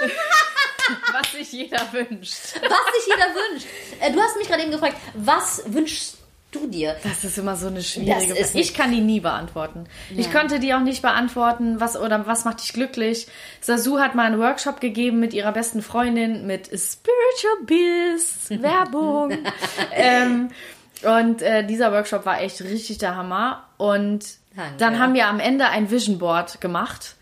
was 1.12 1.32
sich 1.32 1.50
jeder 1.52 1.92
wünscht 1.92 2.54
was 2.54 2.94
sich 2.94 3.06
jeder 3.06 3.34
wünscht. 3.34 3.66
Äh, 4.00 4.12
du 4.12 4.20
hast 4.20 4.36
mich 4.36 4.46
gerade 4.46 4.62
eben 4.62 4.70
gefragt, 4.70 4.96
was 5.14 5.62
wünschst 5.66 6.19
du 6.52 6.66
dir? 6.66 6.96
Das 7.02 7.24
ist 7.24 7.38
immer 7.38 7.56
so 7.56 7.68
eine 7.68 7.82
schwierige 7.82 8.34
Frage. 8.34 8.58
Ich 8.58 8.74
kann 8.74 8.90
die 8.92 9.00
nie 9.00 9.20
beantworten. 9.20 9.84
Ich 10.16 10.32
konnte 10.32 10.58
die 10.60 10.74
auch 10.74 10.80
nicht 10.80 11.02
beantworten, 11.02 11.80
was 11.80 11.96
oder 11.96 12.26
was 12.26 12.44
macht 12.44 12.60
dich 12.62 12.72
glücklich. 12.72 13.26
Sasu 13.60 13.98
hat 13.98 14.14
mal 14.14 14.26
einen 14.26 14.38
Workshop 14.40 14.80
gegeben 14.80 15.20
mit 15.20 15.32
ihrer 15.34 15.52
besten 15.52 15.82
Freundin 15.82 16.46
mit 16.46 16.66
Spiritual 16.66 17.64
Bliss, 17.64 18.50
Werbung. 18.62 19.38
ähm, 19.92 20.50
und 21.02 21.42
äh, 21.42 21.66
dieser 21.66 21.92
Workshop 21.92 22.26
war 22.26 22.40
echt 22.42 22.60
richtig 22.60 22.98
der 22.98 23.16
Hammer. 23.16 23.64
Und 23.78 24.24
Danke. 24.54 24.74
dann 24.78 24.98
haben 24.98 25.14
wir 25.14 25.28
am 25.28 25.40
Ende 25.40 25.66
ein 25.68 25.90
Vision 25.90 26.18
Board 26.18 26.60
gemacht. 26.60 27.16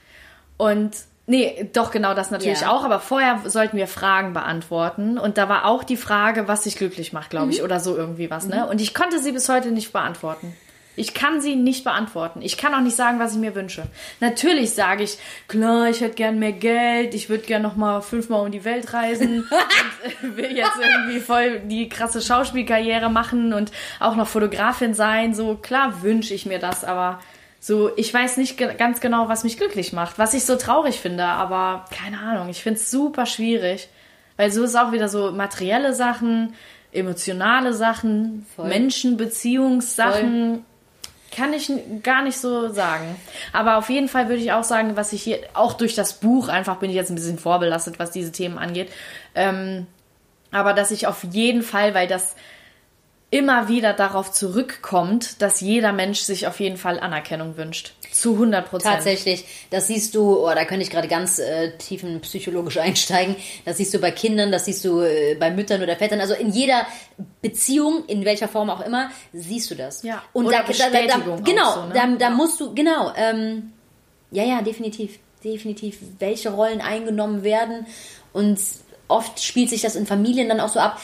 Und 0.57 0.97
nee, 1.29 1.69
doch 1.73 1.93
genau 1.93 2.15
das 2.15 2.33
natürlich 2.33 2.63
Ja. 2.63 2.71
auch. 2.71 2.83
Aber 2.85 2.99
vorher 2.99 3.41
sollten 3.45 3.77
wir 3.77 3.87
Fragen 3.87 4.33
beantworten. 4.33 5.17
Und 5.19 5.39
da 5.39 5.49
war 5.49 5.65
auch 5.67 5.85
die 5.85 5.97
Frage, 5.97 6.49
was 6.49 6.63
dich 6.63 6.77
glücklich 6.77 7.13
macht, 7.13 7.31
glaube 7.31 7.47
Mhm. 7.47 7.53
ich, 7.53 7.63
oder 7.63 7.79
so 7.79 7.97
irgendwie 7.97 8.31
was. 8.31 8.47
Ne? 8.49 8.67
Und 8.67 8.81
ich 8.81 8.93
konnte 8.95 9.21
sie 9.21 9.31
bis 9.31 9.49
heute 9.49 9.71
nicht 9.71 9.93
beantworten. 9.93 10.57
Ich 10.97 11.15
kann 11.15 11.41
sie 11.41 11.55
nicht 11.55 11.85
beantworten. 11.85 12.43
Ich 12.43 12.57
kann 12.57 12.75
auch 12.75 12.81
nicht 12.81 12.97
sagen, 12.97 13.21
was 13.21 13.33
ich 13.35 13.39
mir 13.39 13.55
wünsche. 13.55 13.85
Natürlich 14.19 14.73
sage 14.75 15.05
ich, 15.05 15.17
klar, 15.47 15.89
ich 15.89 16.01
hätte 16.01 16.17
gern 16.17 16.41
mehr 16.41 16.51
Geld, 16.51 17.15
ich 17.15 17.29
würde 17.29 17.45
gern 17.45 17.63
noch 17.63 17.77
mal 17.77 18.01
fünfmal 18.01 18.45
um 18.45 18.51
die 18.51 18.65
Welt 18.65 18.93
reisen 18.93 19.47
und 20.25 20.33
äh, 20.33 20.37
will 20.37 20.57
jetzt 20.57 20.73
irgendwie 20.83 21.21
voll 21.21 21.61
die 21.61 21.89
krasse 21.89 22.21
Schauspielkarriere 22.21 23.11
machen 23.11 23.53
und 23.53 23.71
auch 24.01 24.17
noch 24.17 24.27
Fotografin 24.27 24.93
sein. 24.93 25.35
So 25.35 25.55
klar 25.55 26.03
wünsche 26.03 26.35
ich 26.35 26.47
mir 26.47 26.59
das, 26.59 26.83
aber 26.83 27.21
so 27.61 27.91
ich 27.97 28.13
weiß 28.13 28.37
nicht 28.37 28.57
ge 28.57 28.75
ganz 28.77 29.01
genau, 29.01 29.29
was 29.29 29.45
mich 29.45 29.57
glücklich 29.57 29.93
macht, 29.93 30.19
was 30.19 30.35
ich 30.35 30.45
so 30.45 30.57
traurig 30.57 31.01
finde. 31.01 31.25
Aber 31.25 31.85
keine 31.91 32.19
Ahnung, 32.21 32.49
ich 32.49 32.63
finde 32.63 32.81
es 32.81 32.91
super 32.91 33.27
schwierig, 33.27 33.89
weil 34.37 34.51
so 34.51 34.63
ist 34.63 34.77
auch 34.77 34.93
wieder 34.93 35.09
so 35.09 35.33
materielle 35.33 35.95
Sachen, 35.95 36.55
emotionale 36.93 37.75
Sachen, 37.75 38.47
Voll. 38.57 38.69
Menschen, 38.69 39.17
Beziehungssachen. 39.17 40.65
Kann 41.37 41.53
ich 41.53 41.71
gar 42.03 42.23
nicht 42.23 42.39
so 42.39 42.73
sagen. 42.73 43.15
Aber 43.53 43.77
auf 43.77 43.91
jeden 43.91 44.09
Fall 44.09 44.29
würde 44.29 44.43
ich 44.43 44.53
auch 44.53 44.65
sagen, 44.65 44.97
was 44.97 45.13
ich 45.13 45.23
hier, 45.23 45.41
auch 45.53 45.75
durch 45.75 45.95
das 45.95 46.15
Buch, 46.15 46.49
einfach 46.49 46.77
bin 46.77 46.89
ich 46.89 46.97
jetzt 46.97 47.11
ein 47.11 47.17
bisschen 47.17 47.39
vorbelastet, 47.39 47.99
was 47.99 48.11
diese 48.11 48.33
Themen 48.33 48.57
angeht. 48.57 48.91
Ähm, 49.35 49.87
aber 50.51 50.73
dass 50.73 50.91
ich 50.91 51.07
auf 51.07 51.25
jeden 51.25 51.63
Fall, 51.63 51.95
weil 51.95 52.09
das 52.09 52.35
immer 53.31 53.69
wieder 53.69 53.93
darauf 53.93 54.33
zurückkommt, 54.33 55.43
dass 55.43 55.61
jeder 55.61 55.93
Mensch 55.93 56.21
sich 56.21 56.47
auf 56.47 56.61
jeden 56.61 56.79
Fall 56.79 56.99
Anerkennung 56.99 57.59
wünscht. 57.59 57.93
Zu 58.11 58.33
100 58.33 58.71
Prozent. 58.71 58.95
Tatsächlich, 58.95 59.45
das 59.71 59.87
siehst 59.87 60.15
du, 60.15 60.47
oh, 60.47 60.51
da 60.55 60.65
könnte 60.65 60.83
ich 60.83 60.91
gerade 60.91 61.09
ganz 61.09 61.39
äh, 61.39 61.77
tiefen 61.77 62.21
psychologisch 62.23 62.79
einsteigen. 62.79 63.37
Das 63.67 63.77
siehst 63.77 63.93
du 63.93 63.99
bei 63.99 64.13
Kindern, 64.13 64.51
das 64.51 64.65
siehst 64.65 64.83
du 64.85 65.03
äh, 65.03 65.37
bei 65.39 65.51
Müttern 65.51 65.83
oder 65.83 65.95
Vätern. 65.97 66.21
Also 66.21 66.33
in 66.35 66.51
jeder 66.51 66.87
Beziehung, 67.43 68.05
in 68.07 68.25
welcher 68.25 68.49
Form 68.49 68.71
auch 68.71 68.81
immer, 68.81 69.11
siehst 69.35 69.71
du 69.71 69.75
das. 69.75 70.03
Ja, 70.03 70.23
Und 70.33 70.47
oder 70.47 70.59
da, 70.59 70.63
da, 70.63 70.73
da, 70.73 70.89
Bestätigung 70.89 71.41
auch 71.41 71.45
genau, 71.45 71.75
so, 71.75 71.83
ne? 71.83 71.93
da, 71.95 72.07
da 72.07 72.31
musst 72.31 72.59
du, 72.61 72.75
genau, 72.75 73.13
ähm, 73.15 73.73
ja, 74.31 74.45
ja, 74.45 74.63
definitiv, 74.63 75.19
definitiv, 75.45 75.99
welche 76.19 76.51
Rollen 76.51 76.81
eingenommen 76.81 77.43
werden. 77.43 77.87
Und 78.33 78.59
oft 79.09 79.43
spielt 79.43 79.69
sich 79.69 79.83
das 79.83 79.97
in 79.97 80.07
Familien 80.07 80.49
dann 80.49 80.61
auch 80.61 80.69
so 80.69 80.81
ab, 80.81 81.01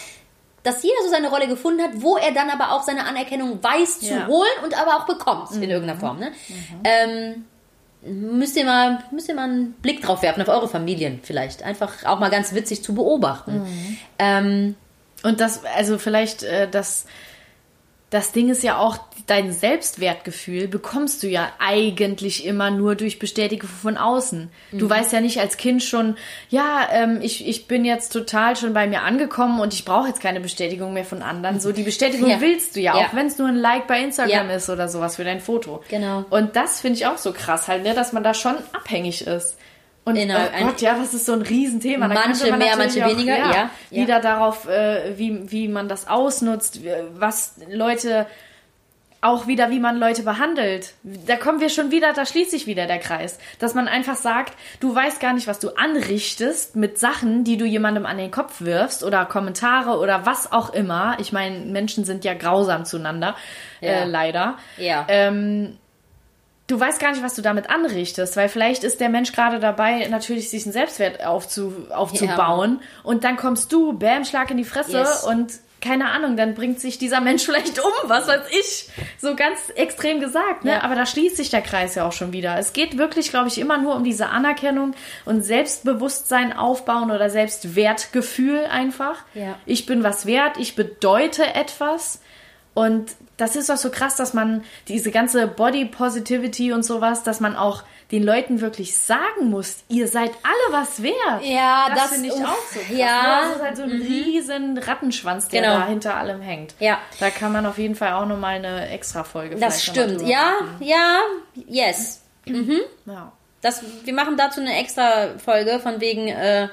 dass 0.65 0.83
jeder 0.83 0.97
so 1.05 1.11
seine 1.11 1.29
Rolle 1.31 1.47
gefunden 1.47 1.81
hat, 1.83 1.91
wo 1.95 2.17
er 2.17 2.33
dann 2.33 2.51
aber 2.51 2.73
auch 2.73 2.83
seine 2.83 3.07
Anerkennung 3.07 3.63
weiß 3.63 4.01
zu 4.01 4.07
Ja. 4.15 4.27
holen 4.27 4.51
und 4.65 4.77
aber 4.81 4.97
auch 4.97 5.07
bekommt 5.07 5.53
in 5.53 5.71
irgendeiner 5.71 5.99
Form. 6.01 6.19
Ne? 6.19 6.33
Ähm, 6.83 7.45
müsst 8.03 8.57
ihr 8.57 8.65
mal, 8.65 9.03
müsst 9.13 9.29
ihr 9.29 9.35
mal 9.35 9.45
einen 9.45 9.73
Blick 9.75 10.03
drauf 10.03 10.23
werfen 10.23 10.43
auf 10.43 10.49
eure 10.49 10.69
Familien 10.69 11.21
vielleicht. 11.23 11.63
Einfach 11.63 12.05
auch 12.05 12.19
mal 12.19 12.31
ganz 12.31 12.53
witzig 12.55 12.83
zu 12.83 12.95
beobachten. 12.95 13.63
Ähm, 14.19 14.75
Und 15.23 15.41
das, 15.41 15.65
also 15.77 15.97
vielleicht, 15.99 16.43
äh, 16.43 16.69
das, 16.69 17.07
das 18.11 18.33
Ding 18.33 18.51
ist 18.51 18.63
ja 18.63 18.77
auch, 18.79 18.99
dein 19.27 19.53
Selbstwertgefühl 19.53 20.69
bekommst 20.69 21.23
du 21.23 21.29
ja 21.29 21.51
eigentlich 21.59 22.45
immer 22.47 22.71
nur 22.71 22.95
durch 22.95 23.19
Bestätigung 23.19 23.69
von 23.69 23.97
außen. 23.97 24.51
Du 24.73 24.89
weißt 24.91 25.13
ja 25.13 25.21
nicht 25.21 25.41
als 25.41 25.57
Kind 25.57 25.83
schon, 25.83 26.17
ja, 26.51 26.89
ähm, 26.93 27.21
ich, 27.23 27.47
ich 27.49 27.67
bin 27.67 27.85
jetzt 27.85 28.13
total 28.13 28.57
schon 28.57 28.75
bei 28.75 28.87
mir 28.87 29.03
angekommen 29.03 29.61
und 29.61 29.73
ich 29.73 29.85
brauche 29.85 30.09
jetzt 30.09 30.21
keine 30.21 30.41
Bestätigung 30.41 30.93
mehr 30.93 31.05
von 31.05 31.23
anderen. 31.23 31.61
So, 31.61 31.73
die 31.73 31.83
Bestätigung 31.85 32.29
Ja. 32.29 32.41
willst 32.41 32.77
du 32.77 32.81
ja, 32.81 32.99
Ja. 32.99 33.07
auch 33.07 33.15
wenn 33.15 33.27
es 33.27 33.39
nur 33.39 33.49
ein 33.49 33.57
Like 33.57 33.87
bei 33.87 34.01
Instagram 34.03 34.51
Ja. 34.51 34.57
ist 34.57 34.69
oder 34.69 34.89
sowas 34.89 35.17
für 35.17 35.25
dein 35.25 35.41
Foto. 35.41 35.83
Genau. 35.89 36.25
Und 36.31 36.57
das 36.57 36.81
finde 36.81 36.99
ich 36.99 37.07
auch 37.07 37.19
so 37.19 37.33
krass 37.33 37.69
halt, 37.69 37.83
ne, 37.83 37.95
dass 37.95 38.13
man 38.13 38.23
da 38.25 38.35
schon 38.35 38.57
abhängig 38.73 39.27
ist. 39.27 39.57
Und 40.07 40.17
Genau, 40.17 40.37
oh 40.39 40.65
Gott, 40.67 40.83
ja, 40.83 40.99
das 40.99 41.15
ist 41.15 41.25
so 41.25 41.33
ein 41.33 41.41
Riesenthema. 41.41 42.09
Da 42.09 42.15
Manche 42.15 42.51
man 42.51 42.59
mehr, 42.59 42.77
manche 42.77 43.03
weniger, 43.07 43.39
ja, 43.39 43.53
ja. 43.53 43.71
Wieder 44.03 44.21
darauf, 44.21 44.69
äh, 44.69 45.17
wie, 45.17 45.51
wie 45.51 45.67
man 45.67 45.89
das 45.89 46.09
ausnutzt, 46.09 46.81
was 47.15 47.55
Leute, 47.71 48.27
auch 49.25 49.47
wieder, 49.47 49.71
wie 49.71 49.81
man 49.81 49.97
Leute 49.99 50.23
behandelt. 50.23 50.93
Da 51.03 51.37
kommen 51.37 51.61
wir 51.61 51.69
schon 51.71 51.91
wieder, 51.91 52.13
da 52.13 52.27
schließt 52.27 52.51
sich 52.51 52.67
wieder 52.67 52.87
der 52.87 52.99
Kreis. 52.99 53.39
Dass 53.59 53.75
man 53.75 53.89
einfach 53.89 54.17
sagt, 54.17 54.53
du 54.81 54.95
weißt 54.95 55.21
gar 55.21 55.33
nicht, 55.33 55.47
was 55.47 55.59
du 55.59 55.71
anrichtest 55.77 56.77
mit 56.77 56.99
Sachen, 56.99 57.43
die 57.45 57.57
du 57.57 57.65
jemandem 57.65 58.07
an 58.07 58.19
den 58.19 58.31
Kopf 58.31 58.61
wirfst 58.61 59.03
oder 59.03 59.25
Kommentare 59.25 59.99
oder 59.99 60.27
was 60.27 60.53
auch 60.53 60.73
immer. 60.75 61.17
Ich 61.21 61.33
meine, 61.33 61.61
Menschen 61.67 62.05
sind 62.05 62.25
ja 62.25 62.35
grausam 62.35 62.85
zueinander, 62.85 63.35
Ja. 63.81 63.91
äh, 63.91 64.05
leider. 64.05 64.59
ja. 64.77 65.05
Ähm, 65.09 65.79
du 66.67 66.81
weißt 66.81 66.99
gar 67.01 67.11
nicht, 67.13 67.23
was 67.23 67.35
du 67.35 67.43
damit 67.43 67.69
anrichtest, 67.71 68.37
weil 68.37 68.49
vielleicht 68.49 68.85
ist 68.85 69.01
der 69.01 69.09
Mensch 69.11 69.33
gerade 69.33 69.59
dabei, 69.61 70.07
natürlich 70.09 70.49
sich 70.51 70.65
einen 70.65 70.73
Selbstwert 70.73 71.25
aufzu, 71.25 71.75
aufzubauen 71.91 72.81
und 73.03 73.25
dann 73.25 73.37
kommst 73.37 73.71
du, 73.73 73.93
bam, 73.99 74.25
Schlag 74.25 74.51
in 74.51 74.57
die 74.57 74.65
Fresse 74.65 74.99
Yes. 74.99 75.25
und 75.25 75.53
keine 75.85 76.11
Ahnung, 76.11 76.37
dann 76.37 76.55
bringt 76.55 76.81
sich 76.81 76.99
dieser 76.99 77.21
Mensch 77.21 77.45
vielleicht 77.45 77.79
um, 77.79 77.93
was 78.05 78.27
weiß 78.27 78.49
ich. 78.51 78.89
So 79.19 79.37
ganz 79.37 79.59
extrem 79.77 80.21
gesagt, 80.21 80.65
ne? 80.65 80.73
Ja. 80.73 80.83
Aber 80.83 80.95
da 80.95 81.07
schließt 81.07 81.37
sich 81.37 81.51
der 81.51 81.63
Kreis 81.63 81.95
ja 81.95 82.07
auch 82.07 82.13
schon 82.13 82.33
wieder. 82.33 82.59
Es 82.59 82.73
geht 82.73 82.97
wirklich, 82.97 83.31
glaube 83.31 83.49
ich, 83.49 83.59
immer 83.59 83.79
nur 83.79 83.95
um 83.95 84.05
diese 84.05 84.29
Anerkennung 84.29 84.95
und 85.25 85.43
Selbstbewusstsein 85.43 86.57
aufbauen 86.57 87.11
oder 87.11 87.29
Selbstwertgefühl 87.29 88.65
einfach. 88.67 89.23
Ja. 89.35 89.57
Ich 89.67 89.87
bin 89.87 90.03
was 90.03 90.27
wert, 90.27 90.57
ich 90.59 90.75
bedeute 90.75 91.55
etwas. 91.55 92.21
Und 92.73 93.13
das 93.37 93.55
ist 93.55 93.69
doch 93.69 93.77
so 93.77 93.91
krass, 93.91 94.17
dass 94.17 94.35
man 94.35 94.65
diese 94.89 95.11
ganze 95.11 95.47
Body 95.47 95.85
Positivity 95.85 96.73
und 96.73 96.85
sowas, 96.85 97.23
dass 97.23 97.41
man 97.41 97.57
auch 97.57 97.83
den 98.11 98.23
Leuten 98.23 98.61
wirklich 98.61 98.97
sagen 98.97 99.49
muss, 99.51 99.79
ihr 99.89 100.07
seid 100.09 100.31
alle 100.43 100.79
was 100.83 101.03
wert. 101.03 101.43
Ja, 101.43 101.89
das- 101.95 102.13
finde 102.13 102.29
ich 102.29 102.35
uff, 102.35 102.45
auch 102.45 102.73
so 102.73 102.81
krass. 102.81 102.91
ja. 102.97 103.23
ne? 103.23 103.39
Das 103.49 103.57
ist 103.57 103.63
halt 103.63 103.77
so 103.79 103.83
ein 103.85 103.91
riesen 103.91 104.79
Rattenschwanz, 104.79 105.49
der 105.49 105.63
Genau. 105.63 105.75
da 105.79 105.87
hinter 105.87 106.15
allem 106.17 106.41
hängt. 106.43 106.75
Ja. 106.81 106.99
Da 107.19 107.31
kann 107.31 107.53
man 107.53 107.65
auf 107.67 107.79
jeden 107.79 107.95
Fall 107.95 108.13
auch 108.13 108.27
nochmal 108.27 108.57
eine 108.57 108.89
extra 108.91 109.25
Folge 109.25 109.57
das 109.57 109.83
stimmt. 109.83 110.23
Ja, 110.23 110.53
machen. 110.61 110.77
ja, 110.81 111.19
yes. 111.67 112.23
ja. 112.47 113.33
Das, 113.63 113.83
wir 114.05 114.13
machen 114.13 114.37
dazu 114.37 114.61
eine 114.61 114.79
extra 114.79 115.39
Folge 115.43 115.81
von 115.81 116.01
wegen, 116.01 116.29
äh, 116.29 116.69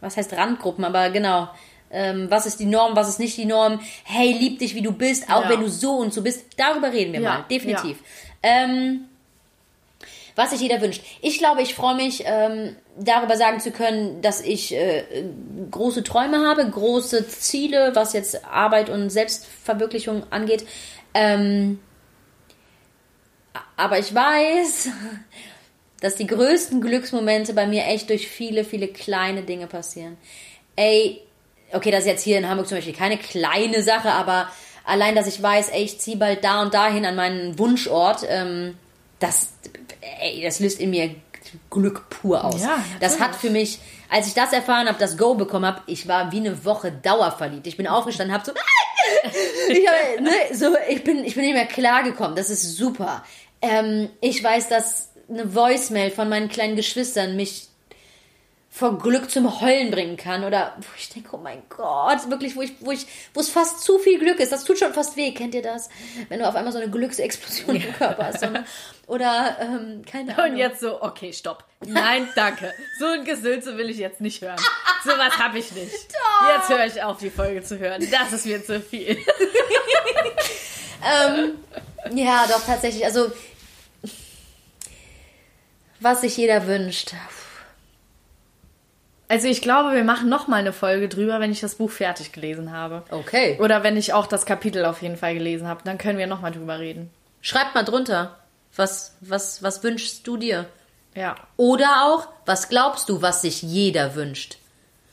was 0.00 0.16
heißt 0.16 0.32
Randgruppen, 0.34 0.84
aber 0.84 1.10
genau. 1.10 1.48
Ähm, 1.90 2.26
was 2.30 2.46
ist 2.46 2.58
die 2.60 2.66
Norm, 2.66 2.94
was 2.96 3.08
ist 3.08 3.18
nicht 3.20 3.36
die 3.36 3.44
Norm? 3.44 3.80
Hey, 4.04 4.32
lieb 4.32 4.58
dich, 4.60 4.74
wie 4.74 4.82
du 4.82 4.92
bist, 4.92 5.30
auch 5.30 5.44
Ja. 5.44 5.50
wenn 5.50 5.60
du 5.60 5.68
so 5.68 5.92
und 5.96 6.12
so 6.14 6.22
bist. 6.22 6.44
Darüber 6.56 6.92
reden 6.92 7.12
wir 7.12 7.20
Ja, 7.20 7.30
mal, 7.30 7.44
definitiv. 7.50 7.98
Ähm, 8.42 9.08
was 10.36 10.50
sich 10.50 10.60
jeder 10.60 10.82
wünscht. 10.82 11.02
Ich 11.22 11.38
glaube, 11.38 11.62
ich 11.62 11.74
freue 11.74 11.96
mich, 11.96 12.22
ähm, 12.26 12.76
darüber 12.98 13.36
sagen 13.36 13.58
zu 13.58 13.70
können, 13.70 14.20
dass 14.20 14.42
ich 14.42 14.74
äh, 14.74 15.24
große 15.70 16.04
Träume 16.04 16.46
habe, 16.46 16.68
große 16.68 17.26
Ziele, 17.26 17.92
was 17.94 18.12
jetzt 18.12 18.44
Arbeit 18.44 18.90
und 18.90 19.10
Selbstverwirklichung 19.10 20.24
angeht. 20.30 20.66
Ähm, 21.14 21.80
aber 23.76 23.98
ich 23.98 24.14
weiß, 24.14 24.90
dass 26.00 26.16
die 26.16 26.26
größten 26.26 26.82
Glücksmomente 26.82 27.54
bei 27.54 27.66
mir 27.66 27.86
echt 27.86 28.10
durch 28.10 28.28
viele, 28.28 28.64
viele 28.64 28.88
kleine 28.88 29.42
Dinge 29.42 29.66
passieren. 29.66 30.18
Ey, 30.76 31.22
okay, 31.72 31.90
das 31.90 32.00
ist 32.00 32.06
jetzt 32.06 32.22
hier 32.22 32.36
in 32.36 32.48
Hamburg 32.48 32.68
zum 32.68 32.76
Beispiel 32.76 32.94
keine 32.94 33.16
kleine 33.16 33.82
Sache, 33.82 34.12
aber 34.12 34.50
allein, 34.84 35.14
dass 35.14 35.26
ich 35.26 35.42
weiß, 35.42 35.70
ey, 35.70 35.82
ich 35.82 35.98
ziehe 35.98 36.18
bald 36.18 36.44
da 36.44 36.60
und 36.60 36.74
dahin 36.74 37.06
an 37.06 37.16
meinen 37.16 37.58
Wunschort, 37.58 38.26
ähm, 38.28 38.76
das, 39.18 39.48
ey, 40.20 40.42
das 40.42 40.60
löst 40.60 40.80
in 40.80 40.90
mir 40.90 41.14
Glück 41.70 42.08
pur 42.10 42.44
aus. 42.44 42.62
Ja, 42.62 42.82
das 43.00 43.20
hat 43.20 43.34
für 43.34 43.50
mich, 43.50 43.78
als 44.08 44.26
ich 44.26 44.34
das 44.34 44.52
erfahren 44.52 44.88
habe, 44.88 44.98
das 44.98 45.16
Go 45.16 45.34
bekommen 45.34 45.66
habe, 45.66 45.82
ich 45.86 46.08
war 46.08 46.32
wie 46.32 46.38
eine 46.38 46.64
Woche 46.64 46.92
dauerverliebt. 46.92 47.66
Ich 47.66 47.76
bin 47.76 47.86
aufgestanden, 47.86 48.34
habe 48.34 48.44
so, 48.44 48.52
ich, 49.68 49.86
hab, 49.86 50.20
ne, 50.20 50.30
so, 50.52 50.76
ich 50.88 51.04
bin, 51.04 51.24
ich 51.24 51.34
bin 51.34 51.44
nicht 51.44 51.54
mehr 51.54 51.66
klargekommen. 51.66 52.36
Das 52.36 52.50
ist 52.50 52.76
super. 52.76 53.24
Ähm, 53.62 54.08
ich 54.20 54.42
weiß, 54.42 54.68
dass 54.68 55.10
eine 55.28 55.54
Voicemail 55.54 56.10
von 56.10 56.28
meinen 56.28 56.48
kleinen 56.48 56.76
Geschwistern 56.76 57.36
mich 57.36 57.68
vor 58.76 58.98
Glück 58.98 59.30
zum 59.30 59.62
Heulen 59.62 59.90
bringen 59.90 60.18
kann 60.18 60.44
oder 60.44 60.76
wo 60.76 60.86
ich 60.98 61.08
denke, 61.08 61.30
oh 61.32 61.38
mein 61.38 61.62
Gott, 61.70 62.28
wirklich, 62.28 62.56
wo 62.56 62.60
ich, 62.60 62.72
wo 62.80 62.90
ich, 62.90 63.06
wo 63.32 63.40
es 63.40 63.48
fast 63.48 63.80
zu 63.80 63.98
viel 63.98 64.18
Glück 64.18 64.38
ist. 64.38 64.52
Das 64.52 64.64
tut 64.64 64.78
schon 64.78 64.92
fast 64.92 65.16
weh. 65.16 65.32
Kennt 65.32 65.54
ihr 65.54 65.62
das? 65.62 65.88
Wenn 66.28 66.40
du 66.40 66.46
auf 66.46 66.54
einmal 66.54 66.74
so 66.74 66.78
eine 66.78 66.90
Glücksexplosion 66.90 67.76
im 67.76 67.94
Körper 67.94 68.26
hast. 68.26 68.40
So, 68.40 68.50
ne? 68.50 68.66
Oder, 69.06 69.56
ähm, 69.62 70.02
keine 70.04 70.36
Ahnung. 70.36 70.50
Und 70.50 70.56
jetzt 70.58 70.80
so, 70.80 71.02
okay, 71.02 71.32
stopp. 71.32 71.64
Nein, 71.86 72.28
danke. 72.34 72.70
So 72.98 73.06
ein 73.06 73.24
Gesülze 73.24 73.78
will 73.78 73.88
ich 73.88 73.96
jetzt 73.96 74.20
nicht 74.20 74.42
hören. 74.42 74.60
So 75.04 75.12
was 75.12 75.38
habe 75.38 75.58
ich 75.58 75.72
nicht. 75.72 75.94
Jetzt 76.54 76.68
höre 76.68 76.84
ich 76.84 77.02
auf, 77.02 77.16
die 77.18 77.30
Folge 77.30 77.62
zu 77.62 77.78
hören. 77.78 78.06
Das 78.10 78.32
ist 78.32 78.44
mir 78.44 78.62
zu 78.62 78.80
viel. 78.80 79.16
ähm, 81.02 81.54
ja, 82.14 82.44
doch, 82.48 82.64
tatsächlich. 82.66 83.04
Also, 83.04 83.30
was 86.00 86.20
sich 86.20 86.36
jeder 86.36 86.66
wünscht. 86.66 87.14
Also 89.28 89.48
ich 89.48 89.60
glaube, 89.60 89.94
wir 89.94 90.04
machen 90.04 90.28
noch 90.28 90.46
mal 90.46 90.56
eine 90.56 90.72
Folge 90.72 91.08
drüber, 91.08 91.40
wenn 91.40 91.50
ich 91.50 91.60
das 91.60 91.74
Buch 91.74 91.90
fertig 91.90 92.32
gelesen 92.32 92.72
habe. 92.72 93.02
Okay. 93.10 93.58
Oder 93.60 93.82
wenn 93.82 93.96
ich 93.96 94.12
auch 94.12 94.26
das 94.26 94.46
Kapitel 94.46 94.84
auf 94.84 95.02
jeden 95.02 95.16
Fall 95.16 95.34
gelesen 95.34 95.66
habe, 95.66 95.80
dann 95.84 95.98
können 95.98 96.18
wir 96.18 96.26
noch 96.26 96.40
mal 96.40 96.52
drüber 96.52 96.78
reden. 96.78 97.10
Schreibt 97.40 97.74
mal 97.74 97.82
drunter. 97.82 98.38
Was, 98.76 99.16
was, 99.20 99.62
was 99.62 99.82
wünschst 99.82 100.26
du 100.26 100.36
dir? 100.36 100.66
Ja, 101.14 101.34
Oder 101.56 102.04
auch, 102.04 102.28
was 102.44 102.68
glaubst 102.68 103.08
du, 103.08 103.22
was 103.22 103.40
sich 103.40 103.62
jeder 103.62 104.14
wünscht? 104.14 104.58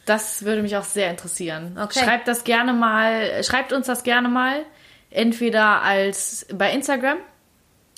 das 0.06 0.44
würde 0.44 0.62
mich 0.62 0.76
auch 0.76 0.84
sehr 0.84 1.10
interessieren. 1.10 1.78
Okay. 1.82 2.04
Schreibt 2.04 2.28
das 2.28 2.44
gerne 2.44 2.74
mal, 2.74 3.44
schreibt 3.44 3.74
uns 3.74 3.88
das 3.88 4.04
gerne 4.04 4.28
mal, 4.28 4.66
entweder 5.10 5.82
als 5.82 6.46
bei 6.54 6.72
Instagram, 6.72 7.18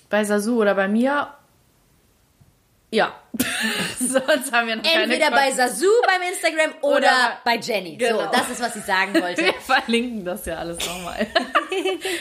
bei 0.09 0.23
Sasu 0.23 0.61
oder 0.61 0.75
bei 0.75 0.87
mir. 0.87 1.29
Ja. 2.91 3.13
Sonst 3.99 4.51
haben 4.53 4.67
wir 4.67 4.75
noch 4.77 4.83
keine 4.83 5.03
Entweder 5.03 5.29
bei 5.31 5.49
Quatsch- 5.49 5.55
Sasu 5.55 5.87
beim 6.05 6.21
Instagram 6.29 6.71
oder, 6.81 6.97
Oder- 6.97 7.37
bei 7.43 7.57
Jenny. 7.57 7.97
Genau. 7.97 8.19
So, 8.19 8.29
das 8.31 8.49
ist, 8.49 8.61
was 8.61 8.75
ich 8.77 8.83
sagen 8.85 9.13
wollte. 9.21 9.43
Wir 9.43 9.53
verlinken 9.55 10.23
das 10.23 10.45
ja 10.45 10.55
alles 10.57 10.77
nochmal. 10.85 11.27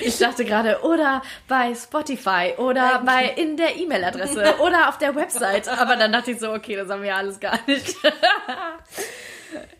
Ich 0.00 0.18
dachte 0.18 0.44
gerade, 0.44 0.80
oder 0.82 1.22
bei 1.46 1.74
Spotify 1.76 2.54
oder 2.58 3.02
bei 3.04 3.26
in 3.36 3.56
der 3.56 3.76
E-Mail-Adresse 3.76 4.56
oder 4.58 4.88
auf 4.88 4.98
der 4.98 5.14
Website. 5.14 5.68
Aber 5.68 5.94
dann 5.96 6.12
dachte 6.12 6.32
ich 6.32 6.40
so, 6.40 6.52
okay, 6.52 6.74
das 6.74 6.88
haben 6.88 7.02
wir 7.02 7.14
alles 7.14 7.38
gar 7.38 7.58
nicht. 7.68 7.94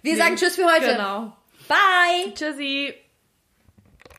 Wir 0.02 0.16
sagen 0.16 0.36
Tschüss 0.36 0.54
für 0.54 0.64
heute. 0.66 0.86
Genau. 0.94 1.32
Bye. 1.66 2.32
Tschüssi. 2.34 2.94